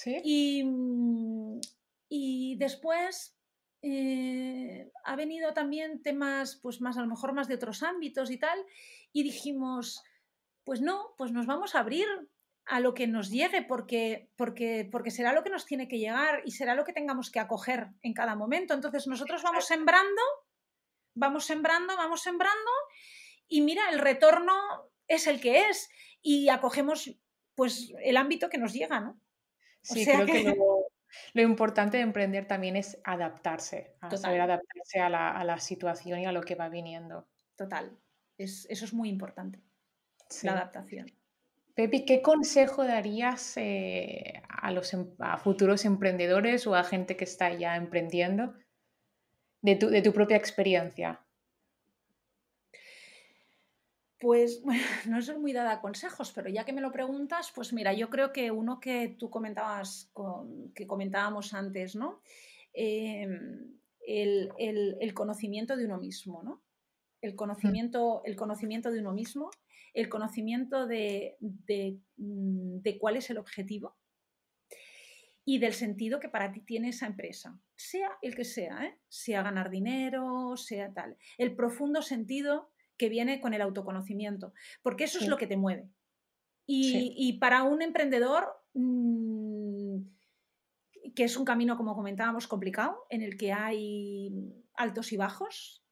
[0.06, 1.60] Mm,
[2.10, 3.38] y, después
[3.82, 8.38] eh, ha venido también temas, pues más a lo mejor más de otros ámbitos y
[8.38, 8.60] tal,
[9.14, 10.04] y dijimos,
[10.64, 12.08] pues no, pues nos vamos a abrir
[12.66, 16.42] a lo que nos llegue, porque, porque, porque será lo que nos tiene que llegar
[16.46, 18.74] y será lo que tengamos que acoger en cada momento.
[18.74, 20.22] Entonces nosotros vamos sembrando,
[21.16, 22.72] vamos sembrando, vamos sembrando,
[23.48, 24.54] y mira, el retorno
[25.08, 25.90] es el que es,
[26.22, 27.12] y acogemos
[27.56, 29.20] pues el ámbito que nos llega, ¿no?
[29.82, 30.56] Sí, creo que,
[31.34, 36.42] lo, importante de emprender también es adaptarse, saber adaptarse a la, situación y a lo
[36.42, 37.28] que va viniendo.
[37.56, 37.98] Total,
[38.38, 39.60] es, eso es muy importante,
[40.44, 41.12] la adaptación.
[41.74, 47.24] Pepi, ¿qué consejo darías eh, a, los, em, a futuros emprendedores o a gente que
[47.24, 48.54] está ya emprendiendo
[49.62, 51.22] de tu, de tu propia experiencia?
[54.22, 57.74] Pues bueno, no soy muy dada a consejos, pero ya que me lo preguntas, pues
[57.74, 60.12] mira, yo creo que uno que tú comentabas,
[60.76, 62.22] que comentábamos antes, ¿no?
[62.72, 66.64] Em, el, conocimiento de uno mismo, ¿no?
[67.20, 69.50] El conocimiento, el conocimiento de uno mismo,
[69.94, 71.38] el conocimiento de,
[72.18, 73.98] mm, cuál es el objetivo
[75.44, 79.00] y del sentido que para ti tiene esa empresa, sea el que sea, ¿eh?
[79.08, 81.18] sea ganar dinero, sea tal.
[81.40, 82.71] El profundo sentido
[83.02, 84.54] que viene con el autoconocimiento,
[84.84, 85.90] porque eso es lo que te mueve.
[86.68, 90.04] Y, para un emprendedor, mm,
[91.16, 94.32] que es un camino, como comentábamos, complicado, en el que hay
[94.76, 95.84] altos y bajos,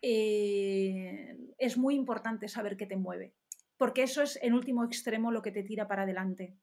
[0.00, 3.34] eh, es muy importante saber qué te mueve,
[3.76, 6.56] porque eso es en último extremo lo que te tira para adelante.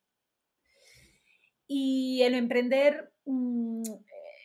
[1.67, 3.83] Y el emprender mm,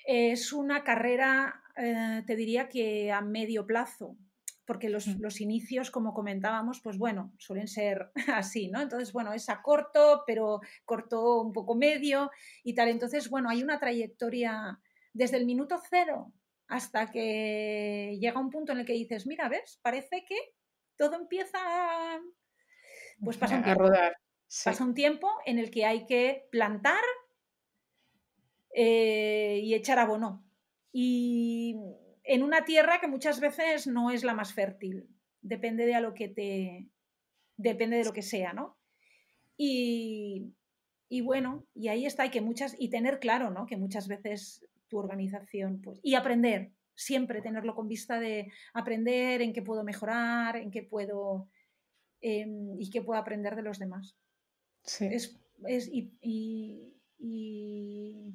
[0.05, 4.19] es una carrera, eh, te diría que a medio plazo,
[4.67, 8.81] porque los, los, inicios, como comentábamos, pues bueno, suelen ser así, ¿no?
[8.81, 12.31] Entonces, bueno, es a corto, pero corto un poco medio
[12.65, 12.89] y tal.
[12.89, 14.81] Entonces, bueno, hay una trayectoria
[15.13, 16.33] desde el minuto cero
[16.69, 19.79] hasta que llega un punto en el que dices, mira, ¿ves?
[19.83, 20.37] Parece que
[20.97, 21.59] todo empieza,
[23.23, 23.85] pues pasa un tiempo.
[23.85, 24.17] A rodar.
[24.65, 27.03] Pasa un tiempo en el que hay que plantar
[28.75, 30.45] eh, y echar abono.
[30.93, 31.77] Y
[32.27, 35.09] en una tierra que muchas veces no es la más fértil.
[35.41, 36.89] Depende de a lo que te.
[37.57, 38.77] Depende de lo que sea, ¿no?
[39.57, 40.53] Y,
[41.23, 43.65] bueno, y ahí está, y que muchas, y tener claro, ¿no?
[43.65, 49.55] Que muchas veces tu organización, pues, y aprender, siempre tenerlo con vista de aprender en
[49.55, 51.49] qué puedo mejorar, en qué puedo,
[52.21, 54.19] em, y qué puedo aprender de los demás.
[54.83, 55.07] Sí.
[55.07, 55.39] Es,
[55.91, 58.35] y y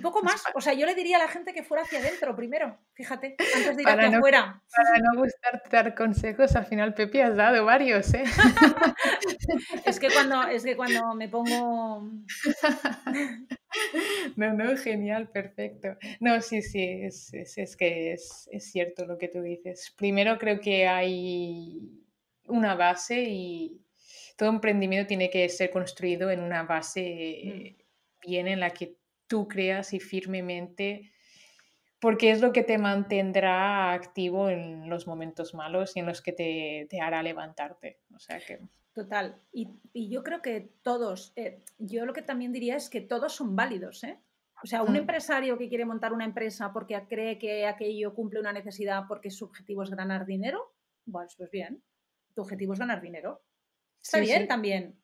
[0.00, 0.42] poco más.
[0.54, 3.76] O sea, yo le diría a la gente que fuera hacia adentro primero, fíjate, antes
[3.76, 4.62] de ir hacia afuera.
[4.76, 8.24] Para no gustarte dar consejos, al final Pepi has dado varios, ¿eh?
[9.84, 12.00] es, que cuando, es que cuando me pongo...
[14.36, 15.96] no, no, genial, perfecto.
[16.20, 19.92] No, sí, sí, es, es, que es, es cierto lo que tú dices.
[19.96, 22.02] Primero creo que hay
[22.48, 23.80] una base y
[24.36, 27.76] todo emprendimiento tiene que ser construido en una base
[28.24, 28.28] mm.
[28.28, 28.96] bien en la que
[29.26, 31.12] tú creas y firmemente,
[32.00, 36.32] porque es lo que te mantendrá activo en los momentos malos y en los que
[36.32, 38.00] te, hará levantarte.
[38.14, 38.60] O sea que...
[38.92, 39.40] Total.
[39.52, 39.68] Y,
[40.08, 44.04] yo creo que todos, eh, yo lo que también diría es que todos son válidos.
[44.04, 44.18] ¿eh?
[44.62, 44.96] O sea, un mm.
[44.96, 49.44] empresario que quiere montar una empresa porque cree que aquello cumple una necesidad porque su
[49.44, 50.74] objetivo es ganar dinero,
[51.10, 51.82] pues, pues bien,
[52.34, 53.42] tu objetivo es ganar dinero.
[54.02, 54.98] Está bien también.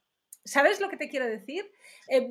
[0.44, 1.70] ¿Sabes lo que te quiero decir?
[2.08, 2.28] Eh,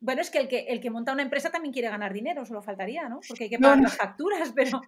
[0.00, 2.62] bueno, es que el, que el que monta una empresa también quiere ganar dinero, solo
[2.62, 3.20] faltaría, ¿no?
[3.26, 4.80] Porque hay que pagar las facturas, pero...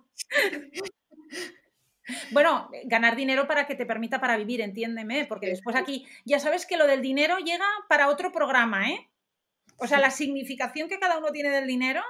[2.32, 6.66] bueno, ganar dinero para que te permita para vivir, entiéndeme, porque después aquí ya sabes
[6.66, 9.08] que lo del dinero llega para otro programa, ¿eh?
[9.76, 12.02] O sea, la significación que cada uno tiene del dinero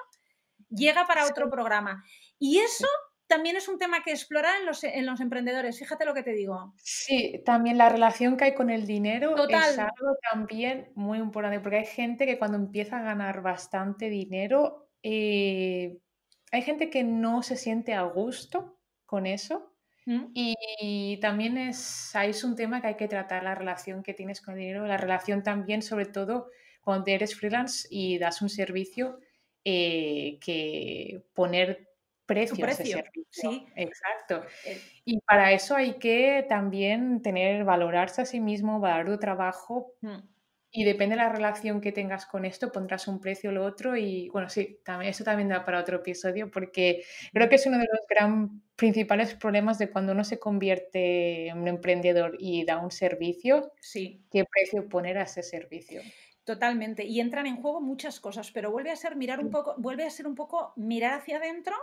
[0.69, 2.05] llega para otro programa.
[2.39, 2.89] Y eso
[3.33, 6.35] también es un tema que explorar en los, en los, emprendedores, fíjate lo que te
[6.35, 6.75] digo.
[6.77, 11.79] Sí, también la relación que hay con el dinero es algo también muy importante, porque
[11.79, 15.97] hay gente que cuando empieza a ganar bastante dinero, eh,
[16.51, 18.77] hay gente que no se siente a gusto
[19.07, 19.73] con eso.
[20.05, 20.27] ¿Mm?
[20.35, 24.55] Y, también es, es un tema que hay que tratar, la relación que tienes con
[24.55, 26.51] el dinero, la relación también, sobre todo
[26.83, 29.21] cuando eres freelance y das un servicio,
[29.65, 31.92] eh, que poner
[32.27, 33.03] precio, precio.
[33.31, 34.45] Sí, exacto.
[34.65, 34.81] Eh.
[35.05, 39.95] Y para eso hay que también tener, valorarse a sí mismo, valorar tu trabajo.
[40.01, 40.19] Mm.
[40.75, 43.95] Y depende de la relación que tengas con esto, pondrás un precio o lo otro.
[43.95, 47.77] Y bueno, sí, también, eso también da para otro episodio, porque creo que es uno
[47.77, 52.79] de los gran principales problemas de cuando uno se convierte en un emprendedor y da
[52.79, 53.71] un servicio.
[53.81, 54.25] Sí.
[54.31, 56.01] ¿Qué precio poner a ese servicio?
[56.45, 57.05] Totalmente.
[57.05, 60.11] Y entran en juego muchas cosas, pero vuelve a ser mirar un poco, vuelve a
[60.11, 61.77] ser un poco mirar hacia adentro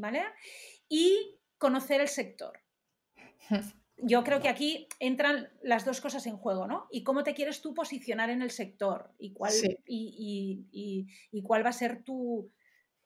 [0.00, 0.24] ¿vale?
[0.88, 2.60] Y conocer el sector.
[4.02, 6.88] Yo creo que aquí entran las dos cosas en juego, ¿no?
[6.90, 9.52] Y cómo te quieres tú posicionar en el sector y cuál,
[9.86, 12.50] y, cuál va a ser tu,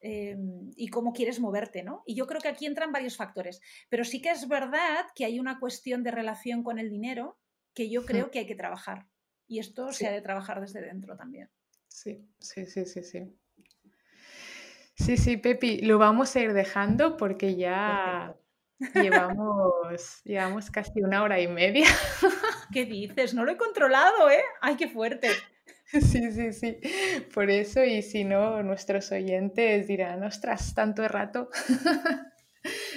[0.01, 2.05] em, y cómo quieres moverte, ¿no?
[2.07, 3.61] Y yo creo que aquí entran varios factores.
[3.89, 7.39] Pero sí que es verdad que hay una cuestión de relación con el dinero
[7.75, 9.09] que yo creo que hay que trabajar.
[9.49, 11.51] Y esto se ha de trabajar desde dentro también.
[11.89, 13.37] Sí, sí, sí, sí, sí.
[14.97, 18.37] Sí, sí, Pepi, lo vamos a ir dejando porque ya
[18.95, 21.87] llevamos, llevamos casi una hora y media.
[22.73, 23.35] ¿Qué dices?
[23.35, 24.43] No lo he controlado, ¿eh?
[24.61, 25.29] ¡Ay, qué fuerte!
[25.87, 26.81] Sí, sí, sí.
[27.33, 31.51] Por eso, y si no, nuestros oyentes dirán, ostras, tanto rato.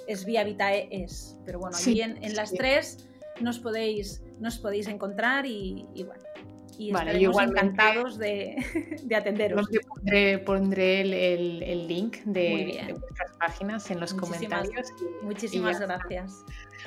[0.08, 1.38] es Vía Vitae es.
[1.46, 3.10] Pero bueno, allí en, las tres
[3.42, 6.24] nos podéis, nos podéis encontrar y, bueno.
[6.76, 8.56] Y estaremos encantados de,
[9.04, 9.68] de atenderos.
[9.88, 14.88] Pondré, pondré el, link de, vuestras páginas en los comentarios.
[15.22, 16.44] muchísimas gracias.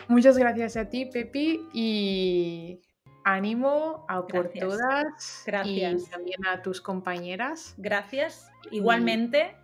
[0.08, 2.80] Muchas gracias a ti, Pepi, y
[3.22, 5.44] ánimo a por todas.
[5.46, 6.02] Gracias.
[6.02, 7.74] Y también a tus compañeras.
[7.76, 8.50] Gracias.
[8.72, 9.54] Igualmente.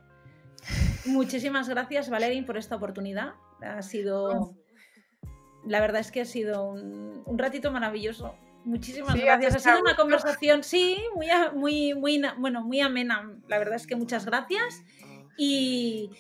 [1.04, 3.34] Muchísimas gracias, Valerín, por esta oportunidad.
[3.60, 4.54] Ha sido.
[5.64, 8.34] La verdad es que ha sido un, ratito maravilloso.
[8.64, 9.56] Muchísimas gracias.
[9.56, 13.36] Ha sido una conversación, sí, muy, muy, muy, bueno, muy amena.
[13.48, 14.82] La verdad es que muchas gracias.
[15.36, 16.10] Y,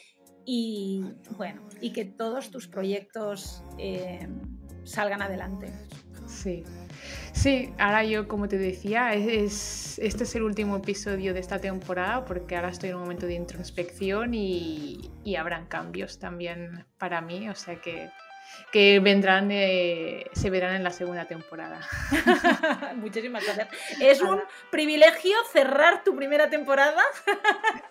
[1.36, 4.28] bueno, y que todos tus proyectos eh,
[4.84, 5.72] salgan adelante.
[6.26, 6.64] Sí,
[7.32, 12.24] Sí, ahora yo, como te decía, es, este es el último episodio de esta temporada
[12.24, 17.48] porque ahora estoy en un momento de introspección y, y habrán cambios también para mí,
[17.48, 18.10] o sea que,
[18.70, 21.80] que vendrán, eh, se verán en la segunda temporada.
[22.96, 23.68] Muchísimas gracias.
[24.00, 27.02] Es un privilegio cerrar tu primera temporada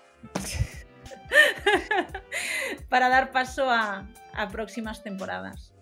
[2.90, 5.74] para dar paso a, a próximas temporadas.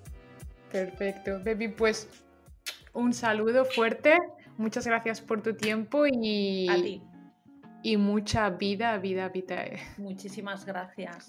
[0.72, 2.08] Perfecto, Baby, pues
[2.94, 4.18] un saludo fuerte.
[4.58, 7.02] Muchas gracias por tu tiempo y, A ti.
[7.84, 9.66] y mucha vida, vida, vida.
[9.98, 11.28] Muchísimas gracias.